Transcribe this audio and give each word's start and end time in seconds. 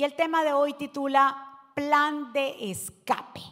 y 0.00 0.04
el 0.04 0.14
tema 0.14 0.42
de 0.42 0.54
hoy 0.54 0.72
titula 0.72 1.58
Plan 1.74 2.32
de 2.32 2.70
escape. 2.70 3.42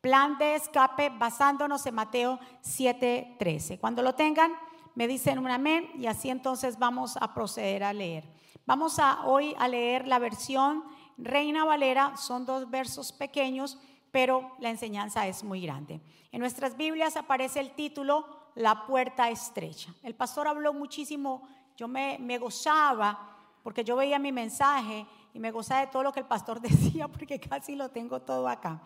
Plan 0.00 0.38
de 0.38 0.54
escape 0.54 1.10
basándonos 1.10 1.84
en 1.84 1.94
Mateo 1.94 2.40
7:13. 2.62 3.78
Cuando 3.78 4.00
lo 4.00 4.14
tengan, 4.14 4.54
me 4.94 5.06
dicen 5.06 5.38
un 5.38 5.50
amén 5.50 5.90
y 5.98 6.06
así 6.06 6.30
entonces 6.30 6.78
vamos 6.78 7.18
a 7.18 7.34
proceder 7.34 7.84
a 7.84 7.92
leer. 7.92 8.24
Vamos 8.64 8.98
a 8.98 9.26
hoy 9.26 9.54
a 9.58 9.68
leer 9.68 10.08
la 10.08 10.18
versión 10.18 10.82
Reina 11.18 11.66
Valera, 11.66 12.16
son 12.16 12.46
dos 12.46 12.70
versos 12.70 13.12
pequeños, 13.12 13.78
pero 14.10 14.50
la 14.60 14.70
enseñanza 14.70 15.26
es 15.26 15.44
muy 15.44 15.60
grande. 15.60 16.00
En 16.30 16.40
nuestras 16.40 16.74
Biblias 16.78 17.18
aparece 17.18 17.60
el 17.60 17.72
título 17.72 18.24
La 18.54 18.86
puerta 18.86 19.28
estrecha. 19.28 19.92
El 20.02 20.14
pastor 20.14 20.48
habló 20.48 20.72
muchísimo, 20.72 21.46
yo 21.76 21.86
me, 21.86 22.16
me 22.18 22.38
gozaba 22.38 23.28
porque 23.62 23.84
yo 23.84 23.96
veía 23.96 24.18
mi 24.18 24.32
mensaje 24.32 25.06
y 25.34 25.38
me 25.38 25.50
gozaba 25.50 25.80
de 25.80 25.86
todo 25.88 26.02
lo 26.02 26.12
que 26.12 26.20
el 26.20 26.26
pastor 26.26 26.60
decía 26.60 27.08
porque 27.08 27.40
casi 27.40 27.74
lo 27.74 27.90
tengo 27.90 28.20
todo 28.20 28.48
acá. 28.48 28.80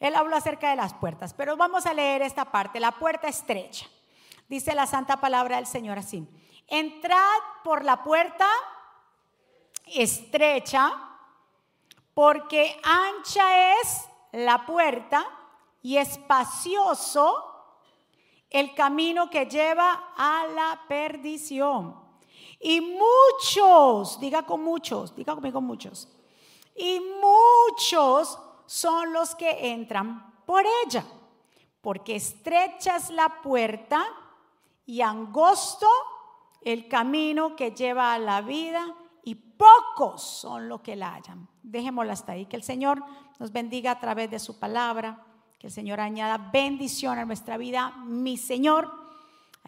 Él 0.00 0.14
habló 0.14 0.36
acerca 0.36 0.70
de 0.70 0.76
las 0.76 0.94
puertas, 0.94 1.34
pero 1.34 1.56
vamos 1.56 1.86
a 1.86 1.94
leer 1.94 2.22
esta 2.22 2.44
parte, 2.46 2.80
la 2.80 2.92
puerta 2.92 3.28
estrecha. 3.28 3.86
Dice 4.48 4.74
la 4.74 4.86
santa 4.86 5.20
palabra 5.20 5.56
del 5.56 5.66
Señor 5.66 5.98
así, 5.98 6.26
entrad 6.68 7.38
por 7.64 7.84
la 7.84 8.04
puerta 8.04 8.46
estrecha, 9.86 10.92
porque 12.14 12.80
ancha 12.82 13.72
es 13.80 14.08
la 14.32 14.64
puerta 14.64 15.26
y 15.82 15.96
espacioso 15.96 17.52
el 18.50 18.74
camino 18.74 19.28
que 19.28 19.46
lleva 19.46 20.12
a 20.16 20.46
la 20.54 20.82
perdición. 20.88 22.05
Y 22.68 22.80
muchos, 22.80 24.18
diga 24.18 24.44
con 24.44 24.64
muchos, 24.64 25.14
diga 25.14 25.36
conmigo 25.36 25.60
muchos. 25.60 26.08
Y 26.74 26.98
muchos 26.98 28.36
son 28.66 29.12
los 29.12 29.36
que 29.36 29.70
entran 29.70 30.42
por 30.44 30.64
ella, 30.84 31.04
porque 31.80 32.16
estrecha 32.16 32.96
es 32.96 33.10
la 33.10 33.40
puerta 33.40 34.04
y 34.84 35.00
angosto 35.00 35.86
el 36.60 36.88
camino 36.88 37.54
que 37.54 37.70
lleva 37.70 38.12
a 38.12 38.18
la 38.18 38.40
vida 38.40 38.96
y 39.22 39.36
pocos 39.36 40.20
son 40.24 40.68
los 40.68 40.80
que 40.80 40.96
la 40.96 41.14
hallan. 41.14 41.48
Dejémosla 41.62 42.14
hasta 42.14 42.32
ahí, 42.32 42.46
que 42.46 42.56
el 42.56 42.64
Señor 42.64 43.00
nos 43.38 43.52
bendiga 43.52 43.92
a 43.92 44.00
través 44.00 44.28
de 44.28 44.40
su 44.40 44.58
palabra, 44.58 45.24
que 45.60 45.68
el 45.68 45.72
Señor 45.72 46.00
añada 46.00 46.50
bendición 46.52 47.16
a 47.16 47.24
nuestra 47.24 47.58
vida. 47.58 47.92
Mi 48.06 48.36
Señor, 48.36 49.05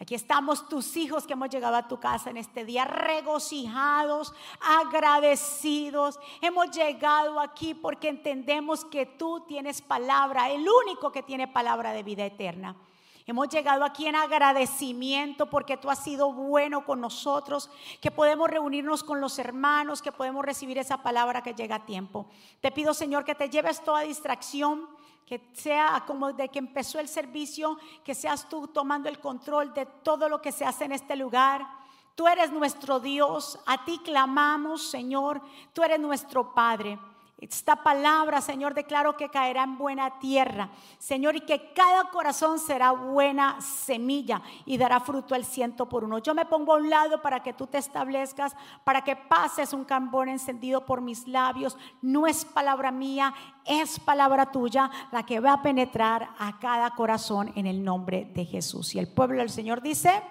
Aquí 0.01 0.15
estamos 0.15 0.69
tus 0.69 0.95
hijos 0.95 1.27
que 1.27 1.33
hemos 1.33 1.49
llegado 1.49 1.75
a 1.75 1.89
tu 1.89 1.99
casa 1.99 2.29
en 2.29 2.37
este 2.37 2.63
día 2.63 2.85
regocijados, 2.85 4.33
agradecidos. 4.61 6.17
Hemos 6.39 6.71
llegado 6.71 7.37
aquí 7.41 7.73
porque 7.73 8.07
entendemos 8.07 8.85
que 8.85 9.05
tú 9.05 9.41
tienes 9.45 9.81
palabra, 9.81 10.51
el 10.51 10.65
único 10.85 11.11
que 11.11 11.21
tiene 11.21 11.49
palabra 11.49 11.91
de 11.91 12.03
vida 12.03 12.25
eterna. 12.25 12.77
Hemos 13.25 13.49
llegado 13.49 13.83
aquí 13.83 14.07
en 14.07 14.15
agradecimiento 14.15 15.49
porque 15.49 15.75
tú 15.75 15.89
has 15.89 16.01
sido 16.01 16.31
bueno 16.31 16.85
con 16.85 17.01
nosotros, 17.01 17.69
que 17.99 18.09
podemos 18.09 18.49
reunirnos 18.49 19.03
con 19.03 19.19
los 19.19 19.37
hermanos, 19.37 20.01
que 20.01 20.13
podemos 20.13 20.45
recibir 20.45 20.77
esa 20.77 21.03
palabra 21.03 21.43
que 21.43 21.53
llega 21.53 21.75
a 21.75 21.85
tiempo. 21.85 22.25
Te 22.61 22.71
pido, 22.71 22.93
Señor, 22.93 23.25
que 23.25 23.35
te 23.35 23.49
lleves 23.49 23.83
toda 23.83 23.99
distracción 24.01 24.87
que 25.29 25.51
sea 25.53 26.03
como 26.07 26.33
de 26.33 26.49
que 26.49 26.57
empezó 26.57 26.99
el 26.99 27.07
servicio, 27.07 27.77
que 28.03 28.15
seas 28.15 28.49
tú 28.49 28.65
tomando 28.69 29.07
el 29.09 29.19
control 29.19 29.75
de 29.75 29.85
todo 29.85 30.27
lo 30.27 30.41
que 30.41 30.51
se 30.51 30.65
hace 30.65 30.85
en 30.85 30.91
este 30.91 31.15
lugar. 31.15 31.67
Tú 32.15 32.27
eres 32.27 32.51
nuestro 32.51 32.99
Dios, 32.99 33.59
a 33.67 33.85
ti 33.85 33.99
clamamos, 34.03 34.89
Señor, 34.89 35.39
tú 35.71 35.83
eres 35.83 35.99
nuestro 35.99 36.51
Padre. 36.55 36.97
Esta 37.41 37.77
palabra, 37.77 38.41
Señor, 38.41 38.73
declaro 38.73 39.15
que 39.15 39.29
caerá 39.29 39.63
en 39.63 39.77
buena 39.77 40.19
tierra, 40.19 40.71
Señor, 40.97 41.37
y 41.37 41.41
que 41.41 41.71
cada 41.71 42.09
corazón 42.09 42.59
será 42.59 42.91
buena 42.91 43.61
semilla 43.61 44.41
y 44.65 44.77
dará 44.77 44.99
fruto 44.99 45.35
al 45.35 45.45
ciento 45.45 45.87
por 45.87 46.03
uno. 46.03 46.19
Yo 46.19 46.35
me 46.35 46.45
pongo 46.45 46.73
a 46.73 46.77
un 46.77 46.89
lado 46.89 47.21
para 47.21 47.41
que 47.41 47.53
tú 47.53 47.65
te 47.65 47.77
establezcas, 47.77 48.53
para 48.83 49.05
que 49.05 49.15
pases 49.15 49.71
un 49.71 49.85
cambón 49.85 50.27
encendido 50.27 50.85
por 50.85 50.99
mis 50.99 51.29
labios. 51.29 51.77
No 52.01 52.27
es 52.27 52.43
palabra 52.43 52.91
mía, 52.91 53.33
es 53.63 54.01
palabra 54.01 54.51
tuya 54.51 54.91
la 55.13 55.25
que 55.25 55.39
va 55.39 55.53
a 55.53 55.61
penetrar 55.61 56.31
a 56.39 56.59
cada 56.59 56.91
corazón 56.91 57.53
en 57.55 57.67
el 57.67 57.85
nombre 57.85 58.29
de 58.33 58.43
Jesús. 58.43 58.95
Y 58.95 58.99
el 58.99 59.07
pueblo 59.07 59.37
del 59.39 59.49
Señor 59.49 59.81
dice... 59.81 60.21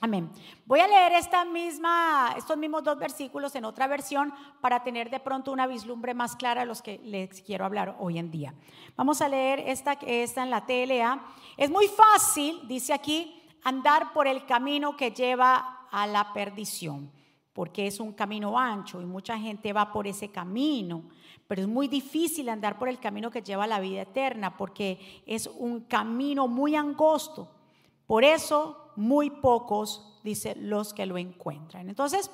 Amén. 0.00 0.30
Voy 0.64 0.78
a 0.78 0.86
leer 0.86 1.12
esta 1.14 1.44
misma, 1.44 2.32
estos 2.36 2.56
mismos 2.56 2.84
dos 2.84 2.96
versículos 2.96 3.56
en 3.56 3.64
otra 3.64 3.88
versión 3.88 4.32
para 4.60 4.84
tener 4.84 5.10
de 5.10 5.18
pronto 5.18 5.50
una 5.50 5.66
vislumbre 5.66 6.14
más 6.14 6.36
clara 6.36 6.62
a 6.62 6.64
los 6.64 6.82
que 6.82 7.00
les 7.02 7.42
quiero 7.42 7.64
hablar 7.64 7.96
hoy 7.98 8.16
en 8.16 8.30
día. 8.30 8.54
Vamos 8.94 9.20
a 9.20 9.28
leer 9.28 9.58
esta 9.58 9.96
que 9.96 10.22
está 10.22 10.44
en 10.44 10.50
la 10.50 10.64
TLA. 10.66 11.20
Es 11.56 11.68
muy 11.68 11.88
fácil, 11.88 12.60
dice 12.68 12.92
aquí, 12.92 13.42
andar 13.64 14.12
por 14.12 14.28
el 14.28 14.46
camino 14.46 14.96
que 14.96 15.10
lleva 15.10 15.88
a 15.90 16.06
la 16.06 16.32
perdición, 16.32 17.10
porque 17.52 17.88
es 17.88 17.98
un 17.98 18.12
camino 18.12 18.56
ancho 18.56 19.00
y 19.00 19.04
mucha 19.04 19.36
gente 19.36 19.72
va 19.72 19.90
por 19.90 20.06
ese 20.06 20.30
camino. 20.30 21.10
Pero 21.48 21.62
es 21.62 21.68
muy 21.68 21.88
difícil 21.88 22.50
andar 22.50 22.78
por 22.78 22.88
el 22.88 23.00
camino 23.00 23.32
que 23.32 23.42
lleva 23.42 23.64
a 23.64 23.66
la 23.68 23.80
vida 23.80 24.02
eterna, 24.02 24.56
porque 24.56 25.22
es 25.26 25.48
un 25.48 25.80
camino 25.80 26.46
muy 26.46 26.76
angosto. 26.76 27.50
Por 28.06 28.22
eso 28.22 28.87
muy 28.98 29.30
pocos, 29.30 30.18
dice, 30.24 30.56
los 30.56 30.92
que 30.92 31.06
lo 31.06 31.16
encuentran. 31.16 31.88
Entonces, 31.88 32.30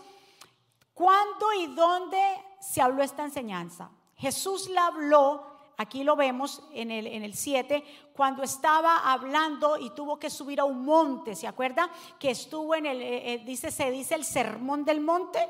¿cuándo 0.95 1.53
y 1.61 1.67
dónde 1.75 2.19
se 2.59 2.81
habló 2.81 3.03
esta 3.03 3.23
enseñanza? 3.23 3.91
Jesús 4.17 4.71
la 4.71 4.87
habló, 4.87 5.45
aquí 5.77 6.05
lo 6.05 6.17
vemos 6.17 6.63
en 6.73 6.91
el, 6.91 7.07
en 7.07 7.23
el 7.23 7.35
7, 7.35 7.85
cuando 8.17 8.43
estaba 8.43 9.13
hablando 9.13 9.77
y 9.77 9.91
tuvo 9.91 10.19
que 10.19 10.31
subir 10.31 10.59
a 10.59 10.65
un 10.65 10.87
monte, 10.87 11.37
¿se 11.37 11.47
acuerda? 11.47 11.91
Que 12.19 12.31
estuvo 12.31 12.75
en 12.75 12.87
el, 12.87 13.03
eh, 13.03 13.35
eh, 13.35 13.43
dice, 13.45 13.71
se 13.71 13.91
dice 13.91 14.15
el 14.15 14.25
sermón 14.25 14.87
del 14.87 15.03
monte, 15.03 15.47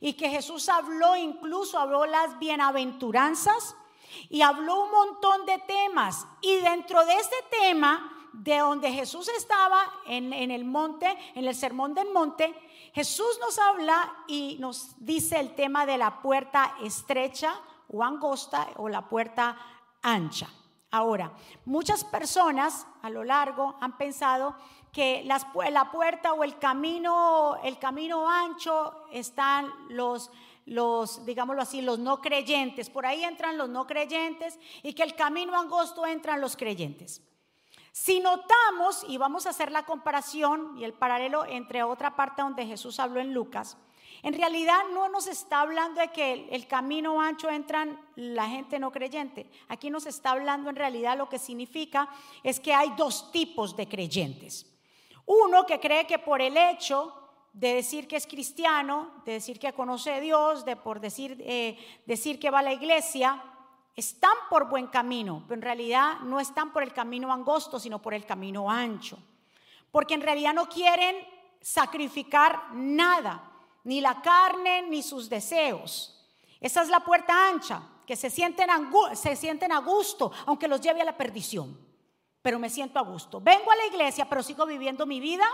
y 0.00 0.14
que 0.14 0.28
Jesús 0.28 0.68
habló, 0.68 1.14
incluso 1.14 1.78
habló 1.78 2.04
las 2.04 2.36
bienaventuranzas, 2.40 3.76
y 4.28 4.42
habló 4.42 4.82
un 4.86 4.90
montón 4.90 5.46
de 5.46 5.58
temas, 5.58 6.26
y 6.40 6.56
dentro 6.56 7.04
de 7.06 7.14
este 7.14 7.36
tema 7.60 8.21
de 8.32 8.58
donde 8.58 8.92
Jesús 8.92 9.28
estaba 9.28 9.80
en, 10.06 10.32
el 10.32 10.64
monte, 10.64 11.16
en 11.34 11.46
el 11.46 11.54
sermón 11.54 11.94
del 11.94 12.10
monte, 12.10 12.54
Jesús 12.94 13.38
nos 13.40 13.58
habla 13.58 14.24
y 14.26 14.56
nos 14.58 14.94
dice 14.98 15.38
el 15.38 15.54
tema 15.54 15.86
de 15.86 15.98
la 15.98 16.22
puerta 16.22 16.76
estrecha 16.82 17.54
o 17.88 18.02
angosta 18.02 18.68
o 18.76 18.88
la 18.88 19.08
puerta 19.08 19.56
ancha. 20.02 20.48
Ahora, 20.90 21.32
muchas 21.64 22.04
personas 22.04 22.86
a 23.00 23.08
lo 23.08 23.24
largo 23.24 23.76
han 23.80 23.96
pensado 23.96 24.54
que 24.92 25.24
la 25.24 25.90
puerta 25.90 26.34
o 26.34 26.44
el 26.44 26.58
camino, 26.58 27.56
el 27.64 27.78
camino 27.78 28.28
ancho 28.28 29.06
están 29.10 29.72
los, 29.88 30.30
los, 30.66 31.24
digámoslo 31.24 31.62
así, 31.62 31.80
los 31.80 31.98
no 31.98 32.20
creyentes. 32.20 32.90
Por 32.90 33.06
ahí 33.06 33.24
entran 33.24 33.56
los 33.56 33.70
no 33.70 33.86
creyentes 33.86 34.58
y 34.82 34.92
que 34.92 35.02
el 35.02 35.14
camino 35.14 35.58
angosto 35.58 36.04
entran 36.04 36.42
los 36.42 36.56
creyentes. 36.56 37.22
Si 37.92 38.20
notamos, 38.20 39.04
y 39.06 39.18
vamos 39.18 39.46
a 39.46 39.50
hacer 39.50 39.70
la 39.70 39.84
comparación 39.84 40.78
y 40.78 40.84
el 40.84 40.94
paralelo 40.94 41.44
entre 41.44 41.82
otra 41.82 42.16
parte 42.16 42.40
donde 42.40 42.66
Jesús 42.66 42.98
habló 42.98 43.20
en 43.20 43.34
Lucas, 43.34 43.76
en 44.22 44.32
realidad 44.34 44.78
no 44.94 45.08
nos 45.08 45.26
está 45.26 45.60
hablando 45.60 46.00
de 46.00 46.08
que 46.08 46.48
el, 46.50 46.66
camino 46.66 47.20
ancho 47.20 47.50
entran 47.50 48.00
la 48.14 48.48
gente 48.48 48.78
no 48.78 48.92
creyente. 48.92 49.50
Aquí 49.68 49.90
nos 49.90 50.06
está 50.06 50.30
hablando 50.30 50.70
en 50.70 50.76
realidad 50.76 51.18
lo 51.18 51.28
que 51.28 51.38
significa 51.38 52.08
es 52.42 52.60
que 52.60 52.72
hay 52.72 52.90
dos 52.96 53.30
tipos 53.30 53.76
de 53.76 53.88
creyentes. 53.88 54.66
Uno 55.26 55.66
que 55.66 55.80
cree 55.80 56.06
que 56.06 56.18
por 56.18 56.40
el 56.40 56.56
hecho 56.56 57.14
de 57.52 57.74
decir 57.74 58.08
que 58.08 58.16
es 58.16 58.26
cristiano, 58.26 59.22
de 59.26 59.32
decir 59.32 59.58
que 59.58 59.72
conoce 59.72 60.12
a 60.12 60.20
Dios, 60.20 60.64
de 60.64 60.76
por 60.76 61.00
decir, 61.00 61.36
eh, 61.40 61.76
decir 62.06 62.38
que 62.38 62.50
va 62.50 62.60
a 62.60 62.62
la 62.62 62.72
iglesia, 62.72 63.42
están 63.94 64.32
por 64.48 64.68
buen 64.68 64.86
camino, 64.86 65.44
pero 65.46 65.58
en 65.58 65.62
realidad 65.62 66.20
no 66.20 66.40
están 66.40 66.72
por 66.72 66.82
el 66.82 66.92
camino 66.92 67.32
angosto, 67.32 67.78
sino 67.78 68.00
por 68.00 68.14
el 68.14 68.24
camino 68.24 68.70
ancho. 68.70 69.18
Porque 69.90 70.14
en 70.14 70.22
realidad 70.22 70.54
no 70.54 70.68
quieren 70.68 71.16
sacrificar 71.60 72.74
nada, 72.74 73.50
ni 73.84 74.00
la 74.00 74.22
carne, 74.22 74.82
ni 74.82 75.02
sus 75.02 75.28
deseos. 75.28 76.26
Esa 76.60 76.82
es 76.82 76.88
la 76.88 77.00
puerta 77.00 77.48
ancha, 77.48 77.82
que 78.06 78.16
se 78.16 78.30
sienten, 78.30 78.68
se 79.14 79.36
sienten 79.36 79.72
a 79.72 79.78
gusto, 79.78 80.32
aunque 80.46 80.68
los 80.68 80.80
lleve 80.80 81.02
a 81.02 81.04
la 81.04 81.16
perdición. 81.16 81.78
Pero 82.40 82.58
me 82.58 82.70
siento 82.70 82.98
a 82.98 83.02
gusto. 83.02 83.40
Vengo 83.40 83.70
a 83.70 83.76
la 83.76 83.86
iglesia, 83.86 84.28
pero 84.28 84.42
sigo 84.42 84.66
viviendo 84.66 85.06
mi 85.06 85.20
vida 85.20 85.44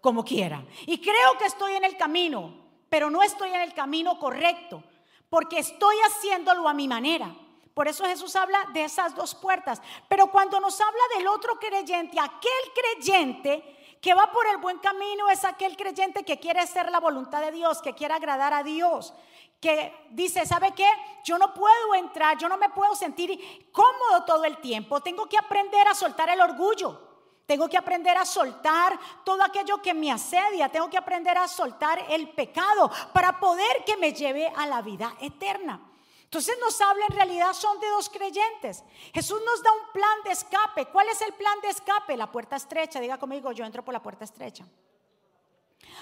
como 0.00 0.24
quiera. 0.24 0.64
Y 0.86 1.00
creo 1.00 1.38
que 1.38 1.46
estoy 1.46 1.74
en 1.74 1.84
el 1.84 1.96
camino, 1.96 2.54
pero 2.88 3.10
no 3.10 3.22
estoy 3.22 3.50
en 3.50 3.60
el 3.60 3.74
camino 3.74 4.18
correcto, 4.18 4.82
porque 5.30 5.58
estoy 5.58 5.96
haciéndolo 6.06 6.68
a 6.68 6.74
mi 6.74 6.88
manera. 6.88 7.34
Por 7.78 7.86
eso 7.86 8.04
Jesús 8.06 8.34
habla 8.34 8.58
de 8.72 8.82
esas 8.82 9.14
dos 9.14 9.36
puertas. 9.36 9.80
Pero 10.08 10.32
cuando 10.32 10.58
nos 10.58 10.80
habla 10.80 11.00
del 11.16 11.28
otro 11.28 11.60
creyente, 11.60 12.18
aquel 12.18 12.72
creyente 12.74 13.96
que 14.02 14.14
va 14.14 14.32
por 14.32 14.48
el 14.48 14.56
buen 14.56 14.78
camino 14.78 15.30
es 15.30 15.44
aquel 15.44 15.76
creyente 15.76 16.24
que 16.24 16.40
quiere 16.40 16.58
hacer 16.58 16.90
la 16.90 16.98
voluntad 16.98 17.40
de 17.40 17.52
Dios, 17.52 17.80
que 17.80 17.94
quiere 17.94 18.14
agradar 18.14 18.52
a 18.52 18.64
Dios, 18.64 19.14
que 19.60 19.94
dice, 20.10 20.44
¿sabe 20.44 20.74
qué? 20.74 20.88
Yo 21.22 21.38
no 21.38 21.54
puedo 21.54 21.94
entrar, 21.94 22.36
yo 22.36 22.48
no 22.48 22.56
me 22.56 22.68
puedo 22.70 22.96
sentir 22.96 23.70
cómodo 23.70 24.24
todo 24.26 24.44
el 24.44 24.56
tiempo. 24.56 25.00
Tengo 25.00 25.28
que 25.28 25.38
aprender 25.38 25.86
a 25.86 25.94
soltar 25.94 26.28
el 26.30 26.40
orgullo. 26.40 27.00
Tengo 27.46 27.68
que 27.68 27.76
aprender 27.76 28.16
a 28.16 28.24
soltar 28.24 28.98
todo 29.24 29.40
aquello 29.44 29.80
que 29.80 29.94
me 29.94 30.10
asedia. 30.10 30.68
Tengo 30.68 30.90
que 30.90 30.98
aprender 30.98 31.38
a 31.38 31.46
soltar 31.46 32.06
el 32.08 32.30
pecado 32.30 32.90
para 33.12 33.38
poder 33.38 33.84
que 33.86 33.96
me 33.96 34.12
lleve 34.12 34.52
a 34.56 34.66
la 34.66 34.82
vida 34.82 35.14
eterna. 35.20 35.80
Entonces 36.28 36.58
nos 36.60 36.78
habla 36.82 37.06
en 37.06 37.16
realidad 37.16 37.54
son 37.54 37.80
de 37.80 37.88
dos 37.88 38.10
creyentes. 38.10 38.84
Jesús 39.14 39.40
nos 39.46 39.62
da 39.62 39.72
un 39.72 39.92
plan 39.94 40.22
de 40.24 40.32
escape. 40.32 40.84
¿Cuál 40.92 41.08
es 41.08 41.22
el 41.22 41.32
plan 41.32 41.58
de 41.62 41.68
escape? 41.68 42.18
La 42.18 42.30
puerta 42.30 42.56
estrecha. 42.56 43.00
Diga 43.00 43.16
conmigo, 43.16 43.50
yo 43.52 43.64
entro 43.64 43.82
por 43.82 43.94
la 43.94 44.02
puerta 44.02 44.26
estrecha. 44.26 44.66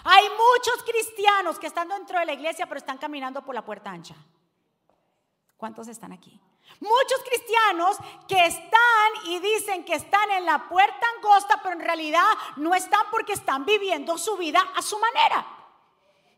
Hay 0.03 0.29
muchos 0.31 0.83
cristianos 0.83 1.61
que 1.61 1.69
están 1.69 1.87
dentro 1.87 2.19
de 2.19 2.27
la 2.27 2.33
iglesia, 2.33 2.67
pero 2.67 2.79
están 2.79 2.99
caminando 2.99 3.41
por 3.43 3.55
la 3.55 3.65
puerta 3.65 3.89
ancha. 3.89 4.17
¿Cuántos 5.57 5.87
están 5.87 6.11
aquí? 6.11 6.41
Muchos 6.81 7.21
cristianos 7.25 7.97
que 8.27 8.47
están 8.47 9.13
y 9.27 9.39
dicen 9.39 9.85
que 9.85 9.95
están 9.95 10.29
en 10.33 10.45
la 10.45 10.69
puerta 10.69 11.07
angosta, 11.17 11.61
pero 11.63 11.77
en 11.77 11.83
realidad 11.83 12.27
no 12.57 12.75
están 12.75 13.07
porque 13.13 13.35
están 13.35 13.65
viviendo 13.65 14.19
su 14.19 14.37
vida 14.37 14.61
a 14.75 14.83
su 14.83 14.99
manera 14.99 15.56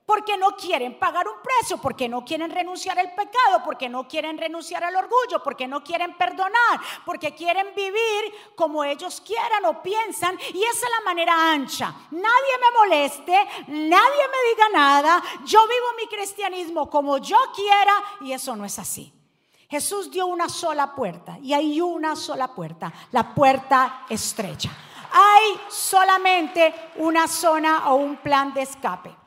porque 0.08 0.38
no 0.38 0.56
quieren 0.56 0.99
pagar 0.99 1.28
un 1.28 1.34
precio, 1.43 1.76
porque 1.76 2.08
no 2.08 2.25
quieren 2.25 2.50
renunciar 2.50 2.99
al 2.99 3.12
pecado, 3.14 3.60
porque 3.62 3.90
no 3.90 4.08
quieren 4.08 4.38
renunciar 4.38 4.82
al 4.82 4.96
orgullo, 4.96 5.43
porque 5.44 5.69
no 5.69 5.84
quieren 5.84 6.16
perdonar, 6.16 6.81
porque 7.05 7.34
quieren 7.34 7.75
vivir 7.76 8.55
como 8.56 8.82
ellos 8.84 9.20
quieran 9.20 9.66
o 9.66 9.82
piensan. 9.82 10.38
Y 10.55 10.64
esa 10.64 10.87
es 10.87 10.93
la 10.99 11.05
manera 11.05 11.52
ancha. 11.52 11.94
Nadie 12.10 12.25
me 12.58 12.78
moleste, 12.78 13.32
nadie 13.66 14.22
me 14.32 14.49
diga 14.50 14.69
nada. 14.72 15.22
Yo 15.44 15.60
vivo 15.69 15.87
mi 15.99 16.06
cristianismo 16.06 16.88
como 16.88 17.19
yo 17.19 17.37
quiera 17.55 17.93
y 18.22 18.32
eso 18.32 18.56
no 18.56 18.64
es 18.64 18.78
así. 18.78 19.12
Jesús 19.69 20.10
dio 20.10 20.25
una 20.25 20.49
sola 20.49 20.94
puerta 20.94 21.38
y 21.43 21.52
hay 21.52 21.82
una 21.82 22.16
sola 22.16 22.49
puerta, 22.49 22.90
la 23.12 23.34
puerta 23.34 24.06
estrecha. 24.08 24.70
Hay 25.12 25.60
solamente 25.69 26.93
una 26.96 27.28
zona 27.28 27.90
o 27.90 27.96
un 27.96 28.16
plan 28.16 28.55
de 28.55 28.62
escape. 28.62 29.18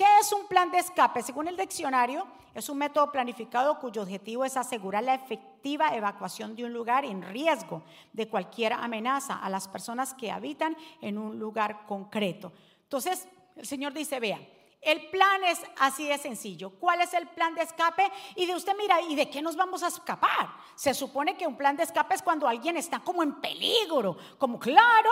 ¿Qué 0.00 0.06
es 0.18 0.32
un 0.32 0.46
plan 0.46 0.70
de 0.70 0.78
escape? 0.78 1.22
Según 1.22 1.46
el 1.46 1.58
diccionario, 1.58 2.26
es 2.54 2.70
un 2.70 2.78
método 2.78 3.12
planificado 3.12 3.78
cuyo 3.78 4.00
objetivo 4.00 4.46
es 4.46 4.56
asegurar 4.56 5.02
la 5.02 5.12
efectiva 5.12 5.94
evacuación 5.94 6.56
de 6.56 6.64
un 6.64 6.72
lugar 6.72 7.04
en 7.04 7.20
riesgo 7.20 7.82
de 8.14 8.26
cualquier 8.26 8.72
amenaza 8.72 9.34
a 9.34 9.50
las 9.50 9.68
personas 9.68 10.14
que 10.14 10.30
habitan 10.30 10.74
en 11.02 11.18
un 11.18 11.38
lugar 11.38 11.84
concreto. 11.84 12.50
Entonces, 12.84 13.28
el 13.56 13.66
Señor 13.66 13.92
dice, 13.92 14.18
vea, 14.20 14.40
el 14.80 15.10
plan 15.10 15.44
es 15.44 15.60
así 15.78 16.08
de 16.08 16.16
sencillo. 16.16 16.70
¿Cuál 16.70 17.02
es 17.02 17.12
el 17.12 17.28
plan 17.28 17.54
de 17.54 17.60
escape? 17.60 18.10
Y 18.36 18.46
de 18.46 18.54
usted 18.54 18.72
mira, 18.78 19.02
¿y 19.02 19.14
de 19.14 19.28
qué 19.28 19.42
nos 19.42 19.54
vamos 19.54 19.82
a 19.82 19.88
escapar? 19.88 20.48
Se 20.76 20.94
supone 20.94 21.36
que 21.36 21.46
un 21.46 21.58
plan 21.58 21.76
de 21.76 21.82
escape 21.82 22.14
es 22.14 22.22
cuando 22.22 22.48
alguien 22.48 22.78
está 22.78 23.00
como 23.00 23.22
en 23.22 23.38
peligro, 23.42 24.16
como 24.38 24.58
claro, 24.58 25.10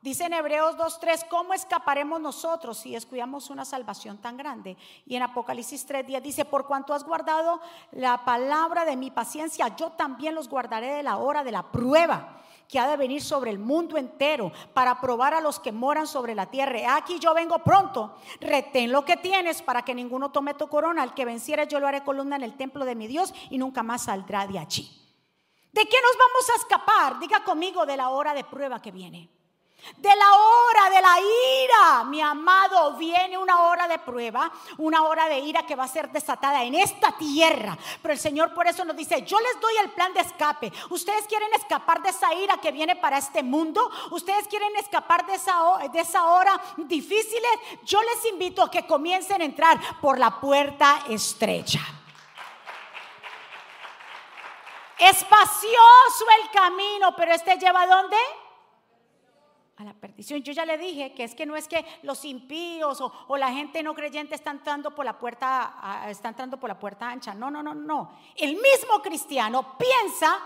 Dice 0.00 0.26
en 0.26 0.32
Hebreos 0.32 0.76
2.3, 0.76 1.26
¿cómo 1.28 1.54
escaparemos 1.54 2.20
nosotros 2.20 2.78
si 2.78 2.92
descuidamos 2.92 3.50
una 3.50 3.64
salvación 3.64 4.18
tan 4.18 4.36
grande? 4.36 4.76
Y 5.04 5.16
en 5.16 5.24
Apocalipsis 5.24 5.88
3.10 5.88 6.22
dice, 6.22 6.44
por 6.44 6.68
cuanto 6.68 6.94
has 6.94 7.02
guardado 7.02 7.60
la 7.90 8.24
palabra 8.24 8.84
de 8.84 8.96
mi 8.96 9.10
paciencia, 9.10 9.74
yo 9.74 9.90
también 9.90 10.36
los 10.36 10.48
guardaré 10.48 10.94
de 10.94 11.02
la 11.02 11.16
hora 11.16 11.42
de 11.42 11.50
la 11.50 11.72
prueba 11.72 12.40
que 12.68 12.78
ha 12.78 12.86
de 12.86 12.96
venir 12.96 13.22
sobre 13.22 13.50
el 13.50 13.58
mundo 13.58 13.96
entero 13.96 14.52
para 14.72 15.00
probar 15.00 15.34
a 15.34 15.40
los 15.40 15.58
que 15.58 15.72
moran 15.72 16.06
sobre 16.06 16.36
la 16.36 16.46
tierra. 16.46 16.94
Aquí 16.94 17.18
yo 17.18 17.34
vengo 17.34 17.58
pronto, 17.64 18.18
retén 18.40 18.92
lo 18.92 19.04
que 19.04 19.16
tienes 19.16 19.62
para 19.62 19.82
que 19.82 19.96
ninguno 19.96 20.30
tome 20.30 20.54
tu 20.54 20.68
corona. 20.68 21.02
Al 21.02 21.14
que 21.14 21.24
venciere 21.24 21.66
yo 21.66 21.80
lo 21.80 21.88
haré 21.88 22.04
columna 22.04 22.36
en 22.36 22.42
el 22.42 22.56
templo 22.56 22.84
de 22.84 22.94
mi 22.94 23.08
Dios 23.08 23.34
y 23.50 23.58
nunca 23.58 23.82
más 23.82 24.02
saldrá 24.02 24.46
de 24.46 24.60
allí. 24.60 24.88
¿De 25.72 25.86
qué 25.86 25.96
nos 26.00 26.16
vamos 26.16 26.50
a 26.50 26.56
escapar? 26.56 27.18
Diga 27.18 27.42
conmigo 27.42 27.84
de 27.84 27.96
la 27.96 28.10
hora 28.10 28.32
de 28.32 28.44
prueba 28.44 28.80
que 28.80 28.92
viene. 28.92 29.37
De 29.96 30.08
la 30.14 30.34
hora 30.34 30.90
de 30.90 31.00
la 31.00 31.16
ira, 31.20 32.04
mi 32.04 32.20
amado, 32.20 32.92
viene 32.94 33.38
una 33.38 33.62
hora 33.62 33.88
de 33.88 33.98
prueba, 33.98 34.50
una 34.76 35.02
hora 35.04 35.28
de 35.28 35.38
ira 35.38 35.64
que 35.64 35.76
va 35.76 35.84
a 35.84 35.88
ser 35.88 36.10
desatada 36.10 36.62
en 36.62 36.74
esta 36.74 37.16
tierra. 37.16 37.76
Pero 38.02 38.12
el 38.12 38.20
Señor 38.20 38.52
por 38.54 38.66
eso 38.66 38.84
nos 38.84 38.96
dice, 38.96 39.22
yo 39.22 39.40
les 39.40 39.60
doy 39.60 39.74
el 39.82 39.90
plan 39.90 40.12
de 40.12 40.20
escape. 40.20 40.72
Ustedes 40.90 41.26
quieren 41.26 41.52
escapar 41.54 42.02
de 42.02 42.10
esa 42.10 42.34
ira 42.34 42.58
que 42.58 42.70
viene 42.70 42.96
para 42.96 43.18
este 43.18 43.42
mundo. 43.42 43.90
Ustedes 44.10 44.46
quieren 44.46 44.74
escapar 44.76 45.26
de 45.26 45.34
esa, 45.34 45.56
de 45.90 46.00
esa 46.00 46.26
hora 46.26 46.60
difícil. 46.76 47.42
Yo 47.84 48.00
les 48.02 48.32
invito 48.32 48.62
a 48.62 48.70
que 48.70 48.86
comiencen 48.86 49.40
a 49.40 49.44
entrar 49.44 50.00
por 50.00 50.18
la 50.18 50.38
puerta 50.38 51.04
estrecha. 51.08 51.80
Espacioso 54.98 56.24
el 56.42 56.50
camino, 56.50 57.14
pero 57.16 57.32
este 57.32 57.56
lleva 57.56 57.82
a 57.82 57.86
dónde? 57.86 58.16
A 59.78 59.84
la 59.84 59.94
perdición. 59.94 60.42
Yo 60.42 60.52
ya 60.52 60.66
le 60.66 60.76
dije 60.76 61.14
que 61.14 61.22
es 61.22 61.36
que 61.36 61.46
no 61.46 61.54
es 61.56 61.68
que 61.68 61.84
los 62.02 62.24
impíos 62.24 63.00
o, 63.00 63.36
la 63.36 63.52
gente 63.52 63.82
no 63.82 63.94
creyente 63.94 64.34
están 64.34 64.56
entrando 64.56 64.92
por 64.92 65.04
la 65.04 65.18
puerta, 65.18 66.04
está 66.08 66.30
entrando 66.30 66.58
por 66.58 66.68
la 66.68 66.78
puerta 66.78 67.08
ancha. 67.08 67.32
No, 67.32 67.48
no, 67.48 67.62
no, 67.62 67.74
no. 67.74 68.18
El 68.34 68.54
mismo 68.54 69.00
cristiano 69.02 69.78
piensa 69.78 70.36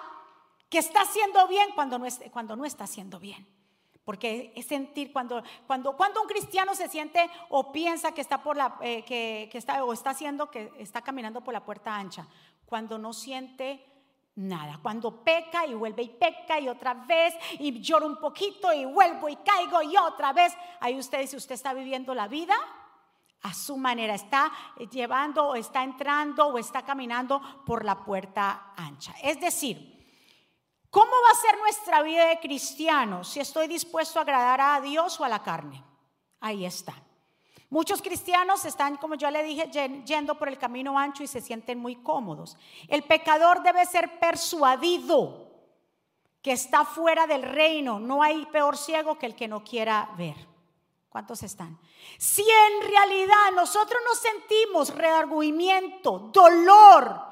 que 0.68 0.78
está 0.78 1.00
haciendo 1.00 1.48
bien 1.48 1.70
cuando 1.74 1.98
no, 1.98 2.04
es, 2.04 2.20
cuando 2.30 2.56
no 2.56 2.66
está 2.66 2.84
haciendo 2.84 3.18
bien. 3.18 3.46
Porque 4.04 4.52
es 4.54 4.66
sentir 4.66 5.12
cuando, 5.12 5.42
cuando, 5.66 5.96
cuando 5.96 6.20
un 6.20 6.28
cristiano 6.28 6.74
se 6.74 6.88
siente 6.88 7.30
o 7.48 7.72
piensa 7.72 8.12
que 8.12 8.20
está 8.20 8.42
por 8.42 8.56
la 8.56 8.76
eh, 8.82 9.02
que, 9.04 9.48
que 9.50 9.56
está 9.56 9.82
o 9.82 9.92
está 9.94 10.10
haciendo 10.10 10.50
que 10.50 10.70
está 10.78 11.00
caminando 11.00 11.40
por 11.40 11.54
la 11.54 11.64
puerta 11.64 11.96
ancha, 11.96 12.26
cuando 12.66 12.98
no 12.98 13.14
siente 13.14 13.91
Nada, 14.34 14.78
cuando 14.82 15.22
peca 15.22 15.66
y 15.66 15.74
vuelve 15.74 16.04
y 16.04 16.08
peca 16.08 16.58
y 16.58 16.66
otra 16.66 16.94
vez 16.94 17.34
y 17.58 17.80
lloro 17.82 18.06
un 18.06 18.16
poquito 18.16 18.72
y 18.72 18.86
vuelvo 18.86 19.28
y 19.28 19.36
caigo 19.36 19.82
y 19.82 19.94
otra 19.96 20.32
vez, 20.32 20.56
ahí 20.80 20.98
usted 20.98 21.20
dice, 21.20 21.36
usted 21.36 21.54
está 21.54 21.74
viviendo 21.74 22.14
la 22.14 22.28
vida 22.28 22.54
a 23.42 23.52
su 23.52 23.76
manera, 23.76 24.14
está 24.14 24.50
llevando 24.90 25.48
o 25.48 25.54
está 25.54 25.82
entrando 25.82 26.46
o 26.46 26.58
está 26.58 26.82
caminando 26.82 27.42
por 27.66 27.84
la 27.84 28.02
puerta 28.02 28.72
ancha. 28.76 29.14
Es 29.22 29.38
decir, 29.38 29.76
¿cómo 30.88 31.10
va 31.10 31.30
a 31.32 31.40
ser 31.40 31.58
nuestra 31.58 32.02
vida 32.02 32.26
de 32.28 32.38
cristiano 32.38 33.24
si 33.24 33.40
estoy 33.40 33.66
dispuesto 33.66 34.18
a 34.18 34.22
agradar 34.22 34.60
a 34.60 34.80
Dios 34.80 35.20
o 35.20 35.24
a 35.24 35.28
la 35.28 35.42
carne? 35.42 35.84
Ahí 36.40 36.64
está. 36.64 36.94
Muchos 37.72 38.02
cristianos 38.02 38.66
están, 38.66 38.98
como 38.98 39.14
yo 39.14 39.30
le 39.30 39.42
dije, 39.42 39.70
yendo 40.04 40.34
por 40.34 40.50
el 40.50 40.58
camino 40.58 40.98
ancho 40.98 41.22
y 41.22 41.26
se 41.26 41.40
sienten 41.40 41.78
muy 41.78 41.96
cómodos. 41.96 42.58
El 42.86 43.02
pecador 43.02 43.62
debe 43.62 43.86
ser 43.86 44.20
persuadido 44.20 45.50
que 46.42 46.52
está 46.52 46.84
fuera 46.84 47.26
del 47.26 47.42
reino. 47.42 47.98
No 47.98 48.22
hay 48.22 48.44
peor 48.52 48.76
ciego 48.76 49.18
que 49.18 49.24
el 49.24 49.34
que 49.34 49.48
no 49.48 49.64
quiera 49.64 50.10
ver. 50.18 50.36
¿Cuántos 51.08 51.42
están? 51.42 51.78
Si 52.18 52.42
en 52.42 52.90
realidad 52.90 53.52
nosotros 53.54 54.02
nos 54.06 54.18
sentimos 54.18 54.94
redargüimiento, 54.94 56.30
dolor, 56.30 57.22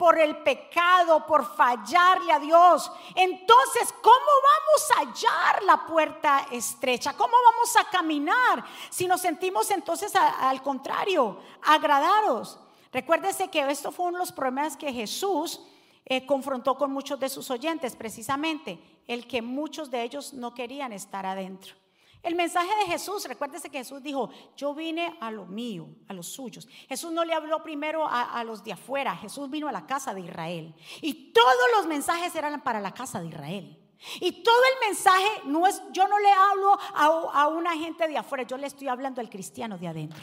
por 0.00 0.18
el 0.18 0.38
pecado, 0.38 1.26
por 1.26 1.44
fallarle 1.44 2.32
a 2.32 2.38
Dios. 2.38 2.90
Entonces, 3.14 3.92
¿cómo 4.00 4.16
vamos 4.16 4.90
a 4.96 5.00
hallar 5.00 5.62
la 5.62 5.86
puerta 5.86 6.46
estrecha? 6.50 7.12
¿Cómo 7.12 7.34
vamos 7.52 7.76
a 7.76 7.84
caminar 7.90 8.64
si 8.88 9.06
nos 9.06 9.20
sentimos 9.20 9.70
entonces 9.70 10.16
al 10.16 10.62
contrario, 10.62 11.38
agradados? 11.62 12.58
Recuérdese 12.90 13.48
que 13.48 13.70
esto 13.70 13.92
fue 13.92 14.06
uno 14.06 14.16
de 14.16 14.22
los 14.22 14.32
problemas 14.32 14.74
que 14.74 14.90
Jesús 14.90 15.60
eh, 16.06 16.24
confrontó 16.24 16.78
con 16.78 16.90
muchos 16.90 17.20
de 17.20 17.28
sus 17.28 17.50
oyentes, 17.50 17.94
precisamente, 17.94 18.80
el 19.06 19.28
que 19.28 19.42
muchos 19.42 19.90
de 19.90 20.02
ellos 20.02 20.32
no 20.32 20.54
querían 20.54 20.94
estar 20.94 21.26
adentro. 21.26 21.74
El 22.22 22.34
mensaje 22.34 22.70
de 22.80 22.92
Jesús, 22.92 23.24
recuérdese 23.26 23.70
que 23.70 23.78
Jesús 23.78 24.02
dijo, 24.02 24.30
yo 24.56 24.74
vine 24.74 25.16
a 25.20 25.30
lo 25.30 25.46
mío, 25.46 25.88
a 26.08 26.12
los 26.12 26.26
suyos. 26.26 26.68
Jesús 26.88 27.12
no 27.12 27.24
le 27.24 27.32
habló 27.32 27.62
primero 27.62 28.06
a, 28.06 28.42
los 28.44 28.62
de 28.62 28.72
afuera, 28.72 29.16
Jesús 29.16 29.48
vino 29.48 29.68
a 29.68 29.72
la 29.72 29.86
casa 29.86 30.12
de 30.12 30.20
Israel. 30.20 30.74
Y 31.00 31.32
todos 31.32 31.70
los 31.76 31.86
mensajes 31.86 32.34
eran 32.34 32.60
para 32.62 32.80
la 32.80 32.92
casa 32.92 33.20
de 33.20 33.28
Israel. 33.28 33.76
Y 34.20 34.42
todo 34.42 34.62
el 34.74 34.88
mensaje 34.88 35.28
no 35.44 35.66
es, 35.66 35.82
yo 35.92 36.08
no 36.08 36.18
le 36.18 36.32
hablo 36.32 36.78
a, 36.94 37.06
a 37.42 37.48
una 37.48 37.76
gente 37.76 38.06
de 38.06 38.18
afuera, 38.18 38.44
yo 38.44 38.56
le 38.56 38.66
estoy 38.66 38.88
hablando 38.88 39.20
al 39.20 39.30
cristiano 39.30 39.78
de 39.78 39.88
adentro. 39.88 40.22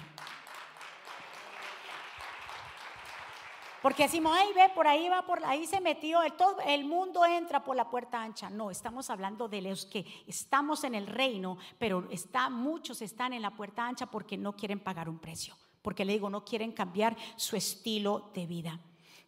Porque 3.88 4.04
decimos, 4.04 4.36
ay, 4.38 4.52
ve, 4.52 4.70
por 4.76 4.86
ahí 4.86 5.08
va, 5.08 5.26
por 5.26 5.46
ahí 5.46 5.66
se 5.66 5.80
metió, 5.80 6.22
el, 6.22 6.34
todo, 6.34 6.58
el 6.66 6.84
mundo 6.84 7.26
entra 7.26 7.64
por 7.64 7.74
la 7.74 7.90
puerta 7.90 8.22
ancha. 8.22 8.50
No, 8.50 8.70
estamos 8.70 9.10
hablando 9.10 9.48
de 9.48 9.62
los 9.62 9.86
que 9.86 10.06
estamos 10.28 10.84
en 10.84 10.94
el 10.94 11.08
reino, 11.08 11.58
pero 11.80 12.06
está, 12.12 12.50
muchos 12.50 13.02
están 13.02 13.32
en 13.32 13.42
la 13.42 13.52
puerta 13.52 13.88
ancha 13.88 14.06
porque 14.06 14.36
no 14.36 14.58
quieren 14.58 14.82
pagar 14.82 15.08
un 15.08 15.20
precio. 15.20 15.56
Porque 15.82 16.04
le 16.04 16.12
digo, 16.12 16.30
no 16.30 16.44
quieren 16.44 16.74
cambiar 16.74 17.16
su 17.38 17.56
estilo 17.56 18.30
de 18.34 18.46
vida. 18.46 18.78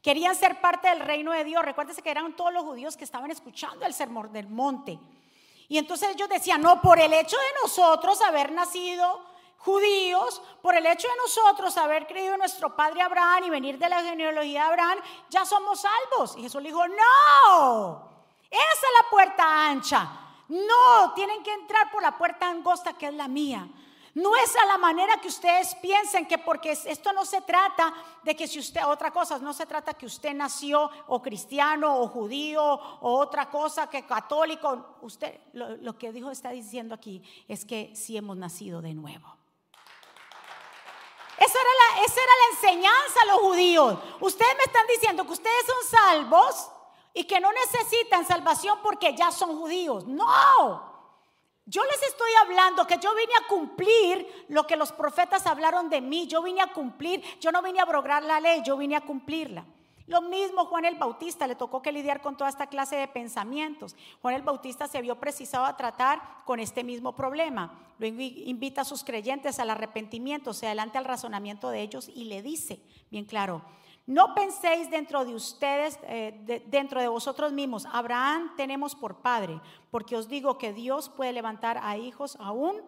Querían 0.02 0.36
ser 0.36 0.60
parte 0.60 0.90
del 0.90 1.00
reino 1.00 1.32
de 1.32 1.46
Dios. 1.46 1.64
Recuérdese 1.64 2.02
que 2.02 2.12
eran 2.12 2.36
todos 2.36 2.52
los 2.52 2.66
judíos 2.66 2.98
que 2.98 3.06
estaban 3.06 3.32
escuchando 3.32 3.86
el 3.86 3.94
sermón 3.94 4.34
del 4.34 4.50
monte. 4.50 5.00
Y 5.70 5.78
entonces 5.78 6.10
ellos 6.14 6.28
decían, 6.28 6.62
no, 6.62 6.82
por 6.82 7.00
el 7.00 7.14
hecho 7.14 7.38
de 7.38 7.62
nosotros 7.64 8.22
haber 8.24 8.52
nacido 8.52 9.22
judíos, 9.60 10.42
por 10.62 10.76
el 10.76 10.86
hecho 10.86 11.08
de 11.08 11.16
nosotros 11.18 11.78
haber 11.78 12.08
creído 12.08 12.34
en 12.34 12.40
nuestro 12.40 12.76
padre 12.76 13.02
Abraham 13.02 13.44
y 13.46 13.50
venir 13.50 13.78
de 13.78 13.90
la 13.90 14.02
genealogía 14.02 14.64
de 14.64 14.68
Abraham, 14.68 15.00
ya 15.30 15.46
somos 15.46 15.82
salvos. 15.82 16.36
Y 16.38 16.42
Jesús 16.42 16.62
le 16.62 16.70
dijo, 16.70 16.88
no, 16.88 18.10
esa 18.50 18.60
es 18.60 19.04
la 19.04 19.10
puerta 19.10 19.70
ancha. 19.70 20.10
No, 20.50 21.14
tienen 21.14 21.44
que 21.44 21.54
entrar 21.54 21.92
por 21.92 22.02
la 22.02 22.18
puerta 22.18 22.50
angosta 22.50 22.94
que 22.94 23.08
es 23.08 23.14
la 23.14 23.28
mía. 23.28 23.68
No 24.16 24.36
es 24.36 24.56
a 24.56 24.66
la 24.66 24.78
manera 24.78 25.22
que 25.22 25.28
ustedes 25.28 25.76
piensen 25.76 26.26
que 26.26 26.40
porque 26.40 26.72
esto 26.72 27.14
no 27.14 27.26
se 27.26 27.42
trata 27.42 27.94
de 28.24 28.36
que 28.36 28.48
si 28.48 28.60
usted, 28.60 28.82
otra 28.86 29.12
cosa, 29.12 29.38
no 29.38 29.54
se 29.54 29.66
trata 29.66 29.94
que 29.94 30.08
usted 30.08 30.34
nació 30.34 30.90
o 31.08 31.22
cristiano 31.22 32.00
o 32.00 32.08
judío 32.08 32.64
o 32.64 33.20
otra 33.20 33.50
cosa 33.50 33.90
que 33.90 34.06
católico. 34.06 34.98
Usted, 35.02 35.40
lo, 35.54 35.98
que 35.98 36.12
dijo 36.12 36.32
está 36.32 36.50
diciendo 36.50 36.96
aquí 36.96 37.22
es 37.48 37.66
que 37.66 37.96
si 37.96 38.18
hemos 38.18 38.36
nacido 38.36 38.82
de 38.82 38.94
nuevo. 38.94 39.39
Esa 41.40 41.58
era, 41.58 41.70
la, 41.80 42.04
esa 42.04 42.22
era 42.22 42.32
la 42.36 42.56
enseñanza 42.56 43.22
a 43.22 43.26
los 43.28 43.40
judíos. 43.40 43.98
Ustedes 44.20 44.56
me 44.58 44.64
están 44.64 44.88
diciendo 44.88 45.24
que 45.26 45.32
ustedes 45.32 45.66
son 45.66 46.00
salvos 46.00 46.70
y 47.14 47.24
que 47.24 47.40
no 47.40 47.50
necesitan 47.54 48.28
salvación 48.28 48.80
porque 48.84 49.16
ya 49.16 49.32
son 49.32 49.58
judíos. 49.58 50.06
No. 50.06 50.90
Yo 51.66 51.84
les 51.86 52.04
estoy 52.04 52.32
hablando 52.42 52.86
que 52.86 52.98
yo 52.98 53.14
vine 53.16 53.34
a 53.36 53.48
cumplir 53.48 54.46
lo 54.50 54.68
que 54.68 54.76
los 54.76 54.92
profetas 54.92 55.48
hablaron 55.48 55.90
de 55.90 56.02
mí. 56.02 56.28
Yo 56.28 56.42
vine 56.42 56.62
a 56.62 56.74
cumplir, 56.74 57.24
yo 57.40 57.52
no 57.52 57.62
vine 57.62 57.80
a 57.80 57.84
abrograr 57.84 58.24
la 58.24 58.40
ley, 58.40 58.62
yo 58.66 58.76
vine 58.76 58.96
a 58.96 59.02
cumplirla. 59.02 59.64
Lo 60.10 60.24
mismo 60.24 60.66
Juan 60.66 60.86
el 60.86 60.96
Bautista, 60.96 61.46
le 61.46 61.54
tocó 61.54 61.84
que 61.84 61.92
lidiar 61.92 62.20
con 62.20 62.36
toda 62.36 62.50
esta 62.50 62.66
clase 62.66 62.96
de 62.96 63.08
pensamientos. 63.08 63.96
Juan 64.24 64.34
el 64.34 64.42
Bautista 64.42 64.88
se 64.88 65.04
vio 65.04 65.20
precisado 65.20 65.66
a 65.66 65.78
tratar 65.78 66.20
con 66.46 66.60
este 66.60 66.84
mismo 66.84 67.16
problema. 67.16 67.80
Lo 68.00 68.08
invita 68.08 68.82
a 68.82 68.86
sus 68.86 69.04
creyentes 69.04 69.60
al 69.60 69.70
arrepentimiento, 69.70 70.56
se 70.56 70.66
adelanta 70.66 70.98
al 70.98 71.06
razonamiento 71.06 71.70
de 71.70 71.82
ellos 71.84 72.10
y 72.10 72.24
le 72.24 72.42
dice, 72.42 72.82
bien 73.12 73.26
claro, 73.26 73.62
no 74.08 74.34
penséis 74.34 74.90
dentro 74.90 75.26
de 75.26 75.36
ustedes, 75.36 76.00
eh, 76.02 76.64
dentro 76.66 77.00
de 77.00 77.08
vosotros 77.08 77.54
mismos, 77.54 77.86
Abraham 77.92 78.56
tenemos 78.58 78.96
por 78.96 79.18
padre, 79.18 79.62
porque 79.92 80.18
os 80.18 80.28
digo 80.28 80.58
que 80.58 80.74
Dios 80.74 81.10
puede 81.10 81.34
levantar 81.34 81.78
a 81.84 81.98
hijos 81.98 82.36
aún, 82.40 82.82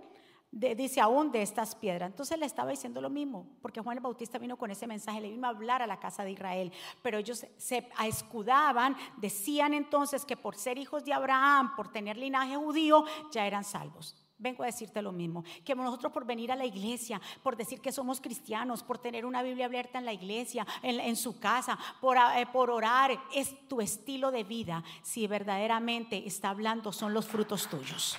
dice 0.52 1.00
aún 1.00 1.32
de 1.32 1.42
estas 1.42 1.76
piedras. 1.76 2.10
Entonces 2.10 2.38
le 2.38 2.46
estaba 2.46 2.72
diciendo 2.72 3.02
lo 3.02 3.10
mismo, 3.10 3.48
porque 3.62 3.82
Juan 3.82 3.98
el 3.98 4.04
Bautista 4.04 4.38
vino 4.38 4.58
con 4.58 4.70
ese 4.70 4.86
mensaje, 4.86 5.22
le 5.22 5.30
vino 5.30 5.48
a 5.48 5.52
hablar 5.52 5.82
a 5.82 5.88
la 5.88 6.00
casa 6.00 6.24
de 6.24 6.32
Israel, 6.32 6.72
pero 7.02 7.18
ellos 7.18 7.46
se 7.58 7.88
escudaban, 8.06 8.96
decían 9.18 9.74
entonces 9.74 10.26
que 10.26 10.36
por 10.36 10.56
ser 10.56 10.78
hijos 10.78 11.06
de 11.06 11.14
Abraham, 11.14 11.76
por 11.76 11.92
tener 11.92 12.18
linaje 12.18 12.56
judío, 12.56 13.06
ya 13.32 13.48
eran 13.48 13.64
salvos. 13.64 14.16
Vengo 14.38 14.64
a 14.64 14.66
decirte 14.66 15.04
lo 15.04 15.12
mismo, 15.12 15.44
que 15.64 15.76
nosotros 15.76 16.12
por 16.12 16.26
venir 16.26 16.52
a 16.52 16.56
la 16.56 16.66
iglesia, 16.66 17.22
por 17.44 17.56
decir 17.56 17.80
que 17.80 17.92
somos 17.92 18.20
cristianos, 18.20 18.82
por 18.82 18.98
tener 18.98 19.24
una 19.24 19.44
Biblia 19.44 19.68
abierta 19.68 20.00
en 20.00 20.06
la 20.06 20.14
iglesia, 20.14 20.66
en, 20.82 21.16
su 21.16 21.40
casa, 21.40 21.78
por, 22.02 22.18
eh, 22.18 22.48
por 22.52 22.72
orar, 22.72 23.12
es 23.36 23.68
tu 23.68 23.82
estilo 23.82 24.32
de 24.32 24.44
vida. 24.44 24.84
Si 25.04 25.28
verdaderamente 25.28 26.26
está 26.26 26.50
hablando, 26.50 26.92
son 26.92 27.14
los 27.14 27.28
frutos 27.28 27.68
tuyos. 27.68 28.18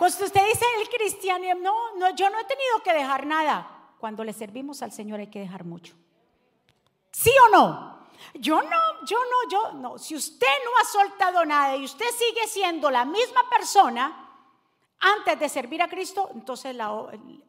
Cuando 0.00 0.24
usted 0.24 0.46
dice 0.46 0.64
el 0.80 0.88
cristiano, 0.88 1.44
no, 1.60 1.94
no, 1.96 2.14
yo 2.14 2.30
no 2.30 2.40
he 2.40 2.44
tenido 2.44 2.82
que 2.82 2.94
dejar 2.94 3.26
nada. 3.26 3.92
Cuando 3.98 4.24
le 4.24 4.32
servimos 4.32 4.80
al 4.80 4.92
Señor 4.92 5.20
hay 5.20 5.26
que 5.26 5.40
dejar 5.40 5.64
mucho. 5.64 5.94
¿Sí 7.12 7.30
o 7.46 7.50
no? 7.50 8.08
Yo 8.32 8.62
no, 8.62 9.04
yo 9.04 9.18
no, 9.18 9.50
yo 9.50 9.72
no. 9.72 9.98
Si 9.98 10.16
usted 10.16 10.46
no 10.64 10.70
ha 10.80 10.84
soltado 10.86 11.44
nada 11.44 11.76
y 11.76 11.84
usted 11.84 12.06
sigue 12.16 12.48
siendo 12.48 12.90
la 12.90 13.04
misma 13.04 13.42
persona 13.50 14.26
antes 15.00 15.38
de 15.38 15.50
servir 15.50 15.82
a 15.82 15.88
Cristo, 15.88 16.30
entonces 16.32 16.74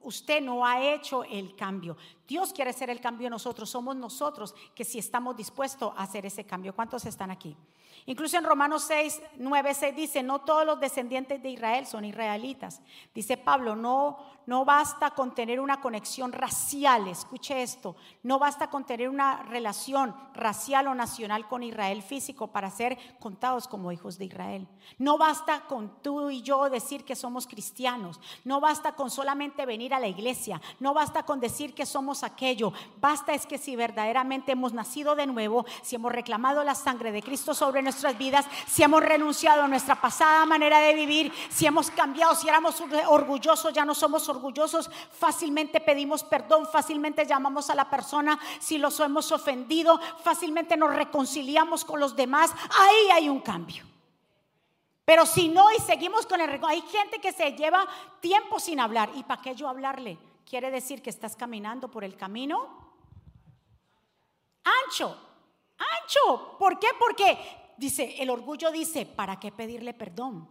usted 0.02 0.42
no 0.42 0.66
ha 0.66 0.82
hecho 0.82 1.24
el 1.24 1.56
cambio. 1.56 1.96
Dios 2.28 2.52
quiere 2.52 2.72
hacer 2.72 2.90
el 2.90 3.00
cambio 3.00 3.28
en 3.28 3.32
nosotros. 3.32 3.70
Somos 3.70 3.96
nosotros 3.96 4.54
que 4.76 4.84
si 4.84 5.00
estamos 5.00 5.38
dispuestos 5.38 5.94
a 5.96 6.04
hacer 6.04 6.26
ese 6.26 6.46
cambio. 6.46 6.76
¿Cuántos 6.76 7.06
están 7.06 7.32
aquí? 7.32 7.56
Incluso 8.06 8.38
en 8.38 8.44
Romanos 8.44 8.84
6, 8.88 9.22
9, 9.38 9.74
6 9.74 9.96
dice, 9.96 10.24
no 10.24 10.42
todos 10.42 10.66
los 10.66 10.80
descendientes 10.80 11.42
de 11.42 11.50
Israel 11.50 11.86
son 11.86 12.06
israelitas. 12.06 12.82
Dice 13.14 13.38
Pablo, 13.38 13.76
no, 13.76 14.18
no 14.46 14.66
basta 14.66 15.12
con 15.12 15.34
tener 15.34 15.60
una 15.60 15.82
conexión 15.82 16.32
racial, 16.32 17.08
escuche 17.08 17.62
esto, 17.62 17.96
no 18.24 18.40
basta 18.40 18.70
con 18.70 18.86
tener 18.86 19.10
una 19.10 19.44
relación 19.44 20.16
racial 20.34 20.88
o 20.88 20.96
nacional 20.96 21.48
con 21.48 21.64
Israel 21.64 22.02
físico 22.02 22.48
para 22.48 22.70
ser 22.70 22.98
contados 23.20 23.68
como 23.68 23.92
hijos 23.92 24.18
de 24.18 24.26
Israel. 24.26 24.68
No 24.98 25.18
basta 25.18 25.62
con 25.62 26.02
tú 26.02 26.30
y 26.30 26.42
yo 26.42 26.70
decir 26.70 27.06
que 27.06 27.16
somos 27.16 27.48
cristianos, 27.48 28.20
no 28.44 28.60
basta 28.60 28.94
con 28.94 29.10
solamente 29.10 29.66
venir 29.66 29.94
a 29.94 30.00
la 30.00 30.08
iglesia, 30.08 30.62
no 30.80 30.94
basta 30.94 31.24
con 31.24 31.40
decir 31.40 31.74
que 31.74 31.86
somos 31.86 32.24
aquello, 32.24 32.74
basta 33.00 33.34
es 33.34 33.46
que 33.46 33.58
si 33.58 33.76
verdaderamente 33.76 34.54
hemos 34.54 34.74
nacido 34.74 35.16
de 35.16 35.28
nuevo, 35.28 35.66
si 35.82 35.96
hemos 35.96 36.12
reclamado 36.12 36.64
la 36.64 36.76
sangre 36.76 37.12
de 37.12 37.22
Cristo 37.22 37.54
sobre 37.54 37.82
nuestras 37.82 38.18
vidas, 38.18 38.46
si 38.68 38.84
hemos 38.84 39.02
renunciado 39.02 39.64
a 39.64 39.68
nuestra 39.68 40.00
pasada 40.00 40.46
manera 40.46 40.80
de 40.80 40.94
vivir, 40.94 41.32
si 41.50 41.66
hemos 41.66 41.92
cambiado, 41.92 42.36
si 42.36 42.48
éramos 42.48 42.82
orgullosos, 43.08 43.74
ya 43.74 43.86
no 43.86 43.94
somos 43.94 44.28
orgullosos, 44.32 44.90
fácilmente 45.12 45.80
pedimos 45.80 46.24
perdón, 46.24 46.66
fácilmente 46.66 47.26
llamamos 47.26 47.70
a 47.70 47.76
la 47.76 47.90
persona 47.90 48.40
si 48.60 48.80
los 48.80 49.00
hemos 49.00 49.32
ofendido, 49.32 50.00
fácilmente 50.24 50.76
nos 50.76 50.96
reconciliamos 50.96 51.86
con 51.86 52.00
los 52.00 52.16
demás, 52.16 52.52
ahí 52.80 53.12
hay 53.12 53.30
un 53.30 53.42
cambio. 53.42 53.86
Pero 55.06 55.26
si 55.26 55.50
no 55.50 55.72
y 55.72 55.80
seguimos 55.80 56.26
con 56.26 56.42
el 56.42 56.60
hay 56.66 56.82
gente 56.82 57.20
que 57.20 57.32
se 57.32 57.52
lleva 57.52 57.86
tiempo 58.20 58.60
sin 58.60 58.80
hablar. 58.80 59.12
¿Y 59.16 59.24
para 59.24 59.42
qué 59.42 59.54
yo 59.56 59.68
hablarle? 59.68 60.18
Quiere 60.46 60.72
decir 60.72 61.02
que 61.02 61.10
estás 61.10 61.36
caminando 61.36 61.90
por 61.90 62.04
el 62.04 62.16
camino 62.16 62.82
ancho, 64.64 65.18
ancho. 65.78 66.58
¿Por 66.58 66.80
qué? 66.80 66.88
Porque 67.00 67.38
dice, 67.78 68.22
el 68.22 68.30
orgullo 68.30 68.72
dice, 68.72 69.06
¿para 69.06 69.40
qué 69.40 69.52
pedirle 69.52 69.94
perdón? 69.94 70.48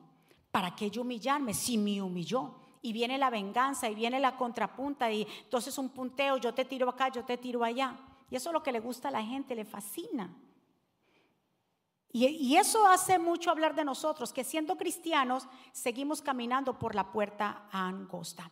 ¿Para 0.50 0.75
qué 0.75 0.90
yo 0.90 1.02
humillarme 1.02 1.54
si 1.54 1.78
me 1.78 2.02
humilló? 2.02 2.59
Y 2.82 2.92
viene 2.92 3.18
la 3.18 3.30
venganza 3.30 3.88
y 3.88 3.94
viene 3.94 4.20
la 4.20 4.37
contrapunta 4.37 5.10
y 5.10 5.26
entonces 5.42 5.76
un 5.78 5.90
punteo, 5.90 6.38
yo 6.38 6.54
te 6.54 6.64
tiro 6.64 6.88
acá, 6.88 7.08
yo 7.08 7.25
te 7.25 7.37
tiro 7.37 7.62
allá. 7.62 7.96
Y 8.30 8.37
eso 8.37 8.50
es 8.50 8.52
lo 8.52 8.62
que 8.62 8.72
le 8.72 8.80
gusta 8.80 9.08
a 9.08 9.10
la 9.10 9.22
gente, 9.22 9.54
le 9.54 9.64
fascina. 9.64 10.30
Y, 12.12 12.56
eso 12.56 12.88
hace 12.88 13.20
mucho 13.20 13.52
hablar 13.52 13.76
de 13.76 13.84
nosotros, 13.84 14.32
que 14.32 14.42
siendo 14.42 14.76
cristianos 14.76 15.46
seguimos 15.70 16.20
caminando 16.20 16.76
por 16.76 16.96
la 16.96 17.12
puerta 17.12 17.68
angosta. 17.70 18.50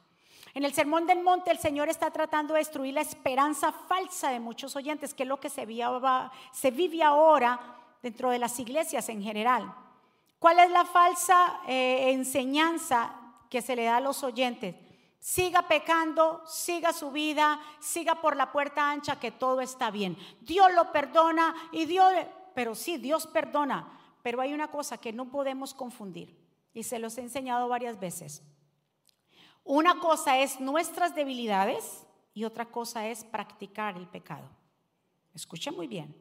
En 0.54 0.64
el 0.64 0.72
Sermón 0.72 1.06
del 1.06 1.22
Monte 1.22 1.50
el 1.50 1.58
Señor 1.58 1.88
está 1.88 2.10
tratando 2.12 2.54
de 2.54 2.60
destruir 2.60 2.94
la 2.94 3.00
esperanza 3.00 3.72
falsa 3.72 4.30
de 4.30 4.38
muchos 4.38 4.76
oyentes, 4.76 5.12
que 5.12 5.24
es 5.24 5.28
lo 5.28 5.40
que 5.40 5.50
se, 5.50 5.66
se 6.52 6.70
vive 6.70 7.02
ahora 7.02 7.60
dentro 8.00 8.30
de 8.30 8.38
las 8.38 8.58
iglesias 8.60 9.08
en 9.08 9.22
general. 9.22 9.74
¿Cuál 10.38 10.60
es 10.60 10.70
la 10.70 10.84
falsa 10.84 11.60
eh, 11.66 12.12
enseñanza 12.12 13.27
que 13.48 13.62
se 13.62 13.76
le 13.76 13.84
da 13.84 13.96
a 13.96 14.00
los 14.00 14.22
oyentes. 14.22 14.74
Siga 15.18 15.66
pecando, 15.66 16.42
siga 16.46 16.92
su 16.92 17.10
vida, 17.10 17.60
siga 17.80 18.16
por 18.20 18.36
la 18.36 18.52
puerta 18.52 18.90
ancha 18.90 19.18
que 19.18 19.32
todo 19.32 19.60
está 19.60 19.90
bien. 19.90 20.16
Dios 20.40 20.72
lo 20.74 20.92
perdona 20.92 21.54
y 21.72 21.86
Dios, 21.86 22.12
pero 22.54 22.74
sí, 22.74 22.98
Dios 22.98 23.26
perdona. 23.26 23.98
Pero 24.22 24.40
hay 24.40 24.52
una 24.52 24.68
cosa 24.68 24.98
que 24.98 25.12
no 25.12 25.30
podemos 25.30 25.74
confundir 25.74 26.36
y 26.72 26.84
se 26.84 26.98
los 26.98 27.18
he 27.18 27.22
enseñado 27.22 27.68
varias 27.68 27.98
veces. 27.98 28.42
Una 29.64 29.98
cosa 29.98 30.38
es 30.38 30.60
nuestras 30.60 31.14
debilidades 31.14 32.06
y 32.32 32.44
otra 32.44 32.66
cosa 32.66 33.06
es 33.08 33.24
practicar 33.24 33.96
el 33.96 34.08
pecado. 34.08 34.48
Escuchen 35.34 35.74
muy 35.74 35.88
bien. 35.88 36.16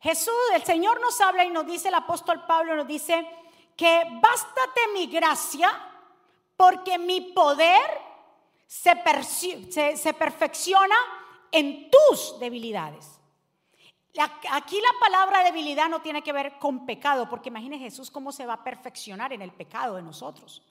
Jesús, 0.00 0.34
el 0.54 0.62
Señor 0.64 1.00
nos 1.00 1.20
habla 1.20 1.44
y 1.44 1.50
nos 1.50 1.66
dice, 1.66 1.88
el 1.88 1.94
apóstol 1.94 2.44
Pablo 2.46 2.76
nos 2.76 2.86
dice 2.86 3.26
que 3.76 4.02
bástate 4.20 4.80
mi 4.92 5.06
gracia 5.06 5.70
porque 6.56 6.98
mi 6.98 7.32
poder 7.32 7.80
se, 8.66 8.94
perfecciona 10.14 10.96
en 11.52 11.90
tus 11.90 12.38
debilidades. 12.40 13.20
Aquí 14.50 14.80
la 14.80 15.00
palabra 15.00 15.42
debilidad 15.42 15.88
no 15.88 16.00
tiene 16.00 16.22
que 16.22 16.32
ver 16.32 16.58
con 16.58 16.86
pecado, 16.86 17.28
porque 17.28 17.48
imagine 17.48 17.78
Jesús 17.78 18.10
cómo 18.10 18.32
se 18.32 18.46
va 18.46 18.54
a 18.54 18.64
perfeccionar 18.64 19.32
en 19.32 19.42
el 19.42 19.52
pecado 19.52 19.96
de 19.96 20.02
nosotros. 20.02 20.62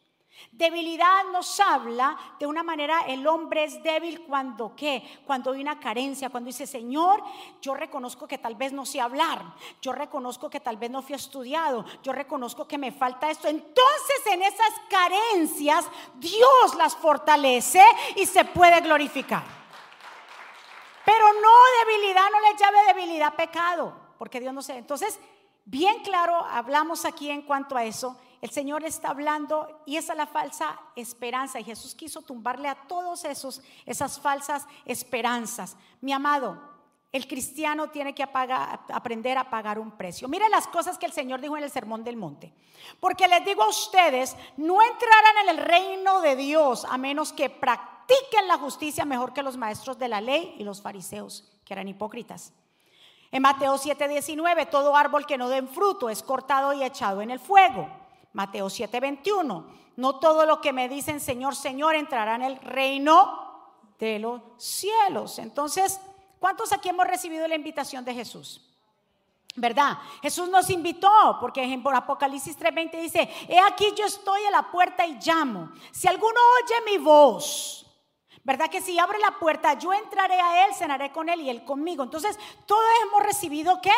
Debilidad 0.52 1.26
nos 1.32 1.60
habla 1.60 2.18
de 2.40 2.46
una 2.46 2.62
manera, 2.62 3.02
el 3.08 3.26
hombre 3.26 3.64
es 3.64 3.82
débil 3.82 4.22
cuando 4.22 4.76
qué, 4.76 5.22
cuando 5.26 5.52
hay 5.52 5.62
una 5.62 5.80
carencia, 5.80 6.30
cuando 6.30 6.48
dice, 6.48 6.68
Señor, 6.68 7.24
yo 7.62 7.74
reconozco 7.74 8.28
que 8.28 8.38
tal 8.38 8.56
vez 8.56 8.72
no 8.72 8.86
sé 8.86 9.02
hablar, 9.02 9.42
yo 9.82 9.94
reconozco 9.94 10.50
que 10.50 10.60
tal 10.60 10.78
vez 10.78 10.92
no 10.92 11.02
fui 11.02 11.16
estudiado, 11.16 11.86
yo 12.04 12.14
reconozco 12.14 12.68
que 12.68 12.78
me 12.78 12.92
falta 12.92 13.32
esto. 13.32 13.48
Entonces 13.48 14.28
en 14.32 14.44
esas 14.44 14.74
carencias 14.90 15.86
Dios 16.16 16.76
las 16.78 16.96
fortalece 16.96 17.84
y 18.16 18.26
se 18.26 18.46
puede 18.46 18.80
glorificar. 18.82 19.44
Pero 21.06 21.26
no 21.34 21.86
debilidad, 21.86 22.30
no 22.32 22.40
le 22.42 22.58
llame 22.58 22.94
debilidad 22.94 23.34
pecado, 23.34 23.96
porque 24.18 24.40
Dios 24.40 24.54
no 24.54 24.62
sé. 24.62 24.78
Entonces, 24.78 25.20
bien 25.66 26.02
claro, 26.04 26.46
hablamos 26.46 27.06
aquí 27.06 27.30
en 27.30 27.42
cuanto 27.42 27.76
a 27.76 27.84
eso 27.84 28.18
el 28.44 28.50
Señor 28.50 28.84
está 28.84 29.12
hablando 29.12 29.84
y 29.86 29.96
esa 29.96 30.12
es 30.12 30.18
la 30.18 30.28
falsa 30.28 30.78
esperanza. 30.98 31.62
Y 31.62 31.64
Jesús 31.64 31.96
quiso 31.96 32.24
tumbarle 32.24 32.68
a 32.68 32.76
todos 32.76 33.24
esos, 33.24 33.62
esas 33.86 34.20
falsas 34.20 34.68
esperanzas. 34.84 35.78
Mi 36.02 36.12
amado, 36.12 36.62
el 37.14 37.26
cristiano 37.26 37.90
tiene 37.90 38.14
que 38.14 38.22
aprender 38.22 39.38
a 39.38 39.50
pagar 39.50 39.80
un 39.80 39.92
precio. 39.92 40.28
Mire 40.28 40.50
las 40.50 40.68
cosas 40.68 40.98
que 40.98 41.06
el 41.06 41.14
Señor 41.14 41.40
dijo 41.40 41.56
en 41.56 41.64
el 41.64 41.72
Sermón 41.72 42.04
del 42.04 42.18
Monte. 42.18 42.54
Porque 43.00 43.30
les 43.30 43.46
digo 43.46 43.64
a 43.64 43.70
ustedes, 43.70 44.36
no 44.58 44.82
entrarán 44.82 45.38
en 45.44 45.58
el 45.58 45.66
reino 45.66 46.20
de 46.20 46.36
Dios 46.36 46.84
a 46.90 46.98
menos 46.98 47.32
que 47.32 47.50
practiquen 47.50 48.50
la 48.50 48.58
justicia 48.58 49.06
mejor 49.06 49.32
que 49.32 49.42
los 49.42 49.56
maestros 49.56 49.98
de 49.98 50.10
la 50.10 50.20
ley 50.20 50.54
y 50.60 50.66
los 50.66 50.82
fariseos, 50.82 51.50
que 51.64 51.72
eran 51.72 51.88
hipócritas. 51.88 52.52
En 53.32 53.42
Mateo 53.42 53.78
7:19, 53.78 54.70
todo 54.70 54.98
árbol 54.98 55.26
que 55.26 55.38
no 55.38 55.48
den 55.48 55.70
fruto 55.70 56.10
es 56.10 56.22
cortado 56.22 56.74
y 56.74 56.84
echado 56.84 57.22
en 57.22 57.32
el 57.32 57.40
fuego. 57.40 58.03
Mateo 58.34 58.68
7:21, 58.68 59.66
no 59.96 60.20
todo 60.20 60.46
lo 60.46 60.60
que 60.60 60.74
me 60.74 60.90
dicen 60.90 61.20
Señor, 61.20 61.56
Señor 61.56 61.96
entrará 61.96 62.36
en 62.36 62.42
el 62.42 62.58
reino 62.58 63.42
de 64.00 64.20
los 64.20 64.42
cielos. 64.58 65.40
Entonces, 65.40 66.00
¿cuántos 66.40 66.74
aquí 66.74 66.90
hemos 66.90 67.08
recibido 67.08 67.48
la 67.48 67.56
invitación 67.56 68.04
de 68.04 68.14
Jesús? 68.14 68.70
¿Verdad? 69.56 70.00
Jesús 70.24 70.50
nos 70.50 70.72
invitó, 70.72 71.38
porque 71.40 71.62
en 71.62 71.84
Apocalipsis 71.88 72.58
3:20 72.58 73.00
dice, 73.00 73.30
he 73.48 73.60
aquí 73.60 73.94
yo 73.96 74.06
estoy 74.06 74.44
a 74.46 74.52
la 74.52 74.72
puerta 74.72 75.06
y 75.06 75.20
llamo. 75.24 75.72
Si 75.92 76.08
alguno 76.08 76.40
oye 76.64 76.92
mi 76.92 76.98
voz, 76.98 77.86
¿verdad? 78.44 78.68
Que 78.68 78.82
si 78.82 78.98
abre 78.98 79.20
la 79.20 79.38
puerta, 79.38 79.78
yo 79.78 79.94
entraré 79.94 80.42
a 80.42 80.66
él, 80.66 80.74
cenaré 80.74 81.12
con 81.12 81.30
él 81.30 81.42
y 81.42 81.52
él 81.52 81.64
conmigo. 81.64 82.04
Entonces, 82.04 82.40
todos 82.66 82.84
hemos 83.04 83.22
recibido 83.22 83.80
qué? 83.80 83.94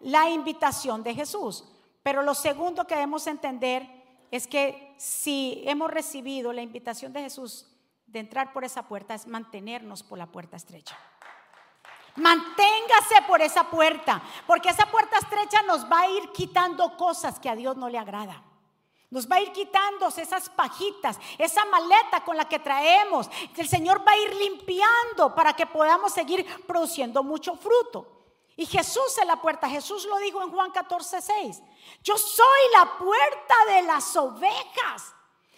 La 0.00 0.30
invitación 0.30 1.02
de 1.02 1.14
Jesús. 1.14 1.64
Pero 2.04 2.22
lo 2.22 2.34
segundo 2.34 2.86
que 2.86 2.94
debemos 2.94 3.26
entender 3.26 3.88
es 4.30 4.46
que 4.46 4.94
si 4.98 5.62
hemos 5.64 5.90
recibido 5.90 6.52
la 6.52 6.60
invitación 6.60 7.14
de 7.14 7.22
Jesús 7.22 7.66
de 8.06 8.20
entrar 8.20 8.52
por 8.52 8.62
esa 8.62 8.86
puerta, 8.86 9.14
es 9.14 9.26
mantenernos 9.26 10.02
por 10.02 10.18
la 10.18 10.26
puerta 10.26 10.56
estrecha. 10.56 10.96
Manténgase 12.16 13.22
por 13.26 13.40
esa 13.40 13.64
puerta, 13.70 14.22
porque 14.46 14.68
esa 14.68 14.84
puerta 14.86 15.16
estrecha 15.18 15.62
nos 15.62 15.90
va 15.90 16.00
a 16.00 16.10
ir 16.10 16.30
quitando 16.32 16.94
cosas 16.96 17.40
que 17.40 17.48
a 17.48 17.56
Dios 17.56 17.74
no 17.76 17.88
le 17.88 17.98
agrada. 17.98 18.42
Nos 19.08 19.26
va 19.26 19.36
a 19.36 19.40
ir 19.40 19.50
quitando 19.52 20.08
esas 20.08 20.50
pajitas, 20.50 21.18
esa 21.38 21.64
maleta 21.64 22.22
con 22.22 22.36
la 22.36 22.46
que 22.46 22.58
traemos. 22.58 23.30
El 23.56 23.66
Señor 23.66 24.06
va 24.06 24.12
a 24.12 24.18
ir 24.18 24.34
limpiando 24.34 25.34
para 25.34 25.54
que 25.54 25.66
podamos 25.66 26.12
seguir 26.12 26.46
produciendo 26.66 27.22
mucho 27.22 27.56
fruto. 27.56 28.23
Y 28.56 28.66
Jesús 28.66 29.18
es 29.18 29.26
la 29.26 29.40
puerta. 29.40 29.68
Jesús 29.68 30.04
lo 30.06 30.18
dijo 30.18 30.42
en 30.42 30.50
Juan 30.50 30.70
14, 30.70 31.20
6. 31.20 31.62
Yo 32.02 32.16
soy 32.16 32.70
la 32.72 32.98
puerta 32.98 33.54
de 33.68 33.82
las 33.82 34.14
ovejas. 34.16 35.14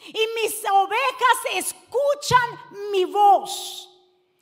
Y 0.06 0.26
mis 0.42 0.64
ovejas 0.70 1.38
escuchan 1.54 2.90
mi 2.90 3.04
voz. 3.04 3.90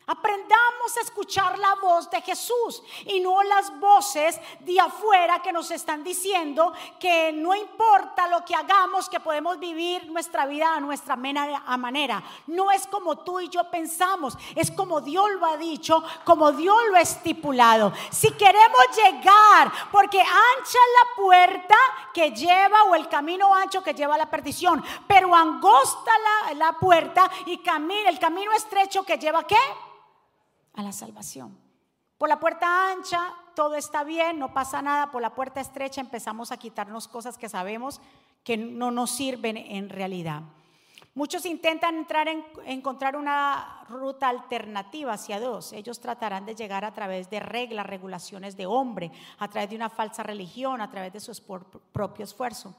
Aprendamos 0.06 0.96
a 0.98 1.00
escuchar 1.00 1.58
la 1.58 1.76
voz 1.76 2.10
de 2.10 2.20
Jesús 2.20 2.82
y 3.06 3.20
no 3.20 3.42
las 3.42 3.80
voces 3.80 4.38
de 4.60 4.78
afuera 4.78 5.40
que 5.40 5.50
nos 5.50 5.70
están 5.70 6.04
diciendo 6.04 6.74
que 7.00 7.32
no 7.32 7.54
importa 7.54 8.28
lo 8.28 8.44
que 8.44 8.54
hagamos, 8.54 9.08
que 9.08 9.18
podemos 9.18 9.58
vivir 9.58 10.06
nuestra 10.10 10.44
vida 10.44 10.74
a 10.74 10.80
nuestra 10.80 11.16
manera. 11.16 12.22
No 12.48 12.70
es 12.70 12.86
como 12.86 13.16
tú 13.16 13.40
y 13.40 13.48
yo 13.48 13.70
pensamos, 13.70 14.36
es 14.54 14.70
como 14.70 15.00
Dios 15.00 15.30
lo 15.40 15.46
ha 15.46 15.56
dicho, 15.56 16.04
como 16.24 16.52
Dios 16.52 16.76
lo 16.90 16.96
ha 16.96 17.00
estipulado. 17.00 17.90
Si 18.10 18.30
queremos 18.32 18.84
llegar, 18.94 19.72
porque 19.90 20.20
ancha 20.20 20.78
la 21.00 21.16
puerta 21.16 21.76
que 22.12 22.30
lleva 22.30 22.84
o 22.84 22.94
el 22.94 23.08
camino 23.08 23.54
ancho 23.54 23.82
que 23.82 23.94
lleva 23.94 24.16
a 24.16 24.18
la 24.18 24.28
perdición, 24.28 24.84
pero 25.06 25.34
angosta 25.34 26.10
la, 26.18 26.54
la 26.54 26.72
puerta 26.74 27.30
y 27.46 27.56
camina, 27.58 28.10
el 28.10 28.18
camino 28.18 28.52
estrecho 28.52 29.02
que 29.02 29.16
lleva 29.16 29.46
qué? 29.46 29.56
A 30.74 30.82
la 30.82 30.92
salvación. 30.92 31.56
Por 32.18 32.28
la 32.28 32.40
puerta 32.40 32.90
ancha 32.92 33.34
todo 33.54 33.74
está 33.74 34.04
bien, 34.04 34.38
no 34.38 34.52
pasa 34.52 34.82
nada. 34.82 35.10
Por 35.10 35.22
la 35.22 35.34
puerta 35.34 35.60
estrecha 35.60 36.00
empezamos 36.00 36.52
a 36.52 36.56
quitarnos 36.56 37.08
cosas 37.08 37.38
que 37.38 37.48
sabemos 37.48 38.00
que 38.42 38.56
no 38.56 38.90
nos 38.90 39.10
sirven 39.10 39.56
en 39.56 39.88
realidad. 39.88 40.42
Muchos 41.14 41.46
intentan 41.46 41.96
entrar 41.96 42.26
en 42.26 42.44
encontrar 42.66 43.16
una 43.16 43.84
ruta 43.88 44.28
alternativa 44.28 45.12
hacia 45.12 45.38
Dios. 45.38 45.72
Ellos 45.72 46.00
tratarán 46.00 46.44
de 46.44 46.56
llegar 46.56 46.84
a 46.84 46.92
través 46.92 47.30
de 47.30 47.38
reglas, 47.38 47.86
regulaciones 47.86 48.56
de 48.56 48.66
hombre, 48.66 49.12
a 49.38 49.48
través 49.48 49.70
de 49.70 49.76
una 49.76 49.90
falsa 49.90 50.24
religión, 50.24 50.80
a 50.80 50.90
través 50.90 51.12
de 51.12 51.20
su 51.20 51.32
propio 51.92 52.24
esfuerzo. 52.24 52.74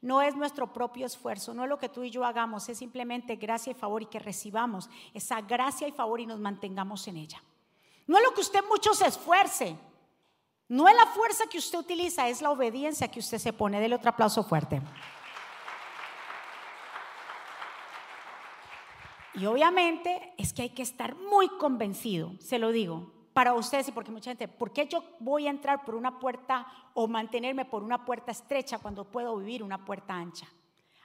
No 0.00 0.22
es 0.22 0.36
nuestro 0.36 0.72
propio 0.72 1.06
esfuerzo, 1.06 1.54
no 1.54 1.64
es 1.64 1.68
lo 1.68 1.78
que 1.78 1.88
tú 1.88 2.04
y 2.04 2.10
yo 2.10 2.24
hagamos, 2.24 2.68
es 2.68 2.78
simplemente 2.78 3.36
gracia 3.36 3.70
y 3.70 3.74
favor 3.74 4.02
y 4.02 4.06
que 4.06 4.18
recibamos 4.18 4.88
esa 5.14 5.40
gracia 5.40 5.88
y 5.88 5.92
favor 5.92 6.20
y 6.20 6.26
nos 6.26 6.38
mantengamos 6.38 7.08
en 7.08 7.16
ella. 7.16 7.42
No 8.06 8.18
es 8.18 8.24
lo 8.24 8.32
que 8.34 8.42
usted 8.42 8.60
mucho 8.68 8.94
se 8.94 9.06
esfuerce, 9.06 9.76
no 10.68 10.88
es 10.88 10.96
la 10.96 11.06
fuerza 11.06 11.44
que 11.50 11.58
usted 11.58 11.78
utiliza, 11.78 12.28
es 12.28 12.42
la 12.42 12.50
obediencia 12.50 13.08
que 13.08 13.20
usted 13.20 13.38
se 13.38 13.52
pone. 13.52 13.80
Dele 13.80 13.94
otro 13.94 14.10
aplauso 14.10 14.42
fuerte. 14.42 14.82
Y 19.34 19.44
obviamente 19.46 20.34
es 20.38 20.52
que 20.52 20.62
hay 20.62 20.70
que 20.70 20.82
estar 20.82 21.14
muy 21.14 21.48
convencido, 21.58 22.32
se 22.40 22.58
lo 22.58 22.72
digo, 22.72 23.12
para 23.36 23.52
ustedes 23.52 23.86
y 23.88 23.92
porque 23.92 24.10
mucha 24.10 24.30
gente, 24.30 24.48
¿por 24.48 24.72
qué 24.72 24.88
yo 24.88 25.04
voy 25.18 25.46
a 25.46 25.50
entrar 25.50 25.84
por 25.84 25.94
una 25.94 26.18
puerta 26.18 26.66
o 26.94 27.06
mantenerme 27.06 27.66
por 27.66 27.82
una 27.82 28.02
puerta 28.02 28.32
estrecha 28.32 28.78
cuando 28.78 29.04
puedo 29.04 29.36
vivir 29.36 29.62
una 29.62 29.84
puerta 29.84 30.14
ancha? 30.14 30.48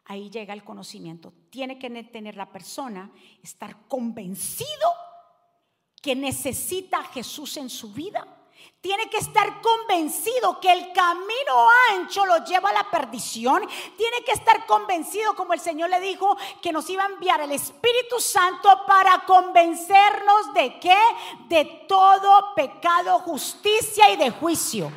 Ahí 0.05 0.29
llega 0.29 0.53
el 0.53 0.63
conocimiento. 0.63 1.33
Tiene 1.49 1.77
que 1.77 1.89
tener 2.05 2.37
la 2.37 2.49
persona, 2.49 3.11
estar 3.43 3.85
convencido 3.89 4.93
que 6.01 6.15
necesita 6.15 6.99
a 6.99 7.03
Jesús 7.03 7.57
en 7.57 7.69
su 7.69 7.91
vida 7.91 8.25
tiene 8.81 9.09
que 9.11 9.17
estar 9.17 9.61
convencido 9.61 10.59
que 10.59 10.71
el 10.71 10.91
camino 10.91 11.69
ancho 11.91 12.25
lo 12.25 12.43
lleva 12.43 12.71
a 12.71 12.73
la 12.73 12.89
perdición. 12.89 13.67
Tiene 13.95 14.23
que 14.25 14.31
estar 14.31 14.65
convencido, 14.65 15.35
como 15.35 15.53
el 15.53 15.59
Señor 15.59 15.91
le 15.91 15.99
dijo, 15.99 16.35
que 16.63 16.71
nos 16.71 16.89
iba 16.89 17.03
a 17.03 17.07
enviar 17.07 17.41
el 17.41 17.51
Espíritu 17.51 18.19
Santo 18.19 18.69
para 18.87 19.23
convencernos 19.25 20.53
de 20.55 20.79
qué? 20.79 20.97
De 21.47 21.85
todo 21.87 22.55
pecado, 22.55 23.19
justicia 23.19 24.09
y 24.09 24.15
de 24.15 24.31
juicio. 24.31 24.91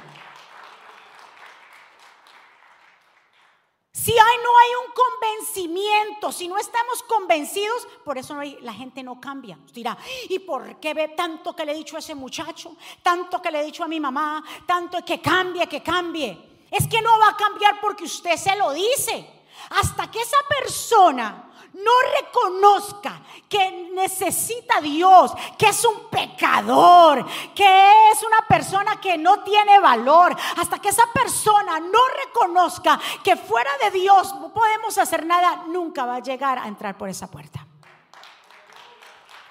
Si 4.04 4.12
hay, 4.12 4.18
no 4.18 4.50
hay 4.58 4.70
un 4.84 4.92
convencimiento, 4.92 6.30
si 6.30 6.46
no 6.46 6.58
estamos 6.58 7.02
convencidos, 7.04 7.88
por 8.04 8.18
eso 8.18 8.36
la 8.60 8.74
gente 8.74 9.02
no 9.02 9.18
cambia. 9.18 9.58
dirá, 9.72 9.96
¿y 10.28 10.40
por 10.40 10.78
qué 10.78 10.92
ve 10.92 11.08
tanto 11.16 11.56
que 11.56 11.64
le 11.64 11.72
he 11.72 11.74
dicho 11.74 11.96
a 11.96 12.00
ese 12.00 12.14
muchacho? 12.14 12.76
Tanto 13.02 13.40
que 13.40 13.50
le 13.50 13.60
he 13.60 13.64
dicho 13.64 13.82
a 13.82 13.88
mi 13.88 13.98
mamá, 13.98 14.44
tanto 14.66 15.02
que 15.02 15.22
cambie, 15.22 15.66
que 15.66 15.82
cambie. 15.82 16.66
Es 16.70 16.86
que 16.86 17.00
no 17.00 17.18
va 17.18 17.30
a 17.30 17.36
cambiar 17.38 17.80
porque 17.80 18.04
usted 18.04 18.36
se 18.36 18.54
lo 18.56 18.74
dice. 18.74 19.26
Hasta 19.70 20.10
que 20.10 20.20
esa 20.20 20.36
persona 20.50 21.53
no 21.74 21.90
reconozca 22.20 23.20
que 23.48 23.90
necesita 23.92 24.78
a 24.78 24.80
Dios, 24.80 25.32
que 25.58 25.66
es 25.66 25.84
un 25.84 26.08
pecador, 26.08 27.26
que 27.54 28.10
es 28.10 28.22
una 28.22 28.46
persona 28.48 29.00
que 29.00 29.18
no 29.18 29.42
tiene 29.42 29.80
valor, 29.80 30.36
hasta 30.56 30.78
que 30.78 30.88
esa 30.88 31.06
persona 31.12 31.80
no 31.80 31.98
reconozca 32.24 33.00
que 33.22 33.36
fuera 33.36 33.70
de 33.82 33.90
Dios 33.90 34.34
no 34.36 34.52
podemos 34.52 34.96
hacer 34.98 35.26
nada, 35.26 35.64
nunca 35.68 36.06
va 36.06 36.16
a 36.16 36.22
llegar 36.22 36.58
a 36.58 36.68
entrar 36.68 36.96
por 36.96 37.08
esa 37.08 37.28
puerta. 37.28 37.66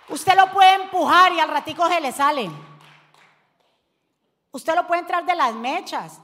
Usted 0.09 0.35
lo 0.35 0.51
puede 0.51 0.75
empujar 0.75 1.33
y 1.33 1.39
al 1.39 1.49
ratico 1.49 1.87
se 1.87 1.99
le 1.99 2.11
sale. 2.11 2.49
Usted 4.51 4.75
lo 4.75 4.85
puede 4.87 5.01
entrar 5.01 5.25
de 5.25 5.35
las 5.35 5.53
mechas, 5.55 6.21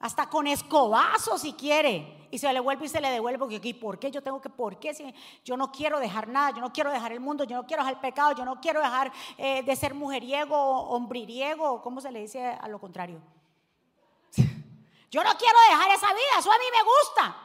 hasta 0.00 0.28
con 0.28 0.46
escobazos 0.46 1.42
si 1.42 1.52
quiere 1.54 2.25
y 2.36 2.38
se 2.38 2.52
le 2.52 2.60
vuelve 2.60 2.84
y 2.84 2.88
se 2.90 3.00
le 3.00 3.08
devuelve. 3.08 3.38
Porque, 3.38 3.74
¿por 3.74 3.98
qué 3.98 4.10
yo 4.10 4.22
tengo 4.22 4.42
que? 4.42 4.50
¿Por 4.50 4.78
qué? 4.78 4.92
Si 4.92 5.10
yo 5.42 5.56
no 5.56 5.72
quiero 5.72 5.98
dejar 5.98 6.28
nada, 6.28 6.50
yo 6.50 6.60
no 6.60 6.70
quiero 6.70 6.92
dejar 6.92 7.12
el 7.12 7.20
mundo, 7.20 7.44
yo 7.44 7.56
no 7.56 7.66
quiero 7.66 7.82
dejar 7.82 7.94
el 7.94 8.00
pecado, 8.00 8.34
yo 8.36 8.44
no 8.44 8.60
quiero 8.60 8.82
dejar 8.82 9.10
eh, 9.38 9.62
de 9.62 9.74
ser 9.74 9.94
mujeriego, 9.94 10.54
hombririego, 10.54 11.80
¿cómo 11.80 11.98
se 11.98 12.12
le 12.12 12.20
dice 12.20 12.44
a 12.44 12.68
lo 12.68 12.78
contrario? 12.78 13.22
Yo 15.10 15.24
no 15.24 15.30
quiero 15.38 15.58
dejar 15.70 15.90
esa 15.92 16.08
vida, 16.08 16.38
eso 16.38 16.52
a 16.52 16.58
mí 16.58 16.64
me 16.70 16.82
gusta. 16.82 17.36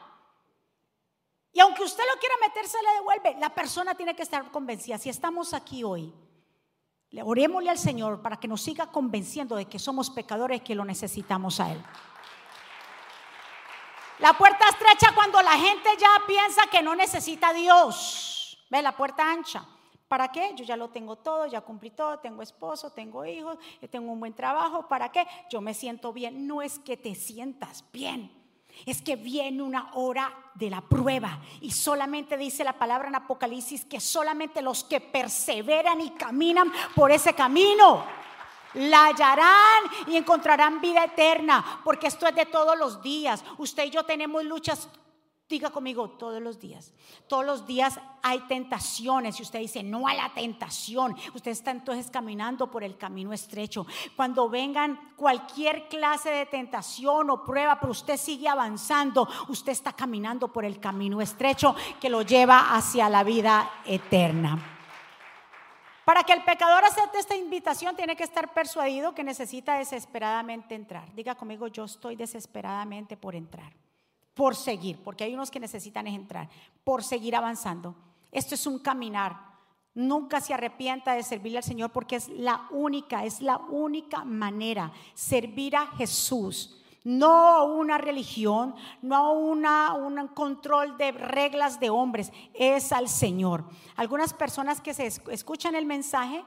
Y 1.54 1.60
aunque 1.60 1.84
usted 1.84 2.02
lo 2.12 2.20
quiera 2.20 2.34
meter, 2.42 2.66
se 2.66 2.82
le 2.82 2.94
devuelve. 2.96 3.40
La 3.40 3.54
persona 3.54 3.94
tiene 3.94 4.14
que 4.14 4.24
estar 4.24 4.50
convencida. 4.50 4.98
Si 4.98 5.08
estamos 5.08 5.54
aquí 5.54 5.84
hoy, 5.84 6.12
orémosle 7.24 7.70
al 7.70 7.78
Señor 7.78 8.20
para 8.20 8.38
que 8.38 8.48
nos 8.48 8.60
siga 8.60 8.90
convenciendo 8.90 9.56
de 9.56 9.66
que 9.66 9.78
somos 9.78 10.10
pecadores 10.10 10.58
y 10.58 10.64
que 10.64 10.74
lo 10.74 10.84
necesitamos 10.84 11.60
a 11.60 11.72
Él. 11.72 11.82
La 14.22 14.34
puerta 14.34 14.68
estrecha 14.68 15.12
cuando 15.16 15.42
la 15.42 15.58
gente 15.58 15.90
ya 15.98 16.08
piensa 16.28 16.62
que 16.70 16.80
no 16.80 16.94
necesita 16.94 17.48
a 17.48 17.52
Dios. 17.52 18.56
Ve 18.70 18.80
la 18.80 18.96
puerta 18.96 19.28
ancha. 19.28 19.66
¿Para 20.06 20.30
qué? 20.30 20.52
Yo 20.54 20.64
ya 20.64 20.76
lo 20.76 20.90
tengo 20.90 21.16
todo, 21.16 21.46
ya 21.46 21.60
cumplí 21.60 21.90
todo, 21.90 22.20
tengo 22.20 22.40
esposo, 22.40 22.92
tengo 22.92 23.26
hijos, 23.26 23.58
tengo 23.90 24.12
un 24.12 24.20
buen 24.20 24.32
trabajo. 24.32 24.86
¿Para 24.86 25.10
qué? 25.10 25.26
Yo 25.50 25.60
me 25.60 25.74
siento 25.74 26.12
bien. 26.12 26.46
No 26.46 26.62
es 26.62 26.78
que 26.78 26.96
te 26.96 27.16
sientas 27.16 27.84
bien. 27.92 28.30
Es 28.86 29.02
que 29.02 29.16
viene 29.16 29.60
una 29.60 29.90
hora 29.94 30.32
de 30.54 30.70
la 30.70 30.82
prueba 30.82 31.40
y 31.60 31.72
solamente 31.72 32.36
dice 32.36 32.62
la 32.62 32.74
palabra 32.74 33.08
en 33.08 33.16
Apocalipsis 33.16 33.84
que 33.84 33.98
solamente 33.98 34.62
los 34.62 34.84
que 34.84 35.00
perseveran 35.00 36.00
y 36.00 36.10
caminan 36.10 36.72
por 36.94 37.10
ese 37.10 37.34
camino 37.34 38.04
la 38.74 39.06
hallarán 39.06 39.84
y 40.06 40.16
encontrarán 40.16 40.80
vida 40.80 41.04
eterna, 41.04 41.80
porque 41.84 42.06
esto 42.06 42.26
es 42.26 42.34
de 42.34 42.46
todos 42.46 42.78
los 42.78 43.02
días. 43.02 43.44
Usted 43.58 43.84
y 43.84 43.90
yo 43.90 44.04
tenemos 44.04 44.44
luchas 44.44 44.88
Diga 45.52 45.68
conmigo 45.68 46.08
todos 46.08 46.40
los 46.40 46.58
días. 46.58 46.94
Todos 47.28 47.44
los 47.44 47.66
días 47.66 48.00
hay 48.22 48.40
tentaciones 48.48 49.38
y 49.38 49.42
usted 49.42 49.58
dice 49.58 49.82
no 49.82 50.08
a 50.08 50.14
la 50.14 50.32
tentación. 50.32 51.14
Usted 51.34 51.50
está 51.50 51.70
entonces 51.70 52.10
caminando 52.10 52.70
por 52.70 52.82
el 52.82 52.96
camino 52.96 53.34
estrecho. 53.34 53.86
Cuando 54.16 54.48
vengan 54.48 55.12
cualquier 55.14 55.90
clase 55.90 56.30
de 56.30 56.46
tentación 56.46 57.28
o 57.28 57.44
prueba, 57.44 57.78
pero 57.78 57.92
usted 57.92 58.16
sigue 58.16 58.48
avanzando, 58.48 59.28
usted 59.48 59.72
está 59.72 59.92
caminando 59.92 60.48
por 60.48 60.64
el 60.64 60.80
camino 60.80 61.20
estrecho 61.20 61.76
que 62.00 62.08
lo 62.08 62.22
lleva 62.22 62.74
hacia 62.74 63.10
la 63.10 63.22
vida 63.22 63.70
eterna. 63.84 64.81
Para 66.04 66.24
que 66.24 66.32
el 66.32 66.42
pecador 66.42 66.84
acepte 66.84 67.18
esta 67.18 67.36
invitación, 67.36 67.94
tiene 67.96 68.16
que 68.16 68.24
estar 68.24 68.52
persuadido 68.52 69.14
que 69.14 69.22
necesita 69.22 69.78
desesperadamente 69.78 70.74
entrar. 70.74 71.12
Diga 71.14 71.34
conmigo, 71.34 71.68
yo 71.68 71.84
estoy 71.84 72.16
desesperadamente 72.16 73.16
por 73.16 73.34
entrar 73.34 73.72
por 74.34 74.56
seguir, 74.56 74.98
porque 75.02 75.24
hay 75.24 75.34
unos 75.34 75.50
que 75.50 75.60
necesitan 75.60 76.06
entrar, 76.06 76.48
por 76.84 77.02
seguir 77.02 77.36
avanzando. 77.36 77.94
Esto 78.30 78.54
es 78.54 78.66
un 78.66 78.78
caminar. 78.78 79.52
Nunca 79.94 80.40
se 80.40 80.54
arrepienta 80.54 81.12
de 81.12 81.22
servirle 81.22 81.58
al 81.58 81.64
Señor 81.64 81.90
porque 81.90 82.16
es 82.16 82.28
la 82.28 82.66
única, 82.70 83.24
es 83.24 83.42
la 83.42 83.58
única 83.58 84.24
manera, 84.24 84.90
servir 85.14 85.76
a 85.76 85.86
Jesús. 85.88 86.81
No 87.04 87.64
una 87.64 87.98
religión, 87.98 88.74
no 89.00 89.32
una, 89.32 89.94
un 89.94 90.28
control 90.28 90.96
de 90.96 91.12
reglas 91.12 91.80
de 91.80 91.90
hombres, 91.90 92.32
es 92.54 92.92
al 92.92 93.08
Señor. 93.08 93.64
Algunas 93.96 94.32
personas 94.34 94.80
que 94.80 94.90
escuchan 94.90 95.74
el 95.74 95.86
mensaje 95.86 96.44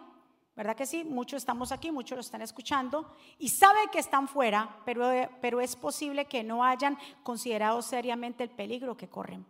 ¿Verdad 0.55 0.77
que 0.77 0.85
sí? 0.85 1.03
Muchos 1.03 1.41
estamos 1.41 1.73
aquí, 1.73 1.91
muchos 1.91 2.15
lo 2.15 2.21
están 2.21 2.41
escuchando 2.41 3.11
y 3.37 3.49
saben 3.49 3.89
que 3.91 3.99
están 3.99 4.29
fuera, 4.29 4.81
pero, 4.85 5.11
pero 5.41 5.59
es 5.59 5.75
posible 5.75 6.25
que 6.25 6.43
no 6.43 6.63
hayan 6.63 6.97
considerado 7.23 7.81
seriamente 7.81 8.43
el 8.43 8.49
peligro 8.49 8.95
que 8.95 9.09
corren. 9.09 9.45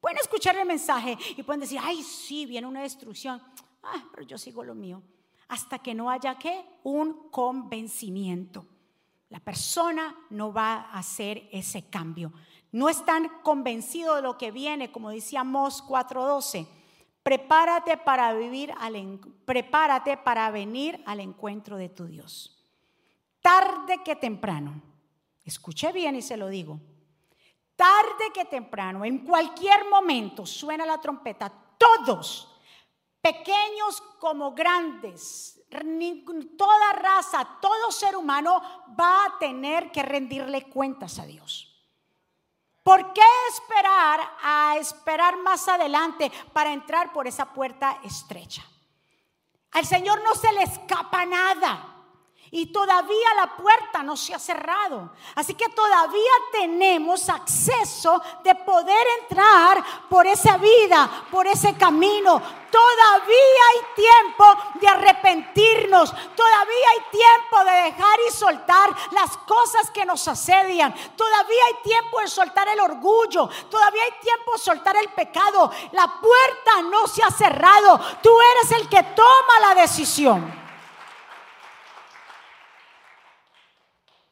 Pueden 0.00 0.18
escuchar 0.18 0.56
el 0.56 0.66
mensaje 0.66 1.16
y 1.36 1.42
pueden 1.44 1.60
decir, 1.60 1.78
ay, 1.80 2.02
sí, 2.02 2.44
viene 2.44 2.66
una 2.66 2.82
destrucción. 2.82 3.40
Ah, 3.84 4.04
pero 4.10 4.26
yo 4.26 4.36
sigo 4.36 4.64
lo 4.64 4.74
mío. 4.74 5.00
Hasta 5.46 5.78
que 5.78 5.94
no 5.94 6.10
haya 6.10 6.36
que 6.36 6.64
un 6.82 7.30
convencimiento. 7.30 8.66
La 9.30 9.40
persona 9.40 10.16
no 10.30 10.52
va 10.52 10.74
a 10.74 10.98
hacer 10.98 11.48
ese 11.52 11.88
cambio. 11.90 12.32
No 12.72 12.88
están 12.88 13.28
convencidos 13.42 14.16
de 14.16 14.22
lo 14.22 14.38
que 14.38 14.50
viene, 14.50 14.90
como 14.90 15.10
decía 15.10 15.44
Mos 15.44 15.82
4:12 15.82 16.66
Prepárate 17.22 17.98
para 17.98 18.32
vivir 18.32 18.72
al 18.78 19.20
prepárate 19.44 20.16
para 20.16 20.50
venir 20.50 21.02
al 21.04 21.20
encuentro 21.20 21.76
de 21.76 21.90
tu 21.90 22.06
Dios. 22.06 22.66
Tarde 23.42 24.02
que 24.02 24.16
temprano. 24.16 24.80
Escuche 25.44 25.92
bien 25.92 26.16
y 26.16 26.22
se 26.22 26.38
lo 26.38 26.48
digo. 26.48 26.80
Tarde 27.76 28.32
que 28.32 28.46
temprano, 28.46 29.04
en 29.04 29.18
cualquier 29.18 29.88
momento 29.88 30.44
suena 30.44 30.84
la 30.84 31.00
trompeta, 31.00 31.52
todos, 31.78 32.60
pequeños 33.20 34.00
como 34.18 34.52
grandes, 34.52 35.57
toda 35.68 36.92
raza, 36.92 37.58
todo 37.60 37.90
ser 37.90 38.16
humano 38.16 38.60
va 38.98 39.24
a 39.24 39.38
tener 39.38 39.90
que 39.90 40.02
rendirle 40.02 40.68
cuentas 40.68 41.18
a 41.18 41.26
Dios. 41.26 41.68
¿Por 42.82 43.12
qué 43.12 43.20
esperar 43.50 44.20
a 44.42 44.76
esperar 44.78 45.36
más 45.36 45.68
adelante 45.68 46.32
para 46.52 46.72
entrar 46.72 47.12
por 47.12 47.26
esa 47.26 47.52
puerta 47.52 47.98
estrecha? 48.02 48.64
Al 49.72 49.84
Señor 49.84 50.22
no 50.24 50.34
se 50.34 50.50
le 50.52 50.62
escapa 50.62 51.26
nada. 51.26 51.97
Y 52.50 52.66
todavía 52.66 53.34
la 53.36 53.56
puerta 53.56 54.02
no 54.02 54.16
se 54.16 54.34
ha 54.34 54.38
cerrado. 54.38 55.10
Así 55.34 55.54
que 55.54 55.68
todavía 55.68 56.32
tenemos 56.50 57.28
acceso 57.28 58.22
de 58.42 58.54
poder 58.54 59.06
entrar 59.20 59.84
por 60.08 60.26
esa 60.26 60.56
vida, 60.56 61.26
por 61.30 61.46
ese 61.46 61.76
camino. 61.76 62.40
Todavía 62.70 63.62
hay 63.70 64.02
tiempo 64.02 64.44
de 64.80 64.88
arrepentirnos. 64.88 66.10
Todavía 66.34 66.88
hay 66.92 67.18
tiempo 67.18 67.64
de 67.64 67.92
dejar 67.92 68.18
y 68.26 68.32
soltar 68.32 68.90
las 69.10 69.36
cosas 69.38 69.90
que 69.90 70.06
nos 70.06 70.26
asedian. 70.26 70.94
Todavía 71.16 71.62
hay 71.66 71.82
tiempo 71.82 72.20
de 72.20 72.28
soltar 72.28 72.66
el 72.68 72.80
orgullo. 72.80 73.48
Todavía 73.70 74.04
hay 74.04 74.20
tiempo 74.22 74.52
de 74.52 74.58
soltar 74.58 74.96
el 74.96 75.08
pecado. 75.10 75.70
La 75.92 76.06
puerta 76.06 76.82
no 76.90 77.06
se 77.08 77.22
ha 77.22 77.30
cerrado. 77.30 78.00
Tú 78.22 78.30
eres 78.56 78.72
el 78.72 78.88
que 78.88 79.02
toma 79.02 79.74
la 79.74 79.82
decisión. 79.82 80.67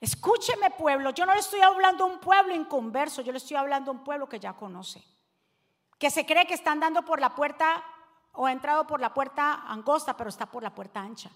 Escúcheme 0.00 0.70
pueblo, 0.70 1.10
yo 1.10 1.24
no 1.24 1.32
le 1.32 1.40
estoy 1.40 1.60
hablando 1.60 2.04
a 2.04 2.06
un 2.06 2.20
pueblo 2.20 2.54
inconverso, 2.54 3.22
yo 3.22 3.32
le 3.32 3.38
estoy 3.38 3.56
hablando 3.56 3.90
a 3.90 3.94
un 3.94 4.04
pueblo 4.04 4.28
que 4.28 4.38
ya 4.38 4.52
conoce, 4.52 5.02
que 5.98 6.10
se 6.10 6.26
cree 6.26 6.46
que 6.46 6.54
está 6.54 6.72
andando 6.72 7.02
por 7.02 7.18
la 7.18 7.34
puerta 7.34 7.82
o 8.32 8.46
ha 8.46 8.52
entrado 8.52 8.86
por 8.86 9.00
la 9.00 9.14
puerta 9.14 9.64
angosta, 9.66 10.16
pero 10.16 10.28
está 10.28 10.46
por 10.46 10.62
la 10.62 10.74
puerta 10.74 11.00
ancha, 11.00 11.30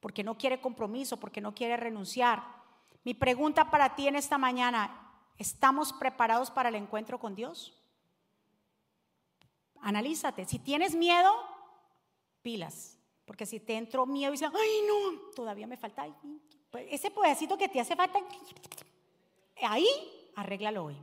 porque 0.00 0.24
no 0.24 0.36
quiere 0.36 0.60
compromiso, 0.60 1.18
porque 1.18 1.40
no 1.40 1.54
quiere 1.54 1.76
renunciar. 1.76 2.42
Mi 3.04 3.14
pregunta 3.14 3.70
para 3.70 3.94
ti 3.94 4.08
en 4.08 4.16
esta 4.16 4.36
mañana, 4.36 5.12
¿estamos 5.38 5.92
preparados 5.92 6.50
para 6.50 6.70
el 6.70 6.74
encuentro 6.74 7.20
con 7.20 7.36
Dios? 7.36 7.72
Analízate, 9.80 10.44
si 10.44 10.58
tienes 10.58 10.96
miedo, 10.96 11.32
pilas, 12.42 12.98
porque 13.24 13.46
si 13.46 13.60
te 13.60 13.76
entró 13.76 14.06
miedo 14.06 14.32
y 14.32 14.36
dices, 14.36 14.50
ay 14.52 14.86
no, 14.88 15.20
todavía 15.36 15.68
me 15.68 15.76
falta, 15.76 16.06
pues, 16.72 16.86
ese 16.90 17.10
pedacito 17.10 17.56
que 17.58 17.68
te 17.68 17.78
hace 17.78 17.94
falta, 17.94 18.18
ahí, 19.62 20.32
arréglalo 20.34 20.84
hoy. 20.84 20.96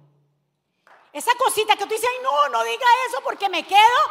Esa 1.13 1.33
cosita 1.35 1.75
que 1.75 1.85
tú 1.85 1.93
dices, 1.93 2.09
ay, 2.11 2.23
no, 2.23 2.49
no 2.49 2.63
diga 2.63 2.85
eso 3.07 3.21
porque 3.23 3.47
me 3.49 3.65
quedo. 3.65 4.01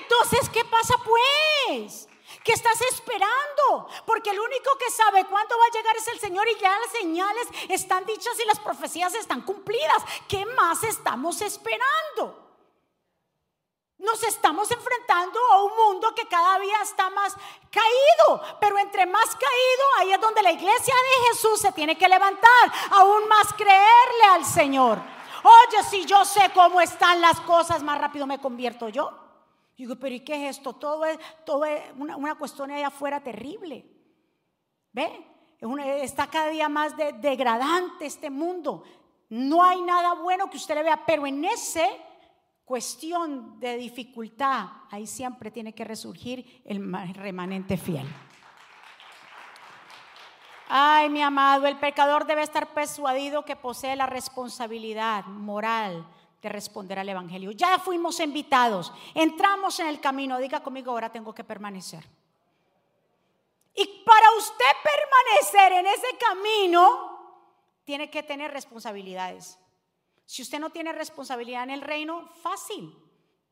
Entonces, 0.00 0.48
¿qué 0.48 0.64
pasa 0.64 0.94
pues? 1.04 2.08
¿Qué 2.44 2.52
estás 2.52 2.80
esperando? 2.82 3.88
Porque 4.06 4.30
el 4.30 4.38
único 4.38 4.70
que 4.78 4.90
sabe 4.90 5.24
cuándo 5.24 5.56
va 5.58 5.64
a 5.66 5.76
llegar 5.76 5.96
es 5.96 6.08
el 6.08 6.20
Señor 6.20 6.48
y 6.48 6.56
ya 6.56 6.78
las 6.78 6.90
señales 6.92 7.48
están 7.68 8.06
dichas 8.06 8.38
y 8.40 8.46
las 8.46 8.60
profecías 8.60 9.14
están 9.14 9.42
cumplidas. 9.42 10.02
¿Qué 10.28 10.46
más 10.46 10.84
estamos 10.84 11.40
esperando? 11.42 12.47
Nos 13.98 14.22
estamos 14.22 14.70
enfrentando 14.70 15.40
a 15.52 15.64
un 15.64 15.72
mundo 15.76 16.14
que 16.14 16.26
cada 16.28 16.60
día 16.60 16.80
está 16.82 17.10
más 17.10 17.34
caído, 17.68 18.40
pero 18.60 18.78
entre 18.78 19.06
más 19.06 19.26
caído, 19.34 19.84
ahí 19.98 20.12
es 20.12 20.20
donde 20.20 20.40
la 20.40 20.52
iglesia 20.52 20.94
de 20.94 21.28
Jesús 21.28 21.60
se 21.60 21.72
tiene 21.72 21.98
que 21.98 22.08
levantar, 22.08 22.72
aún 22.92 23.26
más 23.26 23.52
creerle 23.54 24.24
al 24.30 24.44
Señor. 24.44 24.98
Oye, 25.42 25.82
si 25.90 26.04
yo 26.04 26.24
sé 26.24 26.50
cómo 26.54 26.80
están 26.80 27.20
las 27.20 27.40
cosas, 27.40 27.82
más 27.82 28.00
rápido 28.00 28.24
me 28.26 28.38
convierto 28.38 28.88
yo. 28.88 29.10
digo, 29.76 29.96
pero 29.96 30.14
¿y 30.14 30.20
qué 30.20 30.46
es 30.46 30.58
esto? 30.58 30.74
Todo 30.74 31.04
es, 31.04 31.18
todo 31.44 31.64
es 31.64 31.82
una, 31.96 32.36
cuestión 32.36 32.70
allá 32.70 32.88
afuera 32.88 33.20
terrible. 33.20 33.84
¿Ve? 34.92 35.26
está 36.02 36.28
cada 36.28 36.50
día 36.50 36.68
más 36.68 36.96
degradante 36.96 38.06
este 38.06 38.30
mundo. 38.30 38.84
No 39.28 39.64
hay 39.64 39.82
nada 39.82 40.14
bueno 40.14 40.48
que 40.48 40.56
usted 40.56 40.76
le 40.76 40.84
vea, 40.84 41.04
pero 41.04 41.26
en 41.26 41.44
ese 41.44 42.07
cuestión 42.68 43.58
de 43.58 43.78
dificultad, 43.78 44.66
ahí 44.90 45.06
siempre 45.06 45.50
tiene 45.50 45.74
que 45.74 45.84
resurgir 45.84 46.62
el 46.66 46.92
remanente 47.14 47.78
fiel. 47.78 48.06
Ay, 50.68 51.08
mi 51.08 51.22
amado, 51.22 51.66
el 51.66 51.78
pecador 51.78 52.26
debe 52.26 52.42
estar 52.42 52.74
persuadido 52.74 53.42
que 53.42 53.56
posee 53.56 53.96
la 53.96 54.04
responsabilidad 54.04 55.24
moral 55.24 56.06
de 56.42 56.48
responder 56.50 56.98
al 56.98 57.08
Evangelio. 57.08 57.52
Ya 57.52 57.78
fuimos 57.78 58.20
invitados, 58.20 58.92
entramos 59.14 59.80
en 59.80 59.86
el 59.86 59.98
camino, 59.98 60.36
diga 60.36 60.60
conmigo, 60.60 60.90
ahora 60.90 61.10
tengo 61.10 61.34
que 61.34 61.44
permanecer. 61.44 62.04
Y 63.74 64.02
para 64.04 64.30
usted 64.36 64.72
permanecer 64.84 65.72
en 65.72 65.86
ese 65.86 66.18
camino, 66.18 67.18
tiene 67.84 68.10
que 68.10 68.22
tener 68.22 68.52
responsabilidades. 68.52 69.58
Si 70.28 70.42
usted 70.42 70.60
no 70.60 70.68
tiene 70.68 70.92
responsabilidad 70.92 71.62
en 71.62 71.70
el 71.70 71.80
reino, 71.80 72.28
fácil, 72.42 72.94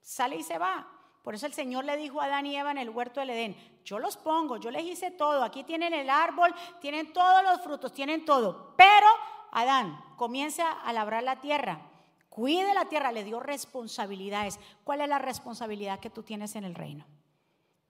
sale 0.03 0.37
y 0.37 0.43
se 0.43 0.59
va. 0.59 0.87
Por 1.23 1.35
eso 1.35 1.47
el 1.47 1.55
Señor 1.55 1.87
le 1.87 1.97
dijo 1.97 2.21
a 2.21 2.27
Adán 2.27 2.45
y 2.45 2.55
Eva 2.55 2.71
en 2.71 2.77
el 2.77 2.91
huerto 2.91 3.21
del 3.21 3.31
Edén, 3.31 3.81
yo 3.83 3.99
los 3.99 4.19
pongo, 4.19 4.59
yo 4.59 4.71
les 4.71 4.85
hice 4.85 5.11
todo, 5.11 5.43
aquí 5.43 5.65
tienen 5.65 5.95
el 5.95 6.11
árbol, 6.11 6.55
tienen 6.79 7.15
todos 7.15 7.43
los 7.45 7.63
frutos, 7.63 7.95
tienen 7.95 8.27
todo. 8.27 8.75
Pero 8.77 9.07
Adán 9.53 9.99
comienza 10.19 10.71
a 10.71 10.93
labrar 10.93 11.23
la 11.23 11.41
tierra, 11.41 11.81
cuide 12.29 12.75
la 12.75 12.85
tierra, 12.85 13.11
le 13.11 13.25
dio 13.25 13.41
responsabilidades. 13.41 14.61
¿Cuál 14.85 15.01
es 15.01 15.09
la 15.09 15.19
responsabilidad 15.19 15.99
que 15.99 16.11
tú 16.11 16.25
tienes 16.25 16.57
en 16.57 16.65
el 16.65 16.75
reino? 16.75 17.07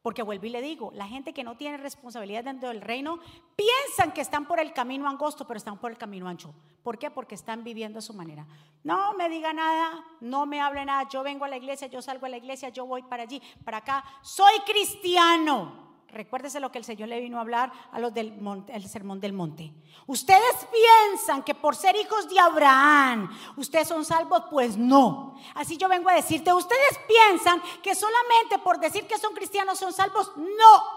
Porque 0.06 0.22
vuelvo 0.22 0.46
y 0.46 0.50
le 0.50 0.62
digo, 0.62 0.92
la 0.94 1.08
gente 1.08 1.32
que 1.32 1.42
no 1.42 1.56
tiene 1.56 1.78
responsabilidad 1.78 2.44
dentro 2.44 2.68
del 2.68 2.80
reino 2.80 3.18
piensan 3.56 4.12
que 4.12 4.20
están 4.20 4.46
por 4.46 4.60
el 4.60 4.72
camino 4.72 5.08
angosto, 5.08 5.48
pero 5.48 5.58
están 5.58 5.78
por 5.78 5.90
el 5.90 5.98
camino 5.98 6.28
ancho. 6.28 6.54
¿Por 6.84 6.96
qué? 6.96 7.10
Porque 7.10 7.34
están 7.34 7.64
viviendo 7.64 7.98
a 7.98 8.02
su 8.02 8.14
manera. 8.14 8.46
No 8.84 9.14
me 9.14 9.28
diga 9.28 9.52
nada, 9.52 10.04
no 10.20 10.46
me 10.46 10.60
hable 10.60 10.84
nada. 10.84 11.08
Yo 11.08 11.24
vengo 11.24 11.44
a 11.44 11.48
la 11.48 11.56
iglesia, 11.56 11.88
yo 11.88 12.00
salgo 12.00 12.24
a 12.26 12.28
la 12.28 12.36
iglesia, 12.36 12.68
yo 12.68 12.86
voy 12.86 13.02
para 13.02 13.24
allí, 13.24 13.42
para 13.64 13.78
acá. 13.78 14.04
Soy 14.22 14.60
cristiano. 14.64 15.85
Recuérdese 16.16 16.60
lo 16.60 16.72
que 16.72 16.78
el 16.78 16.84
Señor 16.84 17.10
le 17.10 17.20
vino 17.20 17.36
a 17.36 17.42
hablar 17.42 17.70
a 17.92 18.00
los 18.00 18.14
del 18.14 18.32
el 18.68 18.88
sermón 18.88 19.20
del 19.20 19.34
monte. 19.34 19.70
Ustedes 20.06 20.66
piensan 20.72 21.42
que 21.42 21.54
por 21.54 21.76
ser 21.76 21.94
hijos 21.94 22.26
de 22.30 22.40
Abraham, 22.40 23.28
ustedes 23.58 23.86
son 23.86 24.02
salvos, 24.02 24.44
pues 24.50 24.78
no. 24.78 25.36
Así 25.54 25.76
yo 25.76 25.90
vengo 25.90 26.08
a 26.08 26.14
decirte, 26.14 26.54
ustedes 26.54 26.98
piensan 27.06 27.60
que 27.82 27.94
solamente 27.94 28.58
por 28.64 28.80
decir 28.80 29.06
que 29.06 29.18
son 29.18 29.34
cristianos 29.34 29.78
son 29.78 29.92
salvos, 29.92 30.32
no. 30.36 30.95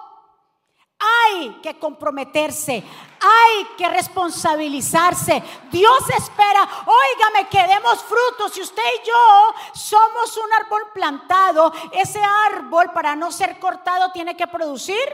Hay 1.10 1.60
que 1.62 1.78
comprometerse, 1.78 2.84
hay 3.19 3.65
que 3.78 3.88
responsabilizarse. 3.88 5.43
Dios 5.72 6.10
espera, 6.17 6.67
óigame, 6.86 7.50
que 7.50 7.67
demos 7.67 8.04
frutos. 8.04 8.54
Si 8.54 8.62
usted 8.62 8.84
y 9.02 9.08
yo 9.08 9.54
somos 9.74 10.38
un 10.38 10.54
árbol 10.54 10.82
plantado, 10.93 11.72
ese 11.91 12.22
árbol 12.22 12.91
para 12.91 13.15
no 13.15 13.32
ser 13.32 13.60
cortado 13.60 14.12
tiene 14.12 14.36
que 14.36 14.48
producir. 14.48 15.08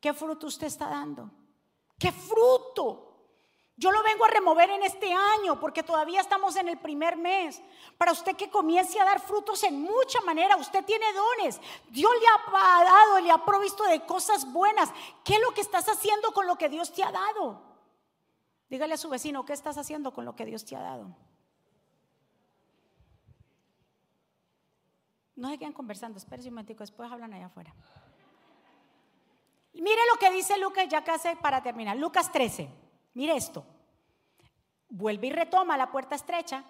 ¿Qué 0.00 0.12
fruto 0.12 0.46
usted 0.46 0.68
está 0.68 0.88
dando? 0.88 1.30
¿Qué 1.98 2.12
fruto? 2.12 3.07
Yo 3.78 3.92
lo 3.92 4.02
vengo 4.02 4.24
a 4.24 4.28
remover 4.28 4.70
en 4.70 4.82
este 4.82 5.12
año 5.12 5.60
porque 5.60 5.84
todavía 5.84 6.20
estamos 6.20 6.56
en 6.56 6.68
el 6.68 6.78
primer 6.78 7.16
mes. 7.16 7.62
Para 7.96 8.10
usted 8.10 8.34
que 8.34 8.50
comience 8.50 8.98
a 8.98 9.04
dar 9.04 9.20
frutos 9.20 9.62
en 9.62 9.80
mucha 9.80 10.20
manera, 10.22 10.56
usted 10.56 10.84
tiene 10.84 11.06
dones. 11.12 11.60
Dios 11.88 12.10
le 12.20 12.26
ha 12.26 12.84
dado, 12.84 13.20
le 13.20 13.30
ha 13.30 13.44
provisto 13.44 13.84
de 13.84 14.04
cosas 14.04 14.52
buenas. 14.52 14.92
¿Qué 15.22 15.34
es 15.34 15.40
lo 15.40 15.54
que 15.54 15.60
estás 15.60 15.88
haciendo 15.88 16.32
con 16.32 16.48
lo 16.48 16.58
que 16.58 16.68
Dios 16.68 16.92
te 16.92 17.04
ha 17.04 17.12
dado? 17.12 17.62
Dígale 18.68 18.94
a 18.94 18.96
su 18.96 19.08
vecino, 19.08 19.44
¿qué 19.44 19.52
estás 19.52 19.78
haciendo 19.78 20.12
con 20.12 20.24
lo 20.24 20.34
que 20.34 20.44
Dios 20.44 20.64
te 20.64 20.74
ha 20.74 20.80
dado? 20.80 21.16
No 25.36 25.50
se 25.50 25.58
quedan 25.58 25.72
conversando, 25.72 26.18
espérense 26.18 26.48
un 26.48 26.54
momentico, 26.54 26.80
después 26.80 27.12
hablan 27.12 27.32
allá 27.32 27.46
afuera. 27.46 27.72
Mire 29.72 30.02
lo 30.12 30.18
que 30.18 30.32
dice 30.32 30.58
Lucas 30.58 30.88
ya 30.88 31.04
casi 31.04 31.28
para 31.36 31.62
terminar. 31.62 31.96
Lucas 31.96 32.32
13. 32.32 32.87
Mire 33.18 33.34
esto. 33.34 33.64
Vuelve 34.88 35.26
y 35.26 35.32
retoma 35.32 35.76
la 35.76 35.90
puerta 35.90 36.14
estrecha. 36.14 36.62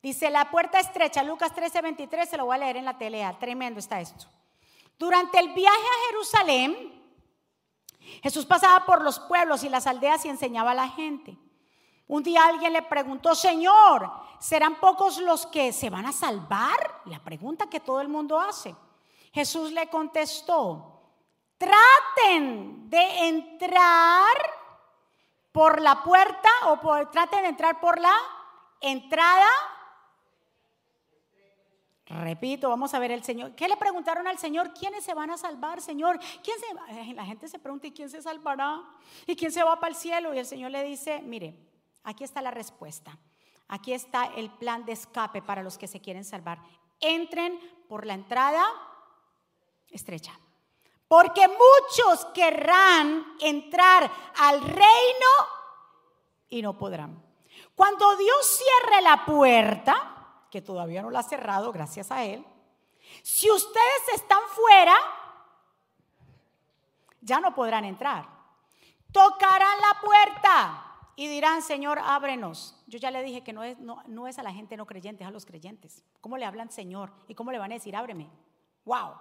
Dice 0.00 0.30
la 0.30 0.52
puerta 0.52 0.78
estrecha, 0.78 1.24
Lucas 1.24 1.52
13, 1.52 1.82
23, 1.82 2.28
se 2.28 2.36
lo 2.36 2.46
voy 2.46 2.54
a 2.54 2.58
leer 2.58 2.76
en 2.76 2.84
la 2.84 2.96
tele, 2.96 3.26
tremendo 3.40 3.80
está 3.80 4.00
esto. 4.00 4.26
Durante 4.96 5.40
el 5.40 5.52
viaje 5.54 5.76
a 5.76 6.06
Jerusalén, 6.10 7.02
Jesús 8.22 8.46
pasaba 8.46 8.86
por 8.86 9.02
los 9.02 9.18
pueblos 9.18 9.64
y 9.64 9.68
las 9.68 9.88
aldeas 9.88 10.24
y 10.24 10.28
enseñaba 10.28 10.70
a 10.70 10.74
la 10.74 10.90
gente. 10.90 11.36
Un 12.06 12.22
día 12.22 12.46
alguien 12.46 12.72
le 12.72 12.82
preguntó, 12.82 13.34
Señor, 13.34 14.12
¿serán 14.38 14.78
pocos 14.78 15.18
los 15.18 15.44
que 15.48 15.72
se 15.72 15.90
van 15.90 16.06
a 16.06 16.12
salvar? 16.12 17.02
La 17.06 17.18
pregunta 17.18 17.68
que 17.68 17.80
todo 17.80 18.00
el 18.00 18.06
mundo 18.06 18.38
hace. 18.38 18.76
Jesús 19.32 19.72
le 19.72 19.88
contestó, 19.88 21.02
traten 21.58 22.88
de 22.88 23.26
entrar 23.26 24.57
por 25.52 25.80
la 25.80 26.02
puerta 26.02 26.48
o 26.66 26.80
por, 26.80 27.10
traten 27.10 27.42
de 27.42 27.48
entrar 27.48 27.80
por 27.80 28.00
la 28.00 28.14
entrada. 28.80 29.48
Repito, 32.06 32.70
vamos 32.70 32.94
a 32.94 32.98
ver 32.98 33.10
el 33.10 33.22
Señor. 33.22 33.54
¿Qué 33.54 33.68
le 33.68 33.76
preguntaron 33.76 34.26
al 34.26 34.38
Señor? 34.38 34.72
¿Quiénes 34.72 35.04
se 35.04 35.12
van 35.12 35.30
a 35.30 35.36
salvar, 35.36 35.82
Señor? 35.82 36.18
¿Quién 36.42 36.56
se 36.58 37.14
La 37.14 37.26
gente 37.26 37.48
se 37.48 37.58
pregunta, 37.58 37.86
¿y 37.86 37.92
quién 37.92 38.08
se 38.08 38.22
salvará? 38.22 38.82
¿Y 39.26 39.36
quién 39.36 39.52
se 39.52 39.62
va 39.62 39.78
para 39.78 39.90
el 39.90 39.96
cielo? 39.96 40.32
Y 40.32 40.38
el 40.38 40.46
Señor 40.46 40.70
le 40.70 40.82
dice, 40.84 41.20
mire, 41.20 41.54
aquí 42.04 42.24
está 42.24 42.40
la 42.40 42.50
respuesta. 42.50 43.18
Aquí 43.68 43.92
está 43.92 44.24
el 44.24 44.50
plan 44.50 44.86
de 44.86 44.92
escape 44.92 45.42
para 45.42 45.62
los 45.62 45.76
que 45.76 45.86
se 45.86 46.00
quieren 46.00 46.24
salvar. 46.24 46.62
Entren 47.00 47.60
por 47.88 48.06
la 48.06 48.14
entrada 48.14 48.64
estrecha. 49.90 50.32
Porque 51.08 51.48
muchos 51.48 52.26
querrán 52.34 53.34
entrar 53.40 54.10
al 54.38 54.60
reino 54.60 55.26
y 56.50 56.62
no 56.62 56.76
podrán. 56.76 57.22
Cuando 57.74 58.16
Dios 58.16 58.46
cierre 58.46 59.02
la 59.02 59.24
puerta, 59.24 60.44
que 60.50 60.60
todavía 60.60 61.02
no 61.02 61.10
la 61.10 61.20
ha 61.20 61.22
cerrado, 61.22 61.72
gracias 61.72 62.10
a 62.10 62.24
Él, 62.24 62.44
si 63.22 63.50
ustedes 63.50 64.08
están 64.14 64.40
fuera, 64.50 64.94
ya 67.20 67.40
no 67.40 67.54
podrán 67.54 67.84
entrar. 67.84 68.28
Tocarán 69.12 69.78
la 69.80 70.00
puerta 70.00 70.84
y 71.16 71.28
dirán, 71.28 71.62
Señor, 71.62 71.98
ábrenos. 72.02 72.76
Yo 72.86 72.98
ya 72.98 73.10
le 73.10 73.22
dije 73.22 73.42
que 73.42 73.52
no 73.52 73.64
es, 73.64 73.78
no, 73.78 74.28
es 74.28 74.38
a 74.38 74.42
la 74.42 74.52
gente 74.52 74.76
no 74.76 74.86
creyente, 74.86 75.24
es 75.24 75.28
a 75.28 75.32
los 75.32 75.46
creyentes. 75.46 76.04
¿Cómo 76.20 76.36
le 76.36 76.44
hablan 76.44 76.70
Señor? 76.70 77.12
¿Y 77.26 77.34
cómo 77.34 77.50
le 77.50 77.58
van 77.58 77.72
a 77.72 77.74
decir, 77.74 77.96
ábreme? 77.96 78.30
¡Wow! 78.84 79.14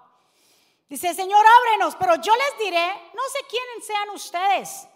Dice, 0.89 1.13
Señor, 1.13 1.45
ábrenos, 1.45 1.95
pero 1.95 2.15
yo 2.15 2.33
les 2.33 2.65
diré, 2.65 2.87
no 3.13 3.21
sé 3.29 3.39
quiénes 3.49 3.85
sean 3.85 4.09
ustedes, 4.11 4.87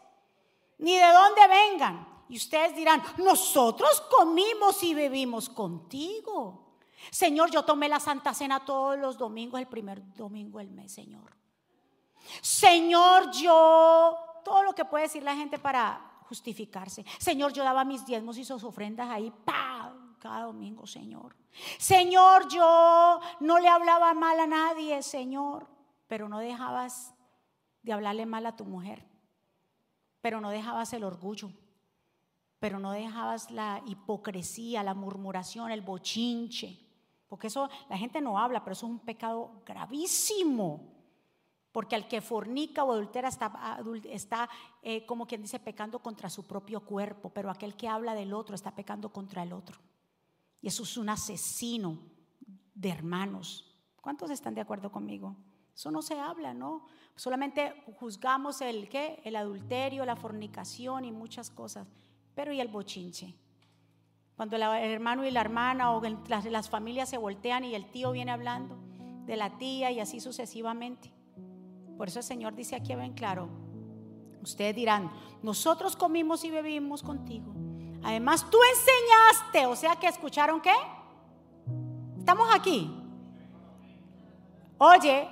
ni 0.78 0.96
de 0.96 1.12
dónde 1.12 1.48
vengan. 1.48 2.08
Y 2.30 2.38
ustedes 2.38 2.74
dirán, 2.74 3.04
nosotros 3.18 4.02
comimos 4.10 4.82
y 4.84 4.94
bebimos 4.94 5.50
contigo. 5.50 6.78
Señor, 7.10 7.52
yo 7.52 7.66
tomé 7.66 7.90
la 7.90 8.00
Santa 8.00 8.34
Cena 8.34 8.64
todos 8.64 8.98
los 8.98 9.18
domingos, 9.18 9.60
el 9.60 9.68
primer 9.68 10.02
domingo 10.14 10.60
del 10.60 10.72
mes, 10.72 10.94
Señor. 10.94 11.36
Señor, 12.42 13.32
yo, 13.32 14.16
todo 14.46 14.64
lo 14.64 14.74
que 14.74 14.86
puede 14.86 15.06
decir 15.06 15.24
la 15.24 15.36
gente 15.36 15.60
para 15.60 16.22
justificarse. 16.30 17.04
Señor, 17.20 17.52
yo 17.52 17.66
daba 17.66 17.84
mis 17.84 18.06
diezmos 18.06 18.38
y 18.38 18.46
sus 18.46 18.64
ofrendas 18.64 19.10
ahí, 19.10 19.30
¡pam! 19.44 20.16
cada 20.20 20.44
domingo, 20.44 20.88
Señor. 20.88 21.36
Señor, 21.80 22.48
yo 22.48 23.20
no 23.42 23.60
le 23.60 23.68
hablaba 23.68 24.14
mal 24.14 24.40
a 24.40 24.48
nadie, 24.48 25.02
Señor 25.02 25.81
pero 26.12 26.28
no 26.28 26.40
dejabas 26.40 27.16
de 27.84 27.94
hablarle 27.94 28.26
mal 28.26 28.46
a 28.46 28.58
tu 28.58 28.66
mujer, 28.66 29.08
pero 30.20 30.42
no 30.42 30.50
dejabas 30.50 30.92
el 30.92 31.06
orgullo, 31.06 31.50
pero 32.60 32.80
no 32.80 32.92
dejabas 32.92 33.50
la 33.50 33.82
hipocresía, 33.86 34.84
la 34.84 34.94
murmuración, 34.94 35.72
el 35.72 35.80
bochinche, 35.80 36.78
porque 37.30 37.48
eso 37.48 37.70
la 37.90 37.98
gente 37.98 38.20
no 38.20 38.38
habla, 38.38 38.62
pero 38.62 38.74
eso 38.74 38.88
es 38.88 38.92
un 38.92 39.00
pecado 39.00 39.64
gravísimo. 39.66 40.98
Porque 41.72 41.96
al 41.96 42.10
que 42.10 42.20
fornica 42.20 42.84
o 42.84 42.92
adultera 42.92 43.30
está, 43.30 44.50
eh, 44.82 45.06
como 45.06 45.26
quien 45.26 45.44
dice, 45.44 45.62
pecando 45.62 46.00
contra 46.00 46.30
su 46.30 46.46
propio 46.46 46.82
cuerpo, 46.82 47.30
pero 47.30 47.50
aquel 47.50 47.78
que 47.78 47.88
habla 47.88 48.16
del 48.16 48.34
otro 48.34 48.54
está 48.54 48.76
pecando 48.76 49.14
contra 49.14 49.44
el 49.44 49.54
otro. 49.54 49.80
Y 50.60 50.68
eso 50.68 50.84
es 50.84 50.98
un 50.98 51.08
asesino 51.08 52.00
de 52.76 52.90
hermanos. 52.90 53.74
¿Cuántos 54.02 54.30
están 54.30 54.56
de 54.56 54.60
acuerdo 54.60 54.92
conmigo? 54.92 55.38
Eso 55.76 55.92
no 55.92 56.02
se 56.02 56.20
habla, 56.20 56.54
¿no? 56.54 56.86
Solamente 57.16 57.74
juzgamos 58.00 58.62
el 58.62 58.90
qué, 58.90 59.22
el 59.24 59.36
adulterio, 59.36 60.06
la 60.06 60.16
fornicación 60.16 61.06
y 61.06 61.12
muchas 61.12 61.50
cosas. 61.50 61.88
Pero 62.36 62.54
¿y 62.54 62.60
el 62.60 62.68
bochinche? 62.68 63.36
Cuando 64.36 64.56
el 64.56 64.64
hermano 64.64 65.26
y 65.26 65.32
la 65.32 65.42
hermana 65.42 65.92
o 65.92 66.02
las, 66.28 66.70
familias 66.70 67.10
se 67.10 67.18
voltean 67.18 67.64
y 67.64 67.76
el 67.76 67.92
tío 67.92 68.12
viene 68.12 68.32
hablando 68.32 68.80
de 69.26 69.36
la 69.38 69.58
tía 69.58 69.92
y 69.92 70.00
así 70.00 70.20
sucesivamente. 70.20 71.14
Por 71.98 72.08
eso 72.08 72.20
el 72.20 72.26
Señor 72.26 72.56
dice 72.56 72.76
aquí 72.76 72.96
ven 72.96 73.14
claro, 73.14 73.50
ustedes 74.42 74.76
dirán, 74.76 75.12
nosotros 75.44 75.96
comimos 75.96 76.44
y 76.44 76.50
bebimos 76.50 77.04
contigo. 77.04 77.54
Además 78.04 78.50
tú 78.50 78.58
enseñaste, 78.76 79.68
o 79.68 79.76
sea 79.76 79.96
que 79.98 80.08
escucharon 80.08 80.60
qué? 80.60 80.74
Estamos 82.18 82.48
aquí. 82.52 82.92
Oye, 84.80 85.30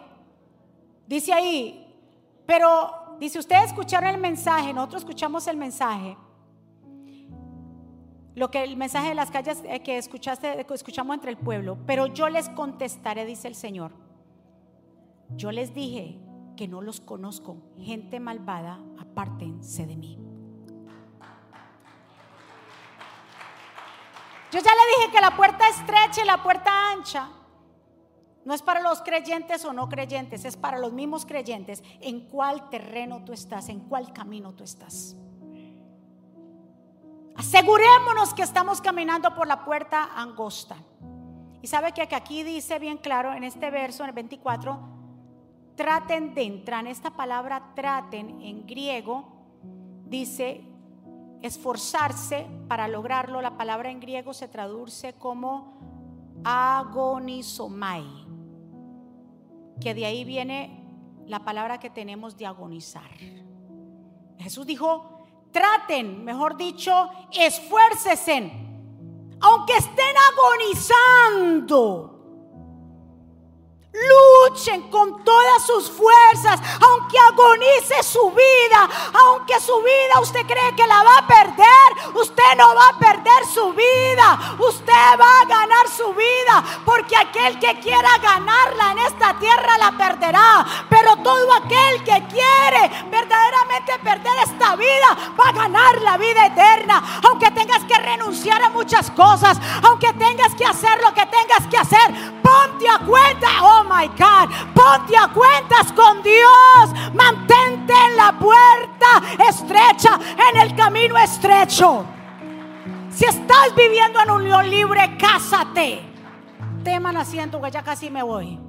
Dice 1.10 1.34
ahí, 1.34 1.92
pero 2.46 3.18
dice, 3.20 3.40
ustedes 3.40 3.72
escucharon 3.72 4.12
el 4.12 4.22
mensaje, 4.22 4.72
nosotros 4.76 5.02
escuchamos 5.02 5.48
el 5.48 5.58
mensaje. 5.58 6.16
Lo 8.36 8.52
que 8.52 8.64
el 8.64 8.78
mensaje 8.78 9.10
de 9.10 9.16
las 9.16 9.32
calles 9.32 9.64
eh, 9.66 9.80
que 9.80 9.98
escuchaste, 9.98 10.64
escuchamos 10.72 11.16
entre 11.16 11.32
el 11.32 11.38
pueblo, 11.38 11.80
pero 11.88 12.06
yo 12.06 12.30
les 12.30 12.48
contestaré, 12.50 13.26
dice 13.26 13.48
el 13.48 13.56
Señor. 13.56 13.92
Yo 15.36 15.52
les 15.52 15.74
dije 15.74 16.20
que 16.56 16.68
no 16.68 16.80
los 16.80 17.02
conozco, 17.02 17.58
gente 17.76 18.20
malvada, 18.20 18.80
apártense 19.00 19.88
de 19.88 19.96
mí. 19.96 20.20
Yo 24.52 24.60
ya 24.60 24.72
le 24.76 25.00
dije 25.00 25.12
que 25.12 25.22
la 25.22 25.36
puerta 25.36 25.68
estrecha 25.70 26.22
y 26.22 26.26
la 26.26 26.44
puerta 26.44 26.92
ancha 26.92 27.30
no 28.50 28.56
es 28.56 28.64
para 28.64 28.82
los 28.82 29.04
creyentes 29.04 29.64
o 29.64 29.74
no 29.74 29.88
creyentes, 29.90 30.44
es 30.44 30.58
para 30.58 30.80
los 30.80 30.92
mismos 30.92 31.24
creyentes. 31.24 31.84
¿En 32.02 32.22
cuál 32.22 32.68
terreno 32.72 33.24
tú 33.24 33.32
estás? 33.32 33.70
¿En 33.70 33.82
cuál 33.82 34.12
camino 34.12 34.54
tú 34.54 34.64
estás? 34.64 35.16
Asegurémonos 37.36 38.34
que 38.34 38.42
estamos 38.42 38.82
caminando 38.82 39.36
por 39.36 39.46
la 39.46 39.64
puerta 39.64 40.16
angosta. 40.16 40.78
Y 41.62 41.68
sabe 41.68 41.92
que 41.92 42.02
aquí 42.02 42.42
dice 42.42 42.80
bien 42.80 42.98
claro 42.98 43.34
en 43.34 43.44
este 43.44 43.70
verso, 43.70 44.02
en 44.02 44.10
el 44.10 44.16
24, 44.16 44.80
traten 45.76 46.34
de 46.34 46.42
entrar. 46.42 46.88
Esta 46.88 47.12
palabra 47.12 47.76
traten 47.76 48.42
en 48.42 48.66
griego 48.66 49.28
dice 50.08 50.64
esforzarse 51.44 52.48
para 52.68 52.88
lograrlo. 52.88 53.44
La 53.44 53.58
palabra 53.58 53.92
en 53.92 54.00
griego 54.00 54.34
se 54.34 54.48
traduce 54.48 55.14
como 55.14 55.78
agonizomai, 56.44 58.29
que 59.82 59.94
de 59.94 60.06
ahí 60.06 60.24
viene 60.24 60.86
la 61.26 61.44
palabra 61.44 61.80
que 61.80 61.90
tenemos 61.90 62.38
de 62.38 62.46
agonizar. 62.46 63.10
Jesús 64.38 64.66
dijo, 64.66 65.26
traten, 65.52 66.24
mejor 66.24 66.58
dicho, 66.58 67.10
esfuércesen, 67.32 68.52
aunque 69.42 69.74
estén 69.74 70.16
agonizando 70.32 72.19
Luchen 73.92 74.84
con 74.92 75.24
todas 75.24 75.66
sus 75.66 75.90
fuerzas, 75.90 76.60
aunque 76.80 77.18
agonice 77.18 78.04
su 78.04 78.30
vida, 78.32 78.88
aunque 79.26 79.60
su 79.60 79.76
vida 79.82 80.20
usted 80.22 80.46
cree 80.46 80.76
que 80.76 80.86
la 80.86 81.02
va 81.02 81.18
a 81.18 81.28
perder, 81.28 82.14
usted 82.14 82.56
no 82.56 82.76
va 82.76 82.90
a 82.90 83.00
perder 83.00 83.46
su 83.52 83.74
vida, 83.74 84.58
usted 84.60 84.94
va 84.94 85.42
a 85.42 85.46
ganar 85.46 85.88
su 85.88 86.14
vida, 86.14 86.64
porque 86.86 87.18
aquel 87.18 87.58
que 87.58 87.80
quiera 87.80 88.10
ganarla 88.22 88.92
en 88.92 89.00
esta 89.00 89.40
tierra 89.40 89.78
la 89.80 89.92
perderá, 89.92 90.66
pero 90.88 91.16
todo 91.18 91.52
aquel 91.54 92.04
que 92.04 92.28
quiere 92.28 93.10
verdaderamente 93.10 93.98
perder 94.04 94.34
esta 94.44 94.76
vida 94.76 95.18
va 95.40 95.50
a 95.50 95.52
ganar 95.52 96.00
la 96.02 96.16
vida 96.18 96.46
eterna, 96.46 97.22
aunque 97.28 97.50
tengas 97.52 97.84
que 97.86 97.96
renunciar 97.96 98.62
a 98.62 98.70
muchas 98.70 99.10
cosas, 99.12 99.58
aunque 99.82 100.14
tengas 100.14 100.54
que 100.54 100.66
hacer 100.66 101.02
lo 101.02 101.12
que 101.12 101.26
tengas 101.26 101.66
que 101.68 101.78
hacer, 101.78 102.40
ponte 102.44 102.88
a 102.88 103.00
cuenta, 103.00 103.48
oh 103.80 103.84
my 103.84 104.08
God, 104.08 104.50
ponte 104.74 105.16
a 105.18 105.28
cuentas 105.34 105.92
con 105.94 106.22
Dios, 106.24 107.14
mantente 107.14 107.94
en 107.94 108.18
la 108.18 108.38
puerta 108.38 109.48
estrecha, 109.48 110.20
en 110.52 110.58
el 110.58 110.76
camino 110.76 111.18
estrecho. 111.18 112.06
Si 113.10 113.26
estás 113.26 113.76
viviendo 113.76 114.20
en 114.22 114.32
unión 114.32 114.70
libre, 114.70 115.18
cásate. 115.18 116.02
Teman 116.84 117.18
asiento 117.18 117.62
que 117.62 117.72
ya 117.72 117.84
casi 117.84 118.10
me 118.10 118.24
voy. 118.24 118.60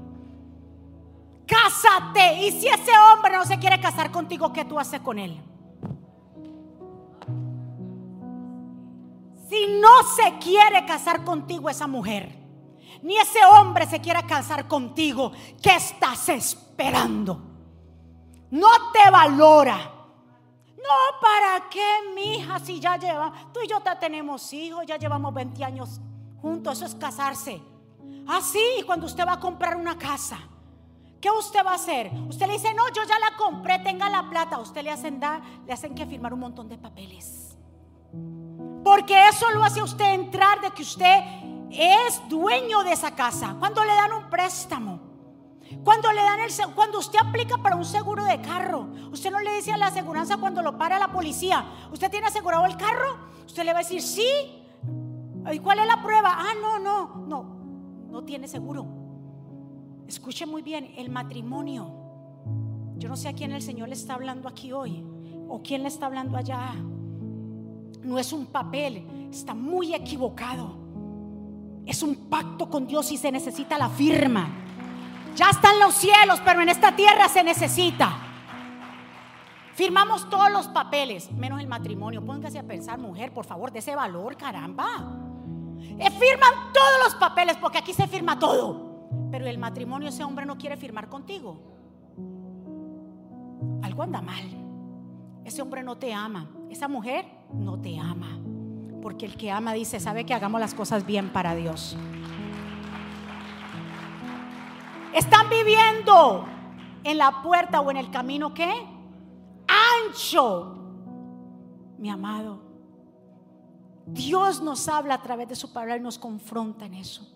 Cásate. 1.47 2.47
Y 2.47 2.53
si 2.53 2.69
ese 2.69 2.93
hombre 2.99 3.37
no 3.37 3.45
se 3.45 3.59
quiere 3.59 3.81
casar 3.81 4.11
contigo, 4.11 4.53
¿qué 4.53 4.65
tú 4.65 4.79
haces 4.79 5.01
con 5.01 5.19
él? 5.19 5.41
Si 9.49 9.67
no 9.81 10.03
se 10.05 10.39
quiere 10.39 10.87
casar 10.87 11.25
contigo 11.25 11.69
esa 11.69 11.87
mujer, 11.87 12.40
ni 13.03 13.17
ese 13.17 13.45
hombre 13.45 13.87
se 13.87 14.01
quiera 14.01 14.27
casar 14.27 14.69
contigo, 14.69 15.33
¿qué 15.63 15.77
estás 15.77 16.29
esperando? 16.29 17.41
No 18.51 18.69
te 18.93 19.11
valora. 19.11 19.77
No, 20.77 21.21
¿para 21.21 21.69
qué, 21.69 21.87
mi 22.15 22.37
hija? 22.37 22.59
Si 22.59 22.81
ya 22.81 22.97
lleva, 22.97 23.33
tú 23.53 23.61
y 23.63 23.69
yo 23.69 23.83
ya 23.85 23.99
tenemos 23.99 24.53
hijos, 24.53 24.85
ya 24.87 24.97
llevamos 24.97 25.33
20 25.35 25.65
años 25.65 26.01
juntos, 26.41 26.79
eso 26.79 26.87
es 26.87 26.95
casarse. 26.95 27.61
Así, 28.27 28.59
ah, 28.81 28.85
cuando 28.87 29.07
usted 29.07 29.27
va 29.27 29.35
a 29.35 29.41
comprar 29.41 29.77
una 29.77 29.99
casa, 29.99 30.39
¿qué 31.21 31.31
usted 31.31 31.65
va 31.65 31.73
a 31.73 31.75
hacer? 31.75 32.11
Usted 32.29 32.47
le 32.47 32.55
dice, 32.55 32.73
no, 32.75 32.89
yo 32.89 33.03
ya 33.05 33.19
la 33.19 33.37
compré, 33.37 33.79
tenga 33.81 34.09
la 34.09 34.29
plata. 34.29 34.59
Usted 34.59 34.83
le 34.83 34.91
hacen 34.91 35.21
dar, 35.21 35.43
le 35.67 35.73
hacen 35.73 35.95
que 35.95 36.07
firmar 36.07 36.33
un 36.33 36.41
montón 36.41 36.69
de 36.69 36.79
papeles. 36.79 37.57
Porque 38.83 39.29
eso 39.29 39.51
lo 39.51 39.63
hace 39.63 39.83
usted 39.83 40.15
entrar 40.15 40.61
de 40.61 40.71
que 40.71 40.83
usted 40.83 41.23
es 41.71 42.21
dueño 42.29 42.83
de 42.83 42.93
esa 42.93 43.15
casa. 43.15 43.57
Cuando 43.59 43.85
le 43.85 43.95
dan 43.95 44.13
un 44.13 44.31
préstamo. 44.31 45.11
Cuando 45.85 46.13
le 46.13 46.21
dan 46.21 46.41
el 46.41 46.51
cuando 46.75 46.99
usted 46.99 47.19
aplica 47.25 47.57
para 47.59 47.77
un 47.77 47.85
seguro 47.85 48.25
de 48.25 48.41
carro, 48.41 48.89
usted 49.13 49.31
no 49.31 49.39
le 49.39 49.55
dice 49.55 49.73
a 49.73 49.77
la 49.77 49.87
aseguranza 49.87 50.37
cuando 50.37 50.63
lo 50.63 50.77
para 50.77 50.99
la 50.99 51.13
policía, 51.13 51.65
¿usted 51.93 52.11
tiene 52.11 52.27
asegurado 52.27 52.67
el 52.67 52.77
carro? 52.77 53.19
Usted 53.47 53.65
le 53.65 53.73
va 53.73 53.79
a 53.79 53.83
decir, 53.83 54.03
"Sí." 54.03 54.27
¿Y 55.53 55.59
cuál 55.61 55.79
es 55.79 55.87
la 55.87 56.03
prueba? 56.03 56.31
Ah, 56.33 56.55
no, 56.61 56.79
no, 56.79 57.27
no. 57.27 57.61
No 58.11 58.25
tiene 58.25 58.49
seguro. 58.49 58.87
Escuche 60.09 60.45
muy 60.45 60.63
bien, 60.63 60.93
el 60.97 61.09
matrimonio. 61.09 61.95
Yo 62.97 63.09
no 63.09 63.17
sé 63.17 63.29
a 63.29 63.33
quién 63.33 63.53
el 63.53 63.63
Señor 63.63 63.89
le 63.89 63.95
está 63.95 64.15
hablando 64.15 64.49
aquí 64.49 64.73
hoy 64.73 65.05
o 65.49 65.63
quién 65.63 65.83
le 65.83 65.89
está 65.89 66.07
hablando 66.07 66.37
allá. 66.37 66.75
No 68.03 68.19
es 68.19 68.33
un 68.33 68.47
papel, 68.47 69.07
está 69.31 69.55
muy 69.55 69.95
equivocado. 69.95 70.80
Es 71.87 72.03
un 72.03 72.29
pacto 72.29 72.69
con 72.69 72.87
Dios 72.87 73.11
y 73.13 73.17
se 73.17 73.33
necesita 73.33 73.79
la 73.79 73.89
firma. 73.89 74.49
Ya 75.35 75.51
están 75.51 75.79
los 75.79 75.95
cielos, 75.95 76.41
pero 76.45 76.61
en 76.61 76.69
esta 76.69 76.95
tierra 76.95 77.29
se 77.29 77.43
necesita. 77.43 78.17
Firmamos 79.75 80.29
todos 80.29 80.51
los 80.51 80.69
papeles, 80.69 81.33
menos 81.33 81.61
el 81.61 81.67
matrimonio. 81.67 82.25
Póngase 82.25 82.59
a 82.59 82.63
pensar, 82.63 82.99
mujer, 82.99 83.33
por 83.33 83.47
favor, 83.47 83.73
de 83.73 83.79
ese 83.79 83.95
valor, 83.95 84.37
caramba. 84.37 84.87
Eh, 85.99 86.11
firman 86.11 86.73
todos 86.75 87.05
los 87.05 87.15
papeles 87.15 87.57
porque 87.57 87.79
aquí 87.79 87.95
se 87.95 88.07
firma 88.07 88.39
todo. 88.39 89.09
Pero 89.31 89.47
el 89.47 89.59
matrimonio, 89.59 90.09
ese 90.09 90.23
hombre 90.25 90.45
no 90.45 90.59
quiere 90.59 90.77
firmar 90.77 91.09
contigo. 91.09 91.59
Algo 93.83 94.03
anda 94.03 94.21
mal. 94.21 94.45
Ese 95.45 95.63
hombre 95.63 95.83
no 95.83 95.97
te 95.97 96.13
ama. 96.13 96.51
Esa 96.69 96.87
mujer 96.87 97.25
no 97.53 97.81
te 97.81 97.99
ama. 97.99 98.39
Porque 99.03 99.27
el 99.27 99.37
que 99.37 99.51
ama 99.51 99.73
dice, 99.73 100.01
sabe 100.01 100.25
que 100.25 100.35
hagamos 100.35 100.61
las 100.61 100.75
cosas 100.75 101.07
bien 101.07 101.31
para 101.31 101.55
Dios. 101.55 101.97
Están 105.15 105.49
viviendo 105.49 106.47
en 107.03 107.19
la 107.19 107.43
puerta 107.43 107.81
o 107.81 107.91
en 107.91 107.97
el 107.97 108.11
camino 108.11 108.55
que 108.55 108.71
ancho. 109.67 110.77
Mi 111.99 112.11
amado, 112.11 112.61
Dios 114.07 114.63
nos 114.63 114.89
habla 114.89 115.15
a 115.15 115.23
través 115.23 115.49
de 115.49 115.55
su 115.55 115.73
palabra 115.73 115.97
y 115.97 116.01
nos 116.01 116.19
confronta 116.19 116.87
en 116.87 116.95
eso. 116.95 117.27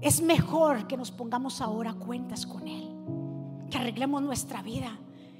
Es 0.00 0.20
mejor 0.20 0.86
que 0.86 0.96
nos 0.96 1.10
pongamos 1.10 1.60
ahora 1.60 1.94
cuentas 1.94 2.46
con 2.46 2.68
Él, 2.68 2.90
que 3.70 3.78
arreglemos 3.78 4.22
nuestra 4.22 4.62
vida. 4.62 4.98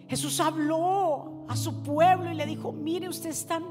Jesús 0.08 0.40
habló 0.40 1.44
a 1.48 1.56
su 1.56 1.82
pueblo 1.82 2.30
y 2.30 2.34
le 2.34 2.46
dijo, 2.46 2.72
mire, 2.72 3.08
ustedes 3.08 3.40
están 3.40 3.64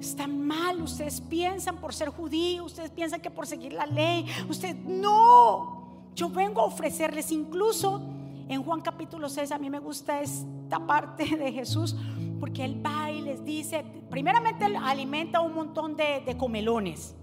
Están 0.00 0.46
mal, 0.46 0.80
ustedes 0.80 1.20
piensan 1.20 1.76
por 1.76 1.92
ser 1.92 2.10
judíos, 2.10 2.66
ustedes 2.66 2.90
piensan 2.90 3.20
que 3.20 3.30
por 3.30 3.46
seguir 3.46 3.72
la 3.72 3.86
ley, 3.86 4.26
usted 4.48 4.76
no. 4.76 6.10
Yo 6.14 6.28
vengo 6.28 6.60
a 6.60 6.64
ofrecerles 6.64 7.32
incluso 7.32 8.00
en 8.48 8.62
Juan 8.62 8.80
capítulo 8.80 9.28
6, 9.28 9.52
a 9.52 9.58
mí 9.58 9.68
me 9.68 9.80
gusta 9.80 10.20
esta 10.20 10.86
parte 10.86 11.24
de 11.36 11.52
Jesús, 11.52 11.96
porque 12.38 12.64
él 12.64 12.84
va 12.84 13.10
y 13.10 13.22
les 13.22 13.44
dice, 13.44 13.84
primeramente 14.08 14.64
alimenta 14.64 15.40
un 15.40 15.54
montón 15.54 15.96
de, 15.96 16.22
de 16.24 16.36
comelones, 16.36 17.16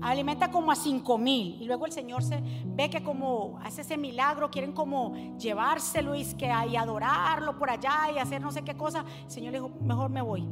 alimenta 0.00 0.50
como 0.50 0.70
a 0.70 0.76
cinco 0.76 1.18
mil, 1.18 1.60
y 1.60 1.64
luego 1.64 1.86
el 1.86 1.92
Señor 1.92 2.22
se 2.22 2.40
ve 2.66 2.88
que 2.88 3.02
como 3.02 3.58
hace 3.64 3.80
ese 3.80 3.96
milagro, 3.96 4.48
quieren 4.48 4.72
como 4.72 5.36
llevárselo 5.38 6.14
y, 6.14 6.24
que, 6.36 6.52
y 6.70 6.76
adorarlo 6.76 7.58
por 7.58 7.68
allá 7.68 8.12
y 8.14 8.18
hacer 8.18 8.40
no 8.40 8.52
sé 8.52 8.62
qué 8.62 8.76
cosa, 8.76 9.04
el 9.24 9.30
Señor 9.30 9.52
le 9.52 9.58
dijo, 9.58 9.70
mejor 9.82 10.08
me 10.08 10.22
voy 10.22 10.46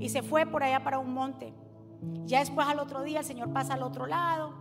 y 0.00 0.08
se 0.08 0.22
fue 0.22 0.46
por 0.46 0.64
allá 0.64 0.82
para 0.82 0.98
un 0.98 1.14
monte. 1.14 1.52
Ya 2.24 2.40
después 2.40 2.66
al 2.66 2.78
otro 2.78 3.02
día 3.02 3.20
el 3.20 3.24
Señor 3.24 3.52
pasa 3.52 3.74
al 3.74 3.82
otro 3.82 4.06
lado 4.06 4.54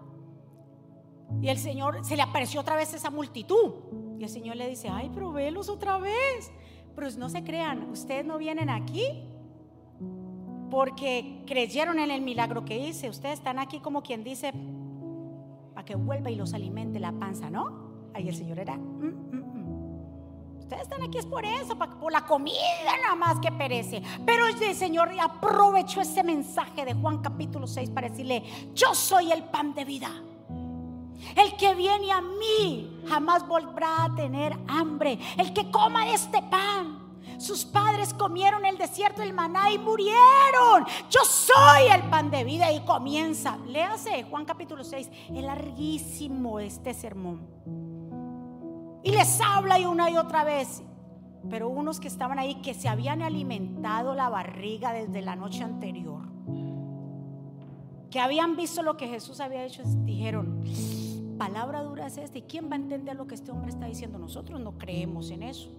y 1.41 1.47
el 1.47 1.58
Señor 1.58 2.04
se 2.04 2.15
le 2.15 2.21
apareció 2.21 2.60
otra 2.62 2.75
vez 2.75 2.93
esa 2.93 3.10
multitud. 3.10 3.73
Y 4.19 4.23
el 4.23 4.30
Señor 4.30 4.58
le 4.58 4.67
dice, 4.67 4.89
ay, 4.89 5.10
pero 5.13 5.32
velos 5.32 5.69
otra 5.69 5.97
vez. 5.97 6.52
Pero 6.95 7.08
no 7.17 7.30
se 7.30 7.43
crean, 7.43 7.89
ustedes 7.89 8.25
no 8.25 8.38
vienen 8.38 8.69
aquí 8.69 9.25
porque 10.69 11.43
creyeron 11.47 11.99
en 11.99 12.12
el 12.12 12.21
milagro 12.21 12.65
que 12.65 12.78
hice. 12.78 13.10
Ustedes 13.10 13.39
están 13.39 13.58
aquí 13.58 13.80
como 13.80 14.04
quien 14.04 14.23
dice, 14.23 14.54
para 15.73 15.86
que 15.86 15.95
vuelva 15.95 16.30
y 16.30 16.36
los 16.36 16.54
alimente 16.54 16.99
la 16.99 17.12
panza, 17.13 17.49
¿no? 17.49 17.89
Ahí 18.13 18.28
el 18.28 18.36
Señor 18.36 18.60
era, 18.60 18.75
mm, 18.75 19.06
mm, 19.32 19.48
Ustedes 20.69 20.84
están 20.84 21.01
aquí 21.01 21.17
es 21.17 21.25
por 21.25 21.43
eso, 21.43 21.75
por 21.75 22.12
la 22.12 22.27
comida 22.27 22.95
nada 23.01 23.15
más 23.15 23.39
que 23.39 23.51
perece. 23.51 24.03
Pero 24.23 24.45
el 24.45 24.75
Señor 24.75 25.10
aprovechó 25.19 25.99
ese 25.99 26.23
mensaje 26.23 26.86
de 26.86 26.93
Juan 26.93 27.23
capítulo 27.23 27.65
6 27.65 27.89
para 27.89 28.08
decirle, 28.08 28.43
yo 28.75 28.93
soy 28.93 29.32
el 29.32 29.45
pan 29.45 29.73
de 29.73 29.84
vida. 29.84 30.12
El 31.36 31.58
que 31.58 31.73
viene 31.73 32.12
a 32.12 32.21
mí 32.21 33.02
jamás 33.10 33.48
volverá 33.48 34.04
a 34.04 34.15
tener 34.15 34.56
hambre. 34.67 35.17
El 35.39 35.54
que 35.54 35.71
coma 35.71 36.08
este 36.13 36.39
pan. 36.43 37.17
Sus 37.39 37.65
padres 37.65 38.13
comieron 38.13 38.63
el 38.63 38.77
desierto 38.77 39.21
del 39.21 39.33
maná 39.33 39.71
y 39.71 39.79
murieron. 39.79 40.85
Yo 41.10 41.21
soy 41.23 41.87
el 41.91 42.04
pan 42.12 42.29
de 42.29 42.43
vida 42.43 42.71
y 42.71 42.81
comienza. 42.81 43.58
Léase 43.65 44.21
Juan 44.29 44.46
capítulo 44.46 44.83
6. 44.83 45.10
Es 45.33 45.43
larguísimo 45.43 46.60
este 46.60 46.93
sermón. 46.93 47.88
Y 49.04 49.12
les 49.12 49.39
habla 49.41 49.79
y 49.79 49.85
una 49.85 50.10
y 50.10 50.17
otra 50.17 50.43
vez. 50.43 50.83
Pero 51.50 51.69
unos 51.69 52.00
que 52.00 52.08
estaban 52.08 52.37
ahí 52.37 52.56
que 52.56 52.73
se 52.73 52.89
habían 52.89 53.21
alimentado 53.21 54.13
la 54.13 54.29
barriga 54.29 54.91
desde 54.91 55.21
la 55.21 55.35
noche 55.35 55.63
anterior, 55.63 56.23
que 58.12 58.19
habían 58.19 58.58
visto 58.58 58.83
lo 58.83 58.97
que 58.97 59.08
Jesús 59.08 59.39
había 59.39 59.63
hecho, 59.63 59.83
dijeron, 60.04 60.63
palabra 61.37 61.83
dura 61.83 62.08
es 62.08 62.17
esta? 62.17 62.37
¿Y 62.37 62.41
quién 62.41 62.69
va 62.69 62.73
a 62.73 62.75
entender 62.75 63.15
lo 63.15 63.25
que 63.25 63.35
este 63.35 63.52
hombre 63.52 63.69
está 63.69 63.85
diciendo? 63.85 64.19
Nosotros 64.19 64.60
no 64.60 64.77
creemos 64.77 65.31
en 65.31 65.43
eso. 65.43 65.69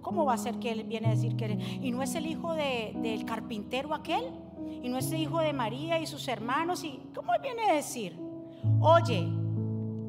¿Cómo 0.00 0.24
va 0.24 0.32
a 0.32 0.38
ser 0.38 0.58
que 0.58 0.72
él 0.72 0.84
viene 0.84 1.08
a 1.08 1.10
decir 1.10 1.36
que 1.36 1.78
y 1.82 1.90
no 1.90 2.02
es 2.02 2.14
el 2.14 2.26
hijo 2.26 2.54
del 2.54 3.24
carpintero 3.26 3.92
aquel? 3.94 4.24
¿Y 4.82 4.88
no 4.88 4.96
es 4.96 5.12
el 5.12 5.20
hijo 5.20 5.40
de 5.40 5.52
María 5.52 6.00
y 6.00 6.06
sus 6.06 6.26
hermanos? 6.28 6.82
¿Y 6.84 6.98
cómo 7.14 7.32
viene 7.42 7.70
a 7.70 7.74
decir? 7.74 8.18
Oye, 8.80 9.28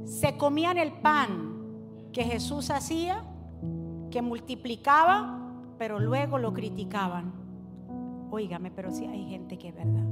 se 0.05 0.38
comían 0.38 0.78
el 0.78 0.93
pan 0.93 1.51
que 2.14 2.24
Jesús 2.24 2.70
hacía, 2.70 3.24
que 4.09 4.22
multiplicaba, 4.22 5.39
pero 5.78 5.99
luego 5.99 6.38
lo 6.38 6.53
criticaban. 6.53 7.34
Óigame, 8.30 8.72
pero 8.72 8.91
si 8.91 9.05
hay 9.05 9.30
gente 9.30 9.57
que 9.57 9.70
es 9.70 9.76
verdad. 9.76 10.05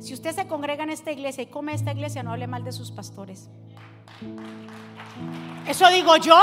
Si 0.00 0.14
usted 0.14 0.34
se 0.34 0.46
congrega 0.46 0.84
en 0.84 0.90
esta 0.90 1.10
iglesia 1.10 1.42
y 1.42 1.46
come 1.46 1.72
esta 1.74 1.92
iglesia, 1.92 2.22
no 2.22 2.32
hable 2.32 2.46
mal 2.46 2.64
de 2.64 2.72
sus 2.72 2.90
pastores. 2.92 3.50
Eso 5.66 5.88
digo 5.88 6.16
yo. 6.16 6.40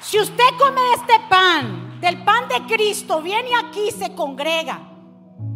Si 0.00 0.18
usted 0.18 0.44
come 0.58 0.80
este 0.96 1.14
pan, 1.28 2.00
del 2.00 2.22
pan 2.24 2.48
de 2.48 2.74
Cristo, 2.74 3.22
viene 3.22 3.50
aquí, 3.64 3.90
se 3.92 4.14
congrega, 4.14 4.80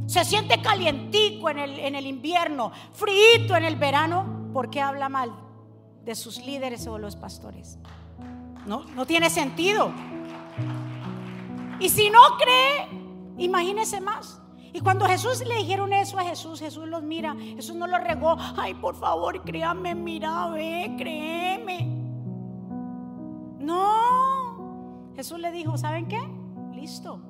se 0.06 0.24
siente 0.24 0.62
calientico 0.62 1.50
en 1.50 1.58
el, 1.58 1.78
en 1.80 1.94
el 1.96 2.06
invierno, 2.06 2.70
frío 2.92 3.56
en 3.56 3.64
el 3.64 3.74
verano, 3.74 4.50
¿por 4.52 4.70
qué 4.70 4.80
habla 4.80 5.08
mal 5.08 5.45
de 6.06 6.14
sus 6.14 6.38
líderes 6.38 6.86
o 6.86 6.98
los 6.98 7.16
pastores? 7.16 7.78
No, 8.64 8.84
no 8.84 9.04
tiene 9.04 9.28
sentido. 9.28 9.92
Y 11.78 11.88
si 11.90 12.08
no 12.08 12.20
cree, 12.38 12.88
imagínese 13.36 14.00
más. 14.00 14.40
Y 14.72 14.80
cuando 14.80 15.06
Jesús 15.06 15.42
le 15.46 15.56
dijeron 15.56 15.92
eso 15.92 16.18
a 16.18 16.22
Jesús, 16.22 16.60
Jesús 16.60 16.86
los 16.86 17.02
mira, 17.02 17.34
Jesús 17.34 17.76
no 17.76 17.86
los 17.86 18.02
regó, 18.02 18.36
ay, 18.56 18.74
por 18.74 18.94
favor, 18.94 19.42
créame, 19.42 19.94
mira, 19.94 20.48
ve, 20.48 20.94
créeme. 20.96 21.86
No, 23.58 25.12
Jesús 25.16 25.38
le 25.38 25.50
dijo, 25.50 25.76
¿saben 25.76 26.06
qué? 26.06 26.20
Listo. 26.74 27.20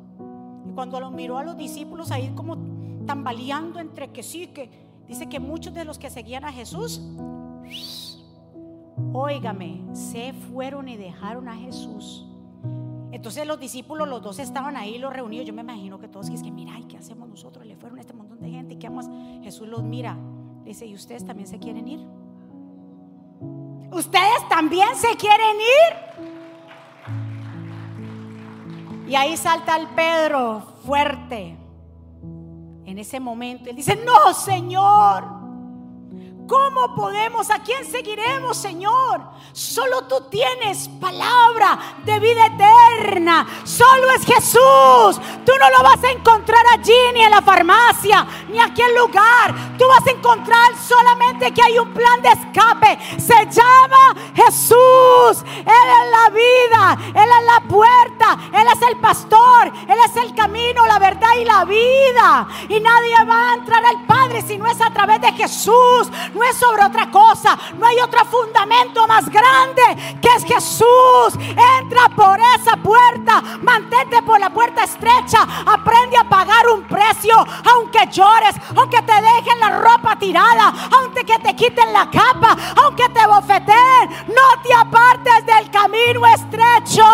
Y 0.68 0.72
cuando 0.72 1.00
lo 1.00 1.10
miró 1.10 1.38
a 1.38 1.44
los 1.44 1.56
discípulos 1.56 2.10
ahí 2.10 2.32
como 2.34 2.56
tambaleando 3.06 3.78
entre 3.78 4.10
que 4.10 4.22
sí, 4.22 4.48
que 4.48 4.70
dice 5.06 5.28
que 5.28 5.38
muchos 5.38 5.72
de 5.72 5.84
los 5.84 5.98
que 5.98 6.10
seguían 6.10 6.44
a 6.44 6.52
Jesús, 6.52 7.00
óigame, 9.12 9.82
se 9.92 10.32
fueron 10.32 10.88
y 10.88 10.96
dejaron 10.96 11.48
a 11.48 11.56
Jesús. 11.56 12.26
Entonces 13.12 13.46
los 13.46 13.58
discípulos, 13.58 14.08
los 14.08 14.22
dos 14.22 14.38
estaban 14.38 14.76
ahí, 14.76 14.98
los 14.98 15.12
reunidos. 15.12 15.46
Yo 15.46 15.54
me 15.54 15.62
imagino 15.62 15.98
que 15.98 16.08
todos, 16.08 16.28
que 16.28 16.36
que 16.42 16.50
mira, 16.50 16.78
¿y 16.78 16.84
qué 16.84 16.98
hacemos 16.98 17.28
nosotros? 17.28 17.64
Le 17.64 17.76
fueron 17.76 17.98
este 17.98 18.12
montón 18.12 18.40
de 18.40 18.50
gente, 18.50 18.74
¿y 18.74 18.76
qué 18.78 18.88
vamos? 18.88 19.06
Jesús 19.42 19.68
los 19.68 19.82
mira, 19.82 20.18
le 20.62 20.68
dice, 20.68 20.86
¿y 20.86 20.94
ustedes 20.94 21.24
también 21.24 21.48
se 21.48 21.58
quieren 21.58 21.88
ir? 21.88 22.06
¿Ustedes 23.90 24.48
también 24.48 24.88
se 24.94 25.16
quieren 25.16 25.56
ir? 25.56 26.26
Y 29.08 29.14
ahí 29.14 29.36
salta 29.36 29.76
el 29.76 29.86
Pedro 29.88 30.60
fuerte. 30.84 31.56
En 32.84 32.98
ese 32.98 33.20
momento, 33.20 33.70
él 33.70 33.76
dice, 33.76 33.96
no, 33.96 34.34
Señor. 34.34 35.35
¿Cómo 36.46 36.94
podemos? 36.94 37.50
¿A 37.50 37.58
quién 37.58 37.84
seguiremos, 37.84 38.56
Señor? 38.56 39.20
Solo 39.52 40.02
tú 40.02 40.20
tienes 40.30 40.88
palabra 41.00 41.78
de 42.04 42.20
vida 42.20 42.46
eterna. 42.46 43.46
Solo 43.64 44.10
es 44.12 44.24
Jesús. 44.24 45.20
Tú 45.44 45.52
no 45.58 45.70
lo 45.70 45.82
vas 45.82 46.02
a 46.04 46.10
encontrar 46.10 46.64
allí, 46.72 46.92
ni 47.14 47.22
en 47.22 47.30
la 47.30 47.42
farmacia, 47.42 48.26
ni 48.48 48.60
aquí 48.60 48.82
en 48.82 48.94
lugar. 48.94 49.54
Tú 49.76 49.86
vas 49.88 50.06
a 50.06 50.10
encontrar 50.10 50.76
solamente 50.76 51.52
que 51.52 51.62
hay 51.62 51.78
un 51.78 51.92
plan 51.92 52.22
de 52.22 52.28
escape. 52.28 52.98
Se 53.18 53.46
llama 53.46 54.14
Jesús. 54.34 55.42
Él 55.56 55.66
es 55.66 56.10
la 56.10 56.30
vida. 56.30 56.98
Él 57.08 57.28
es 57.28 57.46
la 57.46 57.60
puerta. 57.68 58.38
Él 58.52 58.66
es 58.72 58.82
el 58.88 59.00
pastor. 59.00 59.72
Él 59.88 59.98
es 60.04 60.16
el 60.16 60.34
camino, 60.34 60.86
la 60.86 60.98
verdad 60.98 61.30
y 61.40 61.44
la 61.44 61.64
vida. 61.64 62.46
Y 62.68 62.78
nadie 62.78 63.24
va 63.24 63.50
a 63.50 63.54
entrar 63.54 63.84
al 63.84 64.06
Padre 64.06 64.42
si 64.42 64.58
no 64.58 64.66
es 64.66 64.80
a 64.80 64.92
través 64.92 65.20
de 65.20 65.32
Jesús 65.32 66.10
no 66.36 66.44
es 66.44 66.56
sobre 66.56 66.84
otra 66.84 67.10
cosa, 67.10 67.58
no 67.78 67.86
hay 67.86 67.98
otro 68.00 68.24
fundamento 68.26 69.06
más 69.06 69.28
grande 69.30 69.82
que 70.20 70.28
es 70.36 70.44
Jesús. 70.44 70.86
Entra 71.80 72.08
por 72.14 72.38
esa 72.38 72.76
puerta, 72.76 73.42
mantente 73.62 74.22
por 74.22 74.38
la 74.38 74.50
puerta 74.50 74.84
estrecha, 74.84 75.38
aprende 75.66 76.16
a 76.18 76.28
pagar 76.28 76.68
un 76.68 76.84
precio, 76.84 77.34
aunque 77.72 78.06
llores, 78.12 78.54
aunque 78.76 79.00
te 79.02 79.14
dejen 79.14 79.60
la 79.60 79.70
ropa 79.70 80.16
tirada, 80.18 80.72
aunque 80.98 81.24
te 81.24 81.56
quiten 81.56 81.92
la 81.92 82.10
capa, 82.10 82.54
aunque 82.84 83.08
te 83.08 83.26
bofeteen, 83.26 84.26
no 84.28 84.62
te 84.62 84.74
apartes 84.74 85.46
del 85.46 85.70
camino 85.70 86.26
estrecho, 86.26 87.04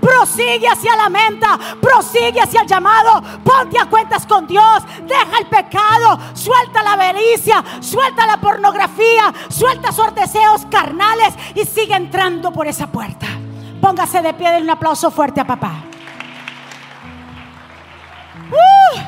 prosigue 0.00 0.68
hacia 0.68 0.96
la 0.96 1.08
menta, 1.08 1.58
prosigue 1.80 2.40
hacia 2.40 2.62
el 2.62 2.66
llamado, 2.66 3.22
ponte 3.44 3.78
a 3.78 3.86
cuentas 3.86 4.26
con 4.26 4.46
Dios, 4.46 4.82
deja 5.02 5.38
el 5.38 5.46
pecado, 5.46 6.18
suelta 6.32 6.82
la 6.82 6.94
avaricia, 6.94 7.62
suelta 7.80 8.26
la 8.26 8.38
pornografía 8.38 8.69
suelta 9.48 9.92
sus 9.92 10.14
deseos 10.14 10.66
carnales 10.70 11.34
y 11.54 11.64
sigue 11.64 11.94
entrando 11.94 12.52
por 12.52 12.66
esa 12.66 12.86
puerta. 12.86 13.26
Póngase 13.80 14.22
de 14.22 14.34
pie, 14.34 14.50
denle 14.50 14.64
un 14.64 14.70
aplauso 14.70 15.10
fuerte 15.10 15.40
a 15.40 15.46
papá. 15.46 15.84
Uh. 18.50 19.00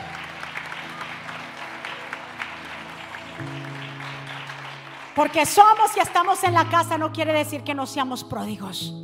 Porque 5.14 5.44
somos 5.44 5.94
y 5.96 6.00
estamos 6.00 6.42
en 6.44 6.54
la 6.54 6.68
casa 6.68 6.96
no 6.96 7.12
quiere 7.12 7.32
decir 7.32 7.62
que 7.62 7.74
no 7.74 7.86
seamos 7.86 8.24
pródigos. 8.24 8.94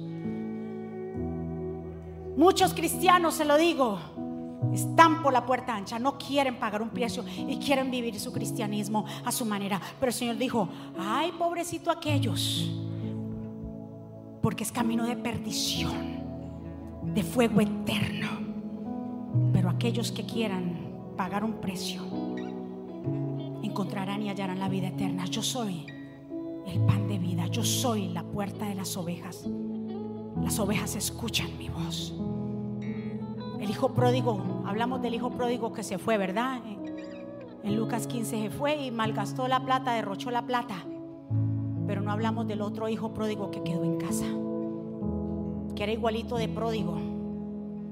Muchos 2.36 2.72
cristianos, 2.72 3.34
se 3.34 3.44
lo 3.44 3.56
digo, 3.56 3.98
están 4.72 5.22
por 5.22 5.32
la 5.32 5.44
puerta 5.44 5.74
ancha, 5.74 5.98
no 5.98 6.18
quieren 6.18 6.58
pagar 6.58 6.82
un 6.82 6.90
precio 6.90 7.24
y 7.36 7.56
quieren 7.56 7.90
vivir 7.90 8.18
su 8.18 8.32
cristianismo 8.32 9.04
a 9.24 9.32
su 9.32 9.44
manera. 9.44 9.80
Pero 9.98 10.10
el 10.10 10.14
Señor 10.14 10.36
dijo, 10.36 10.68
ay, 10.98 11.32
pobrecito 11.38 11.90
aquellos, 11.90 12.70
porque 14.42 14.64
es 14.64 14.72
camino 14.72 15.06
de 15.06 15.16
perdición, 15.16 16.22
de 17.14 17.22
fuego 17.22 17.60
eterno. 17.60 18.28
Pero 19.52 19.70
aquellos 19.70 20.12
que 20.12 20.24
quieran 20.24 21.14
pagar 21.16 21.44
un 21.44 21.54
precio, 21.54 22.02
encontrarán 23.62 24.22
y 24.22 24.30
hallarán 24.30 24.58
la 24.58 24.68
vida 24.68 24.88
eterna. 24.88 25.24
Yo 25.26 25.42
soy 25.42 25.86
el 26.66 26.80
pan 26.80 27.08
de 27.08 27.18
vida, 27.18 27.46
yo 27.46 27.64
soy 27.64 28.08
la 28.08 28.22
puerta 28.22 28.66
de 28.66 28.74
las 28.74 28.96
ovejas. 28.96 29.44
Las 30.42 30.58
ovejas 30.58 30.94
escuchan 30.94 31.56
mi 31.58 31.68
voz. 31.68 32.14
El 33.68 33.72
hijo 33.72 33.90
pródigo, 33.90 34.62
hablamos 34.64 35.02
del 35.02 35.14
hijo 35.14 35.28
pródigo 35.28 35.74
que 35.74 35.82
se 35.82 35.98
fue, 35.98 36.16
¿verdad? 36.16 36.58
En 37.62 37.76
Lucas 37.76 38.06
15 38.06 38.44
se 38.44 38.50
fue 38.50 38.76
y 38.76 38.90
malgastó 38.90 39.46
la 39.46 39.62
plata, 39.62 39.92
derrochó 39.92 40.30
la 40.30 40.46
plata. 40.46 40.86
Pero 41.86 42.00
no 42.00 42.10
hablamos 42.10 42.48
del 42.48 42.62
otro 42.62 42.88
hijo 42.88 43.12
pródigo 43.12 43.50
que 43.50 43.62
quedó 43.62 43.84
en 43.84 43.98
casa, 43.98 44.24
que 45.76 45.82
era 45.82 45.92
igualito 45.92 46.36
de 46.38 46.48
pródigo. 46.48 46.96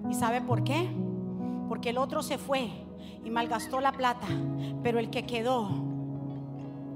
¿Y 0.08 0.14
sabe 0.14 0.40
por 0.40 0.64
qué? 0.64 0.88
Porque 1.68 1.90
el 1.90 1.98
otro 1.98 2.22
se 2.22 2.38
fue 2.38 2.70
y 3.22 3.28
malgastó 3.28 3.82
la 3.82 3.92
plata, 3.92 4.28
pero 4.82 4.98
el 4.98 5.10
que 5.10 5.26
quedó 5.26 5.68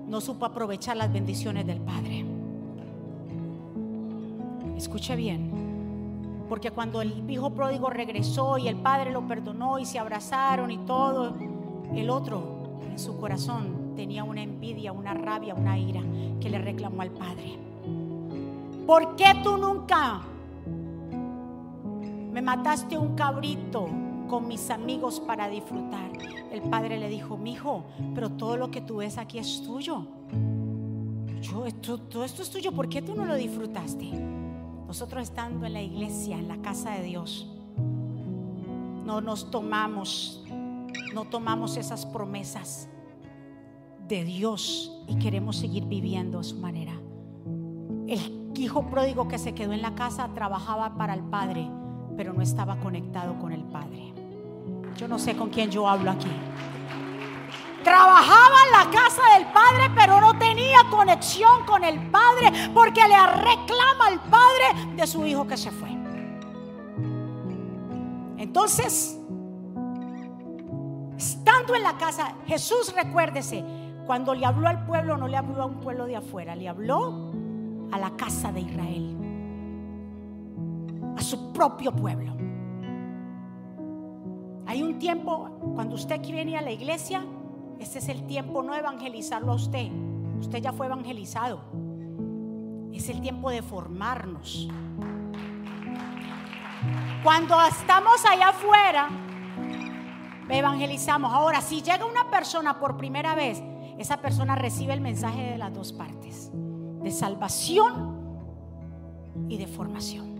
no 0.08 0.22
supo 0.22 0.46
aprovechar 0.46 0.96
las 0.96 1.12
bendiciones 1.12 1.66
del 1.66 1.82
Padre. 1.82 2.24
Escuche 4.74 5.16
bien. 5.16 5.69
Porque 6.50 6.72
cuando 6.72 7.00
el 7.00 7.30
hijo 7.30 7.50
pródigo 7.50 7.90
regresó 7.90 8.58
y 8.58 8.66
el 8.66 8.74
padre 8.74 9.12
lo 9.12 9.24
perdonó 9.24 9.78
y 9.78 9.86
se 9.86 10.00
abrazaron 10.00 10.72
y 10.72 10.78
todo, 10.78 11.36
el 11.94 12.10
otro 12.10 12.80
en 12.90 12.98
su 12.98 13.16
corazón 13.18 13.92
tenía 13.94 14.24
una 14.24 14.42
envidia, 14.42 14.90
una 14.90 15.14
rabia, 15.14 15.54
una 15.54 15.78
ira 15.78 16.02
que 16.40 16.50
le 16.50 16.58
reclamó 16.58 17.02
al 17.02 17.12
padre. 17.12 17.56
¿Por 18.84 19.14
qué 19.14 19.26
tú 19.44 19.58
nunca 19.58 20.22
me 22.32 22.42
mataste 22.42 22.98
un 22.98 23.14
cabrito 23.14 23.88
con 24.28 24.48
mis 24.48 24.70
amigos 24.70 25.20
para 25.20 25.48
disfrutar? 25.48 26.10
El 26.50 26.62
padre 26.62 26.98
le 26.98 27.08
dijo, 27.08 27.36
mi 27.36 27.52
hijo, 27.52 27.84
pero 28.12 28.28
todo 28.28 28.56
lo 28.56 28.72
que 28.72 28.80
tú 28.80 28.96
ves 28.96 29.18
aquí 29.18 29.38
es 29.38 29.62
tuyo. 29.62 30.04
Yo, 31.42 31.64
todo 32.10 32.24
esto 32.24 32.42
es 32.42 32.50
tuyo, 32.50 32.72
¿por 32.72 32.88
qué 32.88 33.02
tú 33.02 33.14
no 33.14 33.24
lo 33.24 33.36
disfrutaste? 33.36 34.39
Nosotros 34.90 35.22
estando 35.22 35.66
en 35.66 35.74
la 35.74 35.82
iglesia, 35.82 36.36
en 36.36 36.48
la 36.48 36.56
casa 36.62 36.90
de 36.90 37.04
Dios, 37.04 37.46
no 39.04 39.20
nos 39.20 39.48
tomamos, 39.52 40.44
no 41.14 41.26
tomamos 41.26 41.76
esas 41.76 42.04
promesas 42.06 42.88
de 44.08 44.24
Dios 44.24 45.00
y 45.06 45.14
queremos 45.20 45.58
seguir 45.58 45.84
viviendo 45.84 46.40
a 46.40 46.42
su 46.42 46.56
manera. 46.56 46.94
El 48.08 48.50
hijo 48.56 48.90
pródigo 48.90 49.28
que 49.28 49.38
se 49.38 49.54
quedó 49.54 49.72
en 49.74 49.82
la 49.82 49.94
casa 49.94 50.28
trabajaba 50.34 50.96
para 50.96 51.14
el 51.14 51.22
Padre, 51.22 51.70
pero 52.16 52.32
no 52.32 52.42
estaba 52.42 52.80
conectado 52.80 53.38
con 53.38 53.52
el 53.52 53.62
Padre. 53.62 54.12
Yo 54.96 55.06
no 55.06 55.20
sé 55.20 55.36
con 55.36 55.50
quién 55.50 55.70
yo 55.70 55.88
hablo 55.88 56.10
aquí. 56.10 56.32
Trabajaba 57.90 58.56
en 58.66 58.70
la 58.70 58.90
casa 58.96 59.20
del 59.34 59.46
Padre, 59.46 59.90
pero 59.96 60.20
no 60.20 60.38
tenía 60.38 60.78
conexión 60.88 61.66
con 61.66 61.82
el 61.82 62.08
Padre 62.08 62.70
porque 62.72 63.00
le 63.00 63.26
reclama 63.26 64.06
al 64.06 64.20
Padre 64.20 64.94
de 64.94 65.06
su 65.08 65.26
hijo 65.26 65.44
que 65.44 65.56
se 65.56 65.72
fue. 65.72 65.88
Entonces, 68.38 69.18
estando 71.18 71.74
en 71.74 71.82
la 71.82 71.98
casa, 71.98 72.36
Jesús, 72.46 72.94
recuérdese, 72.94 73.64
cuando 74.06 74.34
le 74.34 74.46
habló 74.46 74.68
al 74.68 74.86
pueblo, 74.86 75.16
no 75.16 75.26
le 75.26 75.36
habló 75.36 75.64
a 75.64 75.66
un 75.66 75.80
pueblo 75.80 76.06
de 76.06 76.14
afuera, 76.14 76.54
le 76.54 76.68
habló 76.68 77.32
a 77.90 77.98
la 77.98 78.10
casa 78.16 78.52
de 78.52 78.60
Israel, 78.60 79.16
a 81.16 81.22
su 81.22 81.52
propio 81.52 81.90
pueblo. 81.90 82.36
Hay 84.68 84.80
un 84.80 84.96
tiempo, 85.00 85.50
cuando 85.74 85.96
usted 85.96 86.20
viene 86.20 86.56
a 86.56 86.62
la 86.62 86.70
iglesia, 86.70 87.24
este 87.80 87.98
es 87.98 88.08
el 88.08 88.26
tiempo 88.26 88.62
no 88.62 88.74
evangelizarlo 88.74 89.52
a 89.52 89.54
usted. 89.54 89.90
Usted 90.38 90.58
ya 90.58 90.72
fue 90.72 90.86
evangelizado. 90.86 91.62
Es 92.92 93.08
el 93.08 93.20
tiempo 93.20 93.50
de 93.50 93.62
formarnos. 93.62 94.68
Cuando 97.24 97.60
estamos 97.64 98.24
allá 98.30 98.50
afuera, 98.50 99.08
evangelizamos. 100.48 101.32
Ahora, 101.32 101.60
si 101.60 101.82
llega 101.82 102.04
una 102.04 102.30
persona 102.30 102.78
por 102.78 102.96
primera 102.96 103.34
vez, 103.34 103.62
esa 103.98 104.18
persona 104.18 104.54
recibe 104.54 104.92
el 104.92 105.00
mensaje 105.00 105.42
de 105.50 105.58
las 105.58 105.72
dos 105.74 105.92
partes, 105.92 106.50
de 106.52 107.10
salvación 107.10 108.18
y 109.48 109.56
de 109.56 109.66
formación. 109.66 110.30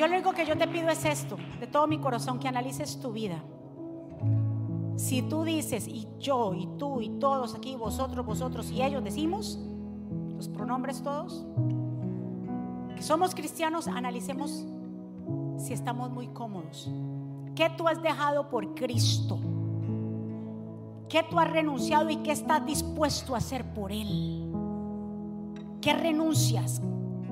Yo 0.00 0.08
lo 0.08 0.14
único 0.14 0.32
que 0.32 0.46
yo 0.46 0.56
te 0.56 0.66
pido 0.66 0.88
es 0.88 1.04
esto, 1.04 1.36
de 1.60 1.66
todo 1.66 1.86
mi 1.86 1.98
corazón, 1.98 2.38
que 2.38 2.48
analices 2.48 2.98
tu 3.00 3.12
vida. 3.12 3.44
Si 4.96 5.20
tú 5.20 5.44
dices, 5.44 5.86
y 5.86 6.08
yo, 6.18 6.54
y 6.54 6.66
tú, 6.78 7.02
y 7.02 7.10
todos 7.10 7.54
aquí, 7.54 7.76
vosotros, 7.76 8.24
vosotros, 8.24 8.70
y 8.70 8.80
ellos 8.80 9.04
decimos, 9.04 9.58
los 10.34 10.48
pronombres 10.48 11.02
todos, 11.02 11.44
que 12.96 13.02
somos 13.02 13.34
cristianos, 13.34 13.88
analicemos 13.88 14.64
si 15.58 15.74
estamos 15.74 16.10
muy 16.10 16.28
cómodos. 16.28 16.90
¿Qué 17.54 17.68
tú 17.76 17.86
has 17.86 18.00
dejado 18.00 18.48
por 18.48 18.74
Cristo? 18.74 19.38
¿Qué 21.10 21.26
tú 21.28 21.38
has 21.38 21.50
renunciado 21.50 22.08
y 22.08 22.16
qué 22.22 22.32
estás 22.32 22.64
dispuesto 22.64 23.34
a 23.34 23.38
hacer 23.38 23.74
por 23.74 23.92
Él? 23.92 24.50
¿Qué 25.82 25.92
renuncias? 25.92 26.80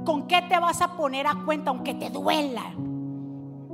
¿Con 0.09 0.27
qué 0.27 0.41
te 0.41 0.59
vas 0.59 0.81
a 0.81 0.97
poner 0.97 1.27
a 1.27 1.35
cuenta 1.45 1.69
aunque 1.69 1.93
te 1.93 2.09
duela? 2.09 2.73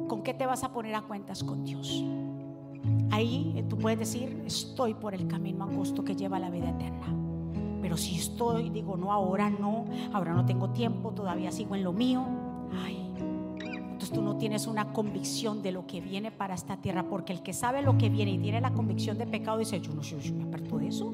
¿Con 0.09 0.25
qué 0.25 0.35
te 0.35 0.47
vas 0.47 0.65
a 0.65 0.73
poner 0.73 0.93
a 0.97 1.03
cuentas 1.03 1.45
con 1.45 1.63
Dios? 1.63 2.03
Ahí 3.13 3.53
eh, 3.55 3.63
tú 3.63 3.79
puedes 3.79 4.01
decir, 4.01 4.43
estoy 4.45 4.95
por 4.95 5.15
el 5.15 5.29
camino 5.29 5.63
angosto 5.63 6.03
que 6.03 6.17
lleva 6.17 6.39
a 6.39 6.41
la 6.41 6.51
vida 6.51 6.71
eterna. 6.71 7.07
Pero 7.81 7.97
si 7.97 8.17
estoy, 8.17 8.71
digo, 8.71 8.97
no, 8.97 9.13
ahora 9.13 9.49
no, 9.49 9.85
ahora 10.13 10.33
no 10.33 10.45
tengo 10.45 10.71
tiempo, 10.71 11.13
todavía 11.13 11.53
sigo 11.53 11.77
en 11.77 11.85
lo 11.85 11.93
mío. 11.93 12.25
Ay, 12.83 13.13
entonces 13.61 14.11
tú 14.11 14.21
no 14.21 14.37
tienes 14.37 14.67
una 14.67 14.93
convicción 14.93 15.63
de 15.63 15.71
lo 15.71 15.87
que 15.87 16.01
viene 16.01 16.33
para 16.33 16.55
esta 16.55 16.79
tierra, 16.79 17.05
porque 17.09 17.33
el 17.33 17.45
que 17.45 17.53
sabe 17.53 17.81
lo 17.81 17.97
que 17.97 18.09
viene 18.09 18.33
y 18.33 18.39
tiene 18.39 18.61
la 18.61 18.73
convicción 18.73 19.19
de 19.19 19.29
pecado 19.29 19.59
dice, 19.59 19.81
yo 19.81 19.95
no 19.95 20.03
sé, 20.03 20.19
yo 20.19 20.35
me 20.35 20.43
aparto 20.43 20.79
de 20.79 20.89
eso. 20.89 21.13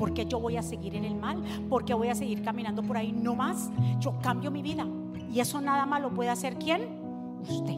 ¿Y 0.00 0.02
por 0.02 0.14
qué 0.14 0.24
yo 0.24 0.40
voy 0.40 0.56
a 0.56 0.62
seguir 0.62 0.96
en 0.96 1.04
el 1.04 1.14
mal? 1.14 1.42
¿Por 1.68 1.84
qué 1.84 1.92
voy 1.92 2.08
a 2.08 2.14
seguir 2.14 2.42
caminando 2.42 2.82
por 2.82 2.96
ahí? 2.96 3.12
No 3.12 3.34
más. 3.34 3.70
Yo 3.98 4.18
cambio 4.22 4.50
mi 4.50 4.62
vida. 4.62 4.86
Y 5.30 5.40
eso 5.40 5.60
nada 5.60 5.84
más 5.84 6.00
lo 6.00 6.08
puede 6.08 6.30
hacer 6.30 6.56
quién? 6.56 6.88
Usted. 7.42 7.76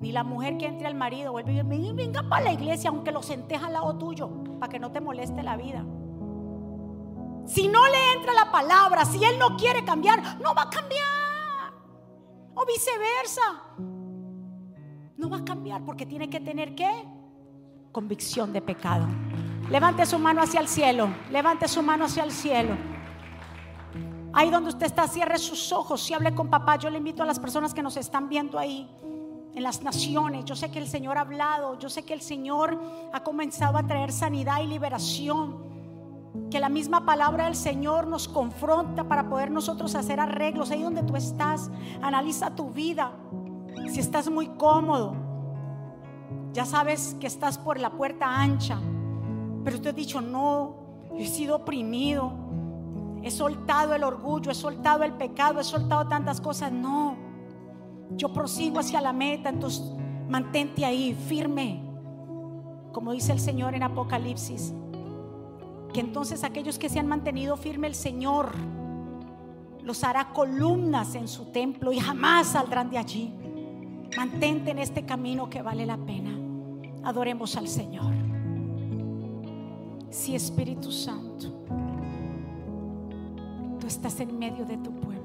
Ni 0.00 0.10
la 0.10 0.24
mujer 0.24 0.56
que 0.56 0.64
entre 0.64 0.86
al 0.86 0.94
marido 0.94 1.32
vuelve 1.32 1.52
y 1.52 1.62
dice, 1.62 1.92
venga 1.92 2.22
para 2.22 2.44
la 2.44 2.52
iglesia, 2.54 2.88
aunque 2.88 3.12
lo 3.12 3.22
sentes 3.22 3.62
al 3.62 3.74
lado 3.74 3.98
tuyo, 3.98 4.30
para 4.58 4.72
que 4.72 4.78
no 4.78 4.90
te 4.90 5.02
moleste 5.02 5.42
la 5.42 5.58
vida. 5.58 5.84
Si 7.44 7.68
no 7.68 7.86
le 7.86 8.12
entra 8.16 8.32
la 8.32 8.50
palabra, 8.50 9.04
si 9.04 9.22
él 9.22 9.38
no 9.38 9.58
quiere 9.58 9.84
cambiar, 9.84 10.40
no 10.40 10.54
va 10.54 10.62
a 10.62 10.70
cambiar. 10.70 11.74
O 12.54 12.64
viceversa. 12.64 13.42
No 15.18 15.28
va 15.28 15.36
a 15.36 15.44
cambiar 15.44 15.84
porque 15.84 16.06
tiene 16.06 16.30
que 16.30 16.40
tener 16.40 16.74
qué? 16.74 17.04
Convicción 17.92 18.54
de 18.54 18.62
pecado. 18.62 19.06
Levante 19.70 20.06
su 20.06 20.18
mano 20.18 20.42
hacia 20.42 20.60
el 20.60 20.68
cielo. 20.68 21.08
Levante 21.30 21.68
su 21.68 21.82
mano 21.82 22.06
hacia 22.06 22.24
el 22.24 22.32
cielo. 22.32 22.74
Ahí 24.32 24.50
donde 24.50 24.70
usted 24.70 24.86
está, 24.86 25.06
cierre 25.08 25.38
sus 25.38 25.72
ojos 25.72 26.10
y 26.10 26.14
hable 26.14 26.34
con 26.34 26.48
papá. 26.48 26.76
Yo 26.76 26.88
le 26.88 26.98
invito 26.98 27.22
a 27.22 27.26
las 27.26 27.38
personas 27.38 27.74
que 27.74 27.82
nos 27.82 27.96
están 27.96 28.28
viendo 28.28 28.58
ahí 28.58 28.88
en 29.54 29.62
las 29.62 29.82
naciones. 29.82 30.46
Yo 30.46 30.56
sé 30.56 30.70
que 30.70 30.78
el 30.78 30.88
Señor 30.88 31.18
ha 31.18 31.22
hablado. 31.22 31.78
Yo 31.78 31.90
sé 31.90 32.04
que 32.04 32.14
el 32.14 32.22
Señor 32.22 32.80
ha 33.12 33.22
comenzado 33.22 33.76
a 33.76 33.86
traer 33.86 34.10
sanidad 34.10 34.62
y 34.62 34.66
liberación. 34.66 35.68
Que 36.50 36.60
la 36.60 36.70
misma 36.70 37.04
palabra 37.04 37.44
del 37.44 37.56
Señor 37.56 38.06
nos 38.06 38.26
confronta 38.26 39.04
para 39.04 39.28
poder 39.28 39.50
nosotros 39.50 39.94
hacer 39.94 40.18
arreglos. 40.18 40.70
Ahí 40.70 40.82
donde 40.82 41.02
tú 41.02 41.14
estás, 41.14 41.70
analiza 42.00 42.54
tu 42.54 42.70
vida. 42.70 43.12
Si 43.92 44.00
estás 44.00 44.30
muy 44.30 44.48
cómodo, 44.48 45.14
ya 46.54 46.64
sabes 46.64 47.16
que 47.20 47.26
estás 47.26 47.58
por 47.58 47.78
la 47.78 47.90
puerta 47.90 48.40
ancha. 48.40 48.78
Pero 49.68 49.76
usted 49.76 49.90
ha 49.90 49.92
dicho, 49.92 50.22
no, 50.22 50.76
he 51.18 51.26
sido 51.26 51.56
oprimido, 51.56 52.32
he 53.22 53.30
soltado 53.30 53.92
el 53.92 54.02
orgullo, 54.02 54.50
he 54.50 54.54
soltado 54.54 55.04
el 55.04 55.12
pecado, 55.12 55.60
he 55.60 55.64
soltado 55.64 56.08
tantas 56.08 56.40
cosas. 56.40 56.72
No, 56.72 57.14
yo 58.16 58.32
prosigo 58.32 58.80
hacia 58.80 59.02
la 59.02 59.12
meta, 59.12 59.50
entonces 59.50 59.84
mantente 60.26 60.86
ahí, 60.86 61.12
firme, 61.12 61.82
como 62.92 63.12
dice 63.12 63.30
el 63.30 63.40
Señor 63.40 63.74
en 63.74 63.82
Apocalipsis. 63.82 64.72
Que 65.92 66.00
entonces 66.00 66.44
aquellos 66.44 66.78
que 66.78 66.88
se 66.88 66.98
han 66.98 67.06
mantenido 67.06 67.54
firme 67.58 67.88
el 67.88 67.94
Señor 67.94 68.52
los 69.82 70.02
hará 70.02 70.32
columnas 70.32 71.14
en 71.14 71.28
su 71.28 71.52
templo 71.52 71.92
y 71.92 72.00
jamás 72.00 72.46
saldrán 72.46 72.88
de 72.88 72.96
allí. 72.96 73.34
Mantente 74.16 74.70
en 74.70 74.78
este 74.78 75.04
camino 75.04 75.50
que 75.50 75.60
vale 75.60 75.84
la 75.84 75.98
pena. 75.98 76.34
Adoremos 77.04 77.54
al 77.58 77.68
Señor. 77.68 78.27
Sí, 80.10 80.34
Espíritu 80.34 80.90
Santo, 80.90 81.52
tú 83.78 83.86
estás 83.86 84.18
en 84.20 84.38
medio 84.38 84.64
de 84.64 84.76
tu 84.78 84.90
pueblo. 84.90 85.17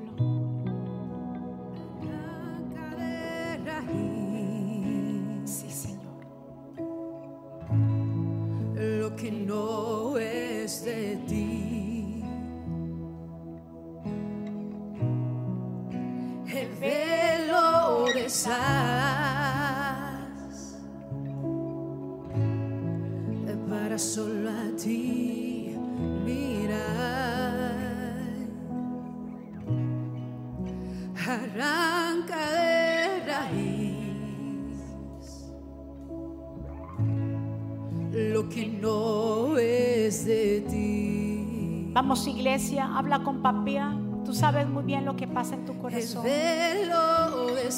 Iglesia, 42.43 42.89
habla 42.97 43.23
con 43.23 43.41
papá. 43.41 43.95
Tú 44.25 44.33
sabes 44.33 44.67
muy 44.67 44.83
bien 44.83 45.05
lo 45.05 45.15
que 45.15 45.27
pasa 45.27 45.55
en 45.55 45.65
tu 45.65 45.71
El 45.71 45.79
corazón. 45.79 46.23
velo 46.23 47.47
de 47.55 47.71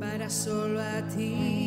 para 0.00 0.28
solo 0.28 0.80
a 0.80 1.02
ti 1.14 1.59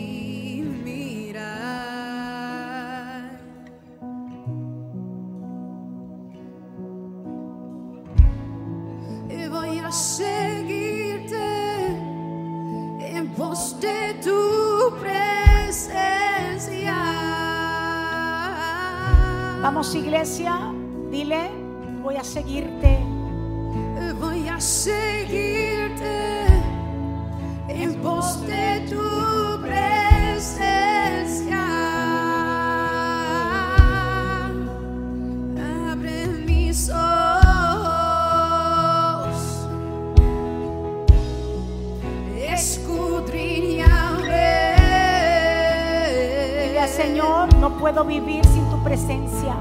Iglesia, 19.92 20.72
dile, 21.12 21.52
voy 22.02 22.16
a 22.16 22.24
seguirte. 22.24 23.00
Voy 24.18 24.48
a 24.48 24.58
seguirte 24.62 26.46
en 27.68 27.94
pos 28.02 28.48
de 28.48 28.80
tu 28.90 29.62
presencia. 29.62 31.66
Abre 35.92 36.28
mis 36.48 36.90
ojos. 36.90 37.28
Escudriñame. 42.38 44.78
Dile, 46.70 46.88
Señor, 46.88 47.54
no 47.58 47.78
puedo 47.78 48.06
vivir 48.06 48.46
presencia. 48.84 49.56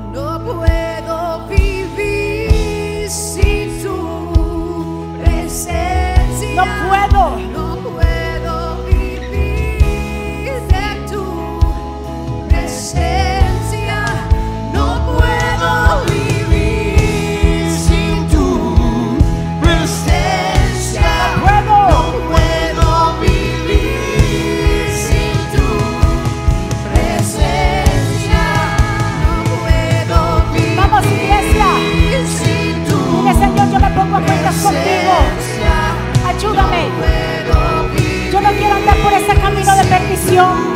Camino 40.25 40.72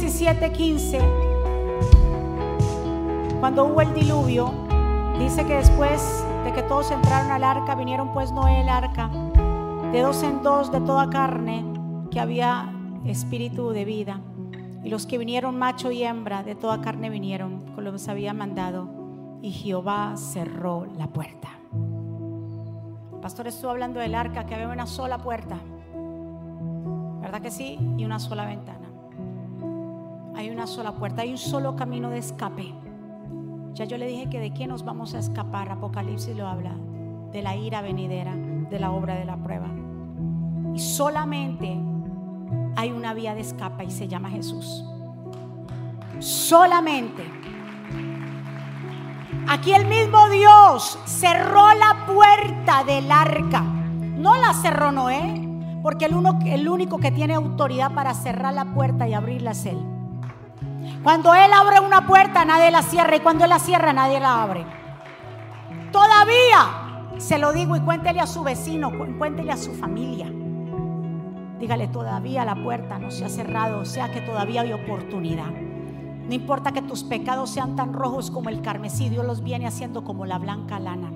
17, 0.00 0.52
15, 0.52 0.98
cuando 3.40 3.66
hubo 3.66 3.82
el 3.82 3.92
diluvio, 3.92 4.50
dice 5.18 5.44
que 5.44 5.56
después 5.56 6.24
de 6.44 6.52
que 6.54 6.62
todos 6.62 6.90
entraron 6.90 7.30
al 7.30 7.44
arca, 7.44 7.74
vinieron 7.74 8.10
pues 8.14 8.32
Noé 8.32 8.62
el 8.62 8.70
arca, 8.70 9.10
de 9.92 10.00
dos 10.00 10.22
en 10.22 10.42
dos 10.42 10.72
de 10.72 10.80
toda 10.80 11.10
carne, 11.10 11.62
que 12.10 12.20
había 12.20 12.72
espíritu 13.04 13.68
de 13.72 13.84
vida. 13.84 14.20
Y 14.82 14.88
los 14.88 15.04
que 15.04 15.18
vinieron, 15.18 15.58
macho 15.58 15.92
y 15.92 16.04
hembra, 16.04 16.42
de 16.42 16.54
toda 16.54 16.80
carne 16.80 17.10
vinieron, 17.10 17.60
como 17.60 17.82
los 17.82 18.08
había 18.08 18.32
mandado. 18.32 18.88
Y 19.42 19.50
Jehová 19.50 20.14
cerró 20.16 20.86
la 20.96 21.08
puerta. 21.08 21.48
El 23.12 23.20
pastor 23.20 23.46
estuvo 23.46 23.70
hablando 23.70 24.00
del 24.00 24.14
arca, 24.14 24.46
que 24.46 24.54
había 24.54 24.68
una 24.68 24.86
sola 24.86 25.18
puerta. 25.18 25.58
¿Verdad 27.20 27.42
que 27.42 27.50
sí? 27.50 27.78
Y 27.98 28.06
una 28.06 28.18
sola 28.18 28.46
ventana. 28.46 28.81
Hay 30.36 30.50
una 30.50 30.66
sola 30.66 30.92
puerta, 30.92 31.22
hay 31.22 31.30
un 31.32 31.38
solo 31.38 31.76
camino 31.76 32.10
de 32.10 32.18
escape. 32.18 32.74
Ya 33.74 33.84
yo 33.84 33.96
le 33.98 34.06
dije 34.06 34.28
que 34.28 34.40
de 34.40 34.52
quién 34.52 34.70
nos 34.70 34.84
vamos 34.84 35.14
a 35.14 35.18
escapar. 35.18 35.70
Apocalipsis 35.70 36.36
lo 36.36 36.46
habla. 36.46 36.72
De 37.32 37.42
la 37.42 37.56
ira 37.56 37.80
venidera, 37.82 38.34
de 38.34 38.78
la 38.80 38.90
obra 38.92 39.14
de 39.14 39.24
la 39.24 39.36
prueba. 39.36 39.68
Y 40.74 40.78
solamente 40.78 41.78
hay 42.76 42.90
una 42.92 43.14
vía 43.14 43.34
de 43.34 43.40
escape 43.40 43.84
y 43.84 43.90
se 43.90 44.08
llama 44.08 44.30
Jesús. 44.30 44.84
Solamente. 46.18 47.22
Aquí 49.48 49.72
el 49.72 49.86
mismo 49.86 50.28
Dios 50.28 50.98
cerró 51.04 51.72
la 51.74 52.06
puerta 52.06 52.84
del 52.84 53.10
arca. 53.10 53.60
No 53.62 54.36
la 54.36 54.54
cerró 54.54 54.92
Noé, 54.92 55.48
porque 55.82 56.04
el, 56.06 56.14
uno- 56.14 56.38
el 56.46 56.68
único 56.68 56.98
que 56.98 57.10
tiene 57.10 57.34
autoridad 57.34 57.92
para 57.92 58.14
cerrar 58.14 58.54
la 58.54 58.72
puerta 58.72 59.08
y 59.08 59.14
abrirla 59.14 59.50
es 59.50 59.66
Él. 59.66 59.78
Cuando 61.02 61.34
Él 61.34 61.50
abre 61.52 61.80
una 61.80 62.06
puerta, 62.06 62.44
nadie 62.44 62.70
la 62.70 62.82
cierra. 62.82 63.16
Y 63.16 63.20
cuando 63.20 63.44
Él 63.44 63.50
la 63.50 63.58
cierra, 63.58 63.92
nadie 63.92 64.20
la 64.20 64.42
abre. 64.42 64.64
Todavía, 65.90 67.16
se 67.18 67.38
lo 67.38 67.52
digo 67.52 67.76
y 67.76 67.80
cuéntele 67.80 68.20
a 68.20 68.26
su 68.26 68.42
vecino, 68.42 68.90
cu- 68.90 69.18
cuéntele 69.18 69.52
a 69.52 69.56
su 69.56 69.72
familia. 69.74 70.30
Dígale, 71.58 71.88
todavía 71.88 72.44
la 72.44 72.54
puerta 72.56 72.98
no 72.98 73.10
se 73.10 73.24
ha 73.24 73.28
cerrado, 73.28 73.80
o 73.80 73.84
sea 73.84 74.10
que 74.10 74.20
todavía 74.20 74.62
hay 74.62 74.72
oportunidad. 74.72 75.50
No 75.50 76.34
importa 76.34 76.72
que 76.72 76.82
tus 76.82 77.04
pecados 77.04 77.50
sean 77.50 77.76
tan 77.76 77.92
rojos 77.92 78.30
como 78.30 78.48
el 78.48 78.62
carmesí, 78.62 79.08
Dios 79.08 79.24
los 79.24 79.42
viene 79.42 79.66
haciendo 79.66 80.02
como 80.02 80.24
la 80.24 80.38
blanca 80.38 80.78
lana. 80.80 81.10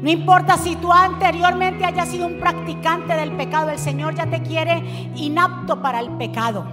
No 0.00 0.10
importa 0.10 0.56
si 0.58 0.76
tú 0.76 0.92
anteriormente 0.92 1.84
hayas 1.84 2.08
sido 2.08 2.26
un 2.26 2.38
practicante 2.38 3.14
del 3.14 3.32
pecado, 3.32 3.70
el 3.70 3.78
Señor 3.78 4.14
ya 4.14 4.26
te 4.26 4.42
quiere 4.42 5.10
inapto 5.16 5.80
para 5.82 5.98
el 6.00 6.10
pecado. 6.10 6.64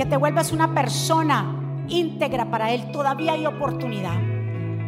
Que 0.00 0.06
te 0.06 0.16
vuelvas 0.16 0.52
una 0.52 0.72
persona 0.72 1.84
íntegra 1.86 2.50
para 2.50 2.70
Él. 2.70 2.90
Todavía 2.90 3.34
hay 3.34 3.44
oportunidad. 3.44 4.14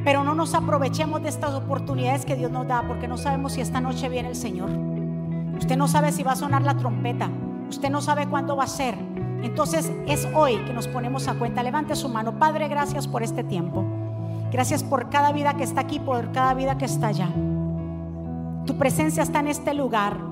Pero 0.06 0.24
no 0.24 0.34
nos 0.34 0.54
aprovechemos 0.54 1.22
de 1.22 1.28
estas 1.28 1.52
oportunidades 1.52 2.24
que 2.24 2.34
Dios 2.34 2.50
nos 2.50 2.66
da 2.66 2.88
porque 2.88 3.08
no 3.08 3.18
sabemos 3.18 3.52
si 3.52 3.60
esta 3.60 3.78
noche 3.82 4.08
viene 4.08 4.30
el 4.30 4.36
Señor. 4.36 4.70
Usted 5.58 5.76
no 5.76 5.86
sabe 5.86 6.12
si 6.12 6.22
va 6.22 6.32
a 6.32 6.36
sonar 6.36 6.62
la 6.62 6.78
trompeta. 6.78 7.28
Usted 7.68 7.90
no 7.90 8.00
sabe 8.00 8.26
cuándo 8.26 8.56
va 8.56 8.64
a 8.64 8.68
ser. 8.68 8.94
Entonces 9.42 9.92
es 10.06 10.26
hoy 10.34 10.56
que 10.64 10.72
nos 10.72 10.88
ponemos 10.88 11.28
a 11.28 11.34
cuenta. 11.34 11.62
Levante 11.62 11.94
su 11.94 12.08
mano. 12.08 12.38
Padre, 12.38 12.68
gracias 12.68 13.06
por 13.06 13.22
este 13.22 13.44
tiempo. 13.44 13.84
Gracias 14.50 14.82
por 14.82 15.10
cada 15.10 15.30
vida 15.32 15.58
que 15.58 15.64
está 15.64 15.82
aquí, 15.82 16.00
por 16.00 16.32
cada 16.32 16.54
vida 16.54 16.78
que 16.78 16.86
está 16.86 17.08
allá. 17.08 17.28
Tu 18.64 18.78
presencia 18.78 19.24
está 19.24 19.40
en 19.40 19.48
este 19.48 19.74
lugar. 19.74 20.31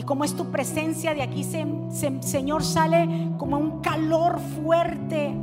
Y 0.00 0.02
como 0.02 0.24
es 0.24 0.34
tu 0.34 0.46
presencia 0.46 1.12
de 1.12 1.20
aquí, 1.20 1.44
se- 1.44 1.66
se- 1.90 2.22
Señor, 2.22 2.64
sale 2.64 3.32
como 3.36 3.58
un 3.58 3.80
calor 3.82 4.38
fuerte 4.64 5.36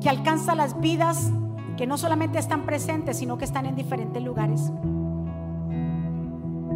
que 0.00 0.08
alcanza 0.08 0.54
las 0.54 0.80
vidas 0.80 1.32
que 1.76 1.84
no 1.84 1.98
solamente 1.98 2.38
están 2.38 2.62
presentes, 2.62 3.18
sino 3.18 3.36
que 3.38 3.44
están 3.44 3.66
en 3.66 3.74
diferentes 3.74 4.22
lugares. 4.22 4.70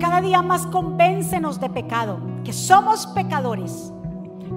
Cada 0.00 0.20
día 0.20 0.42
más 0.42 0.66
convéncenos 0.66 1.60
de 1.60 1.70
pecado, 1.70 2.18
que 2.42 2.52
somos 2.52 3.06
pecadores. 3.06 3.92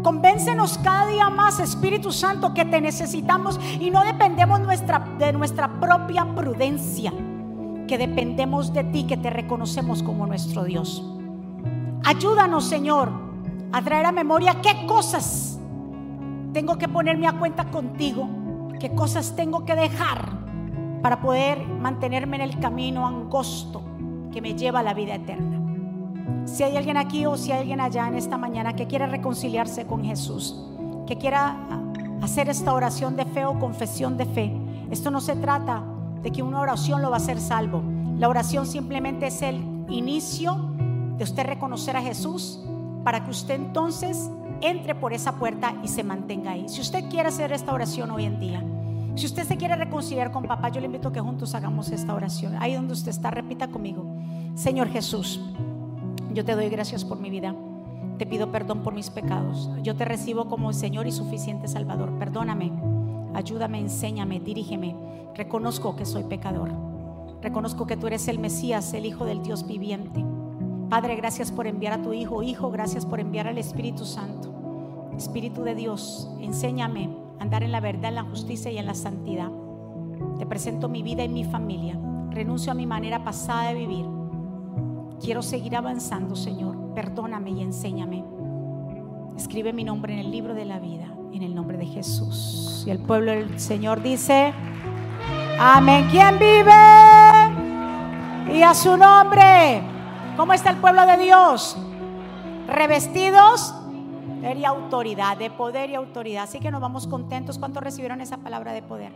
Convéncenos 0.02 0.80
cada 0.80 1.06
día 1.06 1.30
más, 1.30 1.60
Espíritu 1.60 2.12
Santo, 2.12 2.56
que 2.56 2.66
te 2.66 2.82
necesitamos 2.82 3.60
y 3.80 3.92
no 3.92 4.04
dependemos 4.04 4.60
nuestra, 4.60 5.06
de 5.20 5.34
nuestra 5.34 5.80
propia 5.80 6.26
prudencia, 6.34 7.14
que 7.88 8.00
dependemos 8.00 8.74
de 8.74 8.86
ti, 8.86 9.04
que 9.04 9.18
te 9.18 9.30
reconocemos 9.30 10.02
como 10.02 10.26
nuestro 10.26 10.64
Dios. 10.64 11.08
Ayúdanos, 12.04 12.66
Señor, 12.66 13.12
a 13.72 13.82
traer 13.82 14.06
a 14.06 14.12
memoria 14.12 14.62
qué 14.62 14.86
cosas 14.88 15.60
tengo 16.54 16.78
que 16.78 16.88
ponerme 16.88 17.28
a 17.28 17.34
cuenta 17.34 17.70
contigo, 17.70 18.28
qué 18.80 18.94
cosas 18.94 19.36
tengo 19.36 19.66
que 19.66 19.76
dejar 19.76 20.30
para 21.02 21.22
poder 21.22 21.66
mantenerme 21.66 22.38
en 22.38 22.42
el 22.42 22.60
camino 22.60 23.08
angosto 23.08 23.82
que 24.32 24.42
me 24.42 24.56
lleva 24.56 24.80
a 24.80 24.84
la 24.84 24.94
vida 24.94 25.16
eterna. 25.16 25.60
Si 26.46 26.64
hay 26.64 26.76
alguien 26.76 26.98
aquí 26.98 27.26
o 27.26 27.38
si 27.38 27.52
hay 27.52 27.60
alguien 27.60 27.82
allá 27.82 28.08
en 28.08 28.16
esta 28.16 28.38
mañana 28.38 28.76
que 28.76 28.88
quiera 28.88 29.06
reconciliarse 29.06 29.86
con 29.86 30.04
Jesús, 30.04 30.60
que 31.06 31.18
quiera 31.18 31.56
hacer 32.22 32.50
esta 32.50 32.74
oración 32.74 33.16
de 33.16 33.26
fe 33.26 33.46
o 33.46 33.60
confesión 33.60 34.18
de 34.18 34.26
fe, 34.26 34.54
esto 34.90 35.12
no 35.12 35.22
se 35.22 35.36
trata 35.36 35.84
de 36.22 36.32
que 36.32 36.44
una 36.44 36.60
oración 36.60 37.02
lo 37.02 37.10
va 37.10 37.18
a 37.18 37.20
hacer 37.20 37.40
salvo. 37.40 37.84
La 38.18 38.28
oración 38.28 38.66
simplemente 38.66 39.28
es 39.28 39.42
el 39.42 39.64
inicio 39.90 40.71
de 41.22 41.26
usted 41.26 41.46
reconocer 41.46 41.96
a 41.96 42.02
Jesús 42.02 42.60
para 43.04 43.24
que 43.24 43.30
usted 43.30 43.54
entonces 43.54 44.32
entre 44.60 44.96
por 44.96 45.14
esa 45.14 45.36
puerta 45.36 45.76
y 45.84 45.88
se 45.88 46.04
mantenga 46.04 46.54
ahí. 46.54 46.68
Si 46.68 46.82
usted 46.82 47.08
quiere 47.12 47.30
hacer 47.30 47.52
esta 47.52 47.72
oración 47.72 48.10
hoy 48.10 48.26
en 48.26 48.40
día, 48.40 48.64
si 49.14 49.28
usted 49.28 49.44
se 49.44 49.56
quiere 49.56 49.76
reconciliar 49.76 50.32
con 50.32 50.46
papá, 50.46 50.70
yo 50.70 50.80
le 50.80 50.88
invito 50.88 51.10
a 51.10 51.14
que 51.14 51.20
juntos 51.20 51.54
hagamos 51.54 51.92
esta 51.92 52.16
oración. 52.16 52.56
Ahí 52.60 52.74
donde 52.74 52.94
usted 52.94 53.12
está, 53.12 53.30
repita 53.30 53.68
conmigo. 53.68 54.04
Señor 54.56 54.88
Jesús, 54.88 55.40
yo 56.34 56.44
te 56.44 56.56
doy 56.56 56.70
gracias 56.70 57.06
por 57.06 57.20
mi 57.20 57.30
vida. 57.30 57.54
Te 58.18 58.26
pido 58.26 58.52
perdón 58.52 58.82
por 58.82 58.96
mis 58.96 59.12
pecados. 59.12 59.70
Yo 59.84 59.96
te 59.96 60.06
recibo 60.06 60.48
como 60.48 60.74
Señor 60.74 61.06
y 61.06 61.12
suficiente 61.12 61.68
Salvador. 61.68 62.18
Perdóname, 62.18 62.72
ayúdame, 63.36 63.78
enséñame, 63.78 64.40
dirígeme. 64.40 64.96
Reconozco 65.36 65.96
que 65.96 66.06
soy 66.08 66.24
pecador. 66.24 66.72
Reconozco 67.44 67.86
que 67.86 67.96
tú 67.96 68.08
eres 68.08 68.28
el 68.28 68.40
Mesías, 68.40 68.92
el 68.96 69.06
Hijo 69.06 69.26
del 69.26 69.44
Dios 69.44 69.68
viviente. 69.68 70.26
Padre, 70.92 71.16
gracias 71.16 71.54
por 71.54 71.68
enviar 71.68 71.94
a 71.94 72.02
tu 72.02 72.12
Hijo. 72.12 72.44
Hijo, 72.44 72.70
gracias 72.70 73.06
por 73.06 73.22
enviar 73.22 73.48
al 73.48 73.58
Espíritu 73.58 74.04
Santo. 74.04 74.54
Espíritu 75.16 75.64
de 75.64 75.74
Dios, 75.74 76.30
enséñame 76.42 77.10
a 77.40 77.44
andar 77.44 77.64
en 77.64 77.72
la 77.72 77.80
verdad, 77.80 78.10
en 78.10 78.16
la 78.16 78.24
justicia 78.24 78.70
y 78.70 78.78
en 78.78 78.88
la 78.88 78.94
santidad. 78.94 79.50
Te 80.38 80.46
presento 80.46 80.90
mi 80.90 81.02
vida 81.02 81.24
y 81.24 81.30
mi 81.30 81.46
familia. 81.46 81.98
Renuncio 82.32 82.74
a 82.74 82.76
mi 82.76 82.86
manera 82.86 83.24
pasada 83.24 83.70
de 83.70 83.76
vivir. 83.76 84.06
Quiero 85.22 85.42
seguir 85.42 85.78
avanzando, 85.78 86.36
Señor. 86.36 86.76
Perdóname 86.94 87.52
y 87.52 87.62
enséñame. 87.62 88.26
Escribe 89.38 89.72
mi 89.72 89.86
nombre 89.86 90.12
en 90.12 90.20
el 90.20 90.30
libro 90.30 90.54
de 90.54 90.66
la 90.66 90.80
vida, 90.80 91.08
en 91.32 91.42
el 91.42 91.56
nombre 91.56 91.78
de 91.78 91.86
Jesús. 91.86 92.84
Y 92.86 92.90
el 92.90 93.00
pueblo 93.00 93.32
del 93.32 93.58
Señor 93.62 94.04
dice, 94.04 94.52
amén. 95.58 96.06
¿Quién 96.12 96.38
vive? 96.38 96.74
Y 98.54 98.62
a 98.62 98.74
su 98.74 98.98
nombre. 98.98 99.91
¿Cómo 100.38 100.54
está 100.54 100.70
el 100.70 100.78
pueblo 100.78 101.06
de 101.06 101.18
Dios? 101.18 101.76
Revestidos 102.68 103.76
de 104.42 104.66
autoridad, 104.66 105.38
de 105.38 105.52
poder 105.52 105.90
y 105.90 105.96
autoridad. 105.96 106.44
Así 106.44 106.60
que 106.60 106.72
nos 106.72 106.82
vamos 106.82 107.06
contentos. 107.06 107.60
¿Cuántos 107.60 107.84
recibieron 107.84 108.22
esa 108.22 108.38
palabra 108.38 108.74
de 108.74 108.82
poder? 108.82 109.12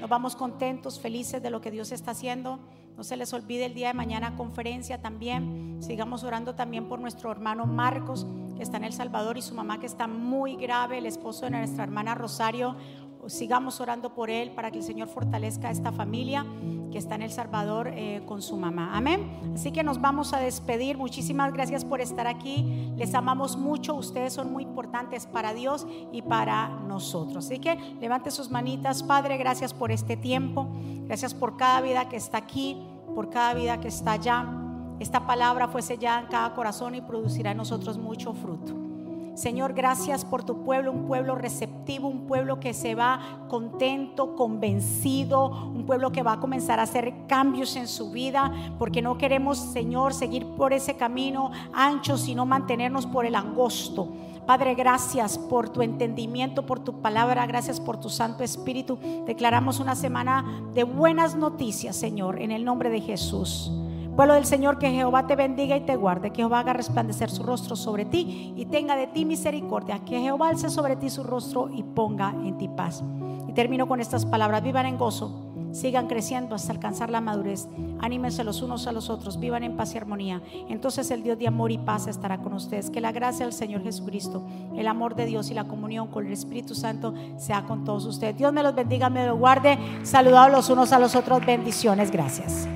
Nos 0.00 0.08
vamos 0.08 0.36
contentos, 0.36 1.00
felices 1.00 1.42
de 1.42 1.50
lo 1.50 1.60
que 1.60 1.70
Dios 1.70 1.92
está 1.92 2.12
haciendo. 2.12 2.58
No 2.96 3.04
se 3.04 3.16
les 3.16 3.32
olvide 3.32 3.64
el 3.64 3.74
día 3.74 3.88
de 3.88 3.94
mañana 3.94 4.36
conferencia 4.36 5.00
también. 5.00 5.78
Sigamos 5.80 6.24
orando 6.24 6.54
también 6.54 6.88
por 6.88 7.00
nuestro 7.00 7.32
hermano 7.32 7.66
Marcos, 7.66 8.26
que 8.56 8.62
está 8.62 8.76
en 8.76 8.84
El 8.84 8.92
Salvador, 8.92 9.38
y 9.38 9.42
su 9.42 9.54
mamá 9.54 9.80
que 9.80 9.86
está 9.86 10.06
muy 10.06 10.56
grave, 10.56 10.98
el 10.98 11.06
esposo 11.06 11.46
de 11.46 11.50
nuestra 11.50 11.84
hermana 11.84 12.14
Rosario. 12.14 12.76
Sigamos 13.28 13.80
orando 13.80 14.14
por 14.14 14.30
él 14.30 14.50
para 14.50 14.70
que 14.70 14.78
el 14.78 14.84
Señor 14.84 15.08
fortalezca 15.08 15.68
a 15.68 15.70
esta 15.70 15.92
familia 15.92 16.44
que 16.90 16.98
está 16.98 17.14
en 17.14 17.22
El 17.22 17.30
Salvador 17.30 17.88
eh, 17.94 18.22
con 18.26 18.42
su 18.42 18.56
mamá. 18.56 18.96
Amén. 18.96 19.52
Así 19.54 19.70
que 19.70 19.82
nos 19.82 20.00
vamos 20.00 20.32
a 20.32 20.40
despedir. 20.40 20.98
Muchísimas 20.98 21.52
gracias 21.52 21.84
por 21.84 22.00
estar 22.00 22.26
aquí. 22.26 22.92
Les 22.96 23.14
amamos 23.14 23.56
mucho. 23.56 23.94
Ustedes 23.94 24.32
son 24.32 24.52
muy 24.52 24.64
importantes 24.64 25.26
para 25.26 25.54
Dios 25.54 25.86
y 26.12 26.22
para 26.22 26.68
nosotros. 26.68 27.46
Así 27.46 27.58
que 27.58 27.76
levante 28.00 28.30
sus 28.30 28.50
manitas. 28.50 29.02
Padre, 29.02 29.36
gracias 29.36 29.72
por 29.72 29.92
este 29.92 30.16
tiempo. 30.16 30.68
Gracias 31.06 31.34
por 31.34 31.56
cada 31.56 31.80
vida 31.80 32.08
que 32.08 32.16
está 32.16 32.38
aquí, 32.38 32.76
por 33.14 33.30
cada 33.30 33.54
vida 33.54 33.80
que 33.80 33.88
está 33.88 34.12
allá. 34.12 34.46
Esta 34.98 35.26
palabra 35.26 35.68
fue 35.68 35.82
sellada 35.82 36.20
en 36.20 36.26
cada 36.26 36.54
corazón 36.54 36.94
y 36.94 37.00
producirá 37.00 37.52
en 37.52 37.56
nosotros 37.56 37.96
mucho 37.96 38.34
fruto. 38.34 38.79
Señor, 39.34 39.72
gracias 39.72 40.24
por 40.24 40.44
tu 40.44 40.64
pueblo, 40.64 40.92
un 40.92 41.06
pueblo 41.06 41.34
receptivo, 41.34 42.08
un 42.08 42.26
pueblo 42.26 42.60
que 42.60 42.74
se 42.74 42.94
va 42.94 43.46
contento, 43.48 44.34
convencido, 44.34 45.70
un 45.72 45.86
pueblo 45.86 46.12
que 46.12 46.22
va 46.22 46.34
a 46.34 46.40
comenzar 46.40 46.78
a 46.80 46.82
hacer 46.82 47.26
cambios 47.26 47.76
en 47.76 47.88
su 47.88 48.10
vida, 48.10 48.52
porque 48.78 49.02
no 49.02 49.16
queremos, 49.16 49.58
Señor, 49.58 50.14
seguir 50.14 50.46
por 50.56 50.72
ese 50.72 50.96
camino 50.96 51.52
ancho, 51.72 52.18
sino 52.18 52.44
mantenernos 52.44 53.06
por 53.06 53.24
el 53.24 53.34
angosto. 53.34 54.08
Padre, 54.46 54.74
gracias 54.74 55.38
por 55.38 55.68
tu 55.68 55.80
entendimiento, 55.80 56.66
por 56.66 56.80
tu 56.80 57.00
palabra, 57.00 57.46
gracias 57.46 57.80
por 57.80 57.98
tu 57.98 58.08
Santo 58.08 58.42
Espíritu. 58.42 58.98
Declaramos 59.24 59.78
una 59.78 59.94
semana 59.94 60.64
de 60.74 60.82
buenas 60.82 61.36
noticias, 61.36 61.94
Señor, 61.94 62.42
en 62.42 62.50
el 62.50 62.64
nombre 62.64 62.90
de 62.90 63.00
Jesús. 63.00 63.70
Pueblo 64.16 64.34
del 64.34 64.44
Señor, 64.44 64.78
que 64.78 64.90
Jehová 64.90 65.26
te 65.26 65.36
bendiga 65.36 65.76
y 65.76 65.80
te 65.80 65.96
guarde, 65.96 66.30
que 66.30 66.42
Jehová 66.42 66.60
haga 66.60 66.72
resplandecer 66.72 67.30
su 67.30 67.42
rostro 67.42 67.76
sobre 67.76 68.04
ti 68.04 68.52
y 68.56 68.66
tenga 68.66 68.96
de 68.96 69.06
ti 69.06 69.24
misericordia, 69.24 70.00
que 70.00 70.20
Jehová 70.20 70.48
alce 70.48 70.68
sobre 70.68 70.96
ti 70.96 71.10
su 71.10 71.22
rostro 71.22 71.70
y 71.72 71.82
ponga 71.82 72.30
en 72.44 72.58
ti 72.58 72.68
paz. 72.68 73.02
Y 73.48 73.52
termino 73.52 73.88
con 73.88 74.00
estas 74.00 74.26
palabras, 74.26 74.62
vivan 74.62 74.86
en 74.86 74.98
gozo, 74.98 75.50
sigan 75.72 76.08
creciendo 76.08 76.54
hasta 76.54 76.72
alcanzar 76.72 77.10
la 77.10 77.20
madurez, 77.20 77.68
anímense 78.00 78.44
los 78.44 78.62
unos 78.62 78.86
a 78.86 78.92
los 78.92 79.08
otros, 79.08 79.38
vivan 79.38 79.62
en 79.62 79.76
paz 79.76 79.94
y 79.94 79.98
armonía. 79.98 80.42
Entonces 80.68 81.10
el 81.10 81.22
Dios 81.22 81.38
de 81.38 81.46
amor 81.46 81.70
y 81.70 81.78
paz 81.78 82.06
estará 82.06 82.38
con 82.38 82.52
ustedes. 82.52 82.90
Que 82.90 83.00
la 83.00 83.12
gracia 83.12 83.46
del 83.46 83.52
Señor 83.52 83.82
Jesucristo, 83.82 84.42
el 84.76 84.86
amor 84.88 85.14
de 85.14 85.26
Dios 85.26 85.50
y 85.50 85.54
la 85.54 85.64
comunión 85.64 86.08
con 86.08 86.26
el 86.26 86.32
Espíritu 86.32 86.74
Santo 86.74 87.14
sea 87.36 87.62
con 87.62 87.84
todos 87.84 88.04
ustedes. 88.06 88.36
Dios 88.36 88.52
me 88.52 88.62
los 88.62 88.74
bendiga, 88.74 89.08
me 89.08 89.26
los 89.26 89.38
guarde. 89.38 89.78
Saludados 90.02 90.52
los 90.52 90.70
unos 90.70 90.92
a 90.92 90.98
los 90.98 91.14
otros. 91.14 91.44
Bendiciones. 91.44 92.10
Gracias. 92.10 92.68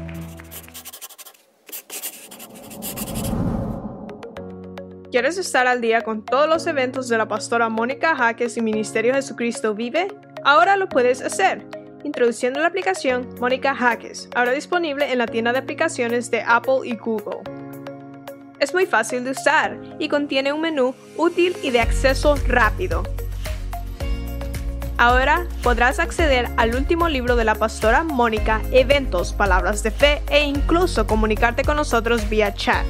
¿Quieres 5.15 5.39
estar 5.39 5.69
al 5.69 5.81
día 5.81 6.03
con 6.03 6.25
todos 6.25 6.49
los 6.49 6.67
eventos 6.67 7.09
de 7.09 7.17
la 7.17 7.29
pastora 7.29 7.69
Mónica 7.69 8.17
Jaques 8.17 8.57
y 8.57 8.61
Ministerio 8.61 9.15
Jesucristo 9.15 9.73
Vive? 9.73 10.09
Ahora 10.43 10.77
lo 10.77 10.89
puedes 10.89 11.23
hacer. 11.23 11.65
Introduciendo 12.03 12.59
la 12.59 12.67
aplicación 12.67 13.29
Mónica 13.39 13.77
Jaques, 13.77 14.29
ahora 14.35 14.51
disponible 14.51 15.13
en 15.13 15.19
la 15.19 15.29
tienda 15.29 15.53
de 15.53 15.61
aplicaciones 15.61 16.33
de 16.33 16.43
Apple 16.43 16.81
y 16.83 16.97
Google. 16.97 17.49
Es 18.59 18.75
muy 18.75 18.87
fácil 18.87 19.23
de 19.23 19.31
usar 19.31 19.79
y 20.01 20.09
contiene 20.09 20.53
un 20.53 20.63
menú 20.63 20.97
útil 21.17 21.55
y 21.63 21.71
de 21.71 21.79
acceso 21.79 22.35
rápido. 22.49 23.05
Ahora 24.99 25.47
podrás 25.63 26.01
acceder 26.01 26.49
al 26.57 26.75
último 26.75 27.09
libro 27.09 27.37
de 27.37 27.45
la 27.45 27.55
pastora 27.55 28.03
Mónica, 28.03 28.63
eventos, 28.73 29.33
palabras 29.33 29.85
de 29.85 29.93
fe 29.93 30.23
e 30.29 30.43
incluso 30.43 31.07
comunicarte 31.07 31.63
con 31.63 31.77
nosotros 31.77 32.29
vía 32.29 32.53
chat. 32.53 32.85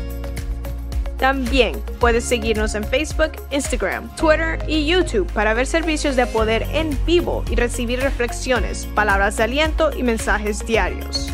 También 1.24 1.82
puedes 2.00 2.22
seguirnos 2.22 2.74
en 2.74 2.84
Facebook, 2.84 3.32
Instagram, 3.50 4.14
Twitter 4.14 4.58
y 4.68 4.84
YouTube 4.84 5.26
para 5.32 5.54
ver 5.54 5.66
servicios 5.66 6.16
de 6.16 6.26
poder 6.26 6.66
en 6.74 6.90
vivo 7.06 7.42
y 7.50 7.54
recibir 7.54 8.00
reflexiones, 8.00 8.84
palabras 8.94 9.38
de 9.38 9.44
aliento 9.44 9.90
y 9.96 10.02
mensajes 10.02 10.66
diarios. 10.66 11.32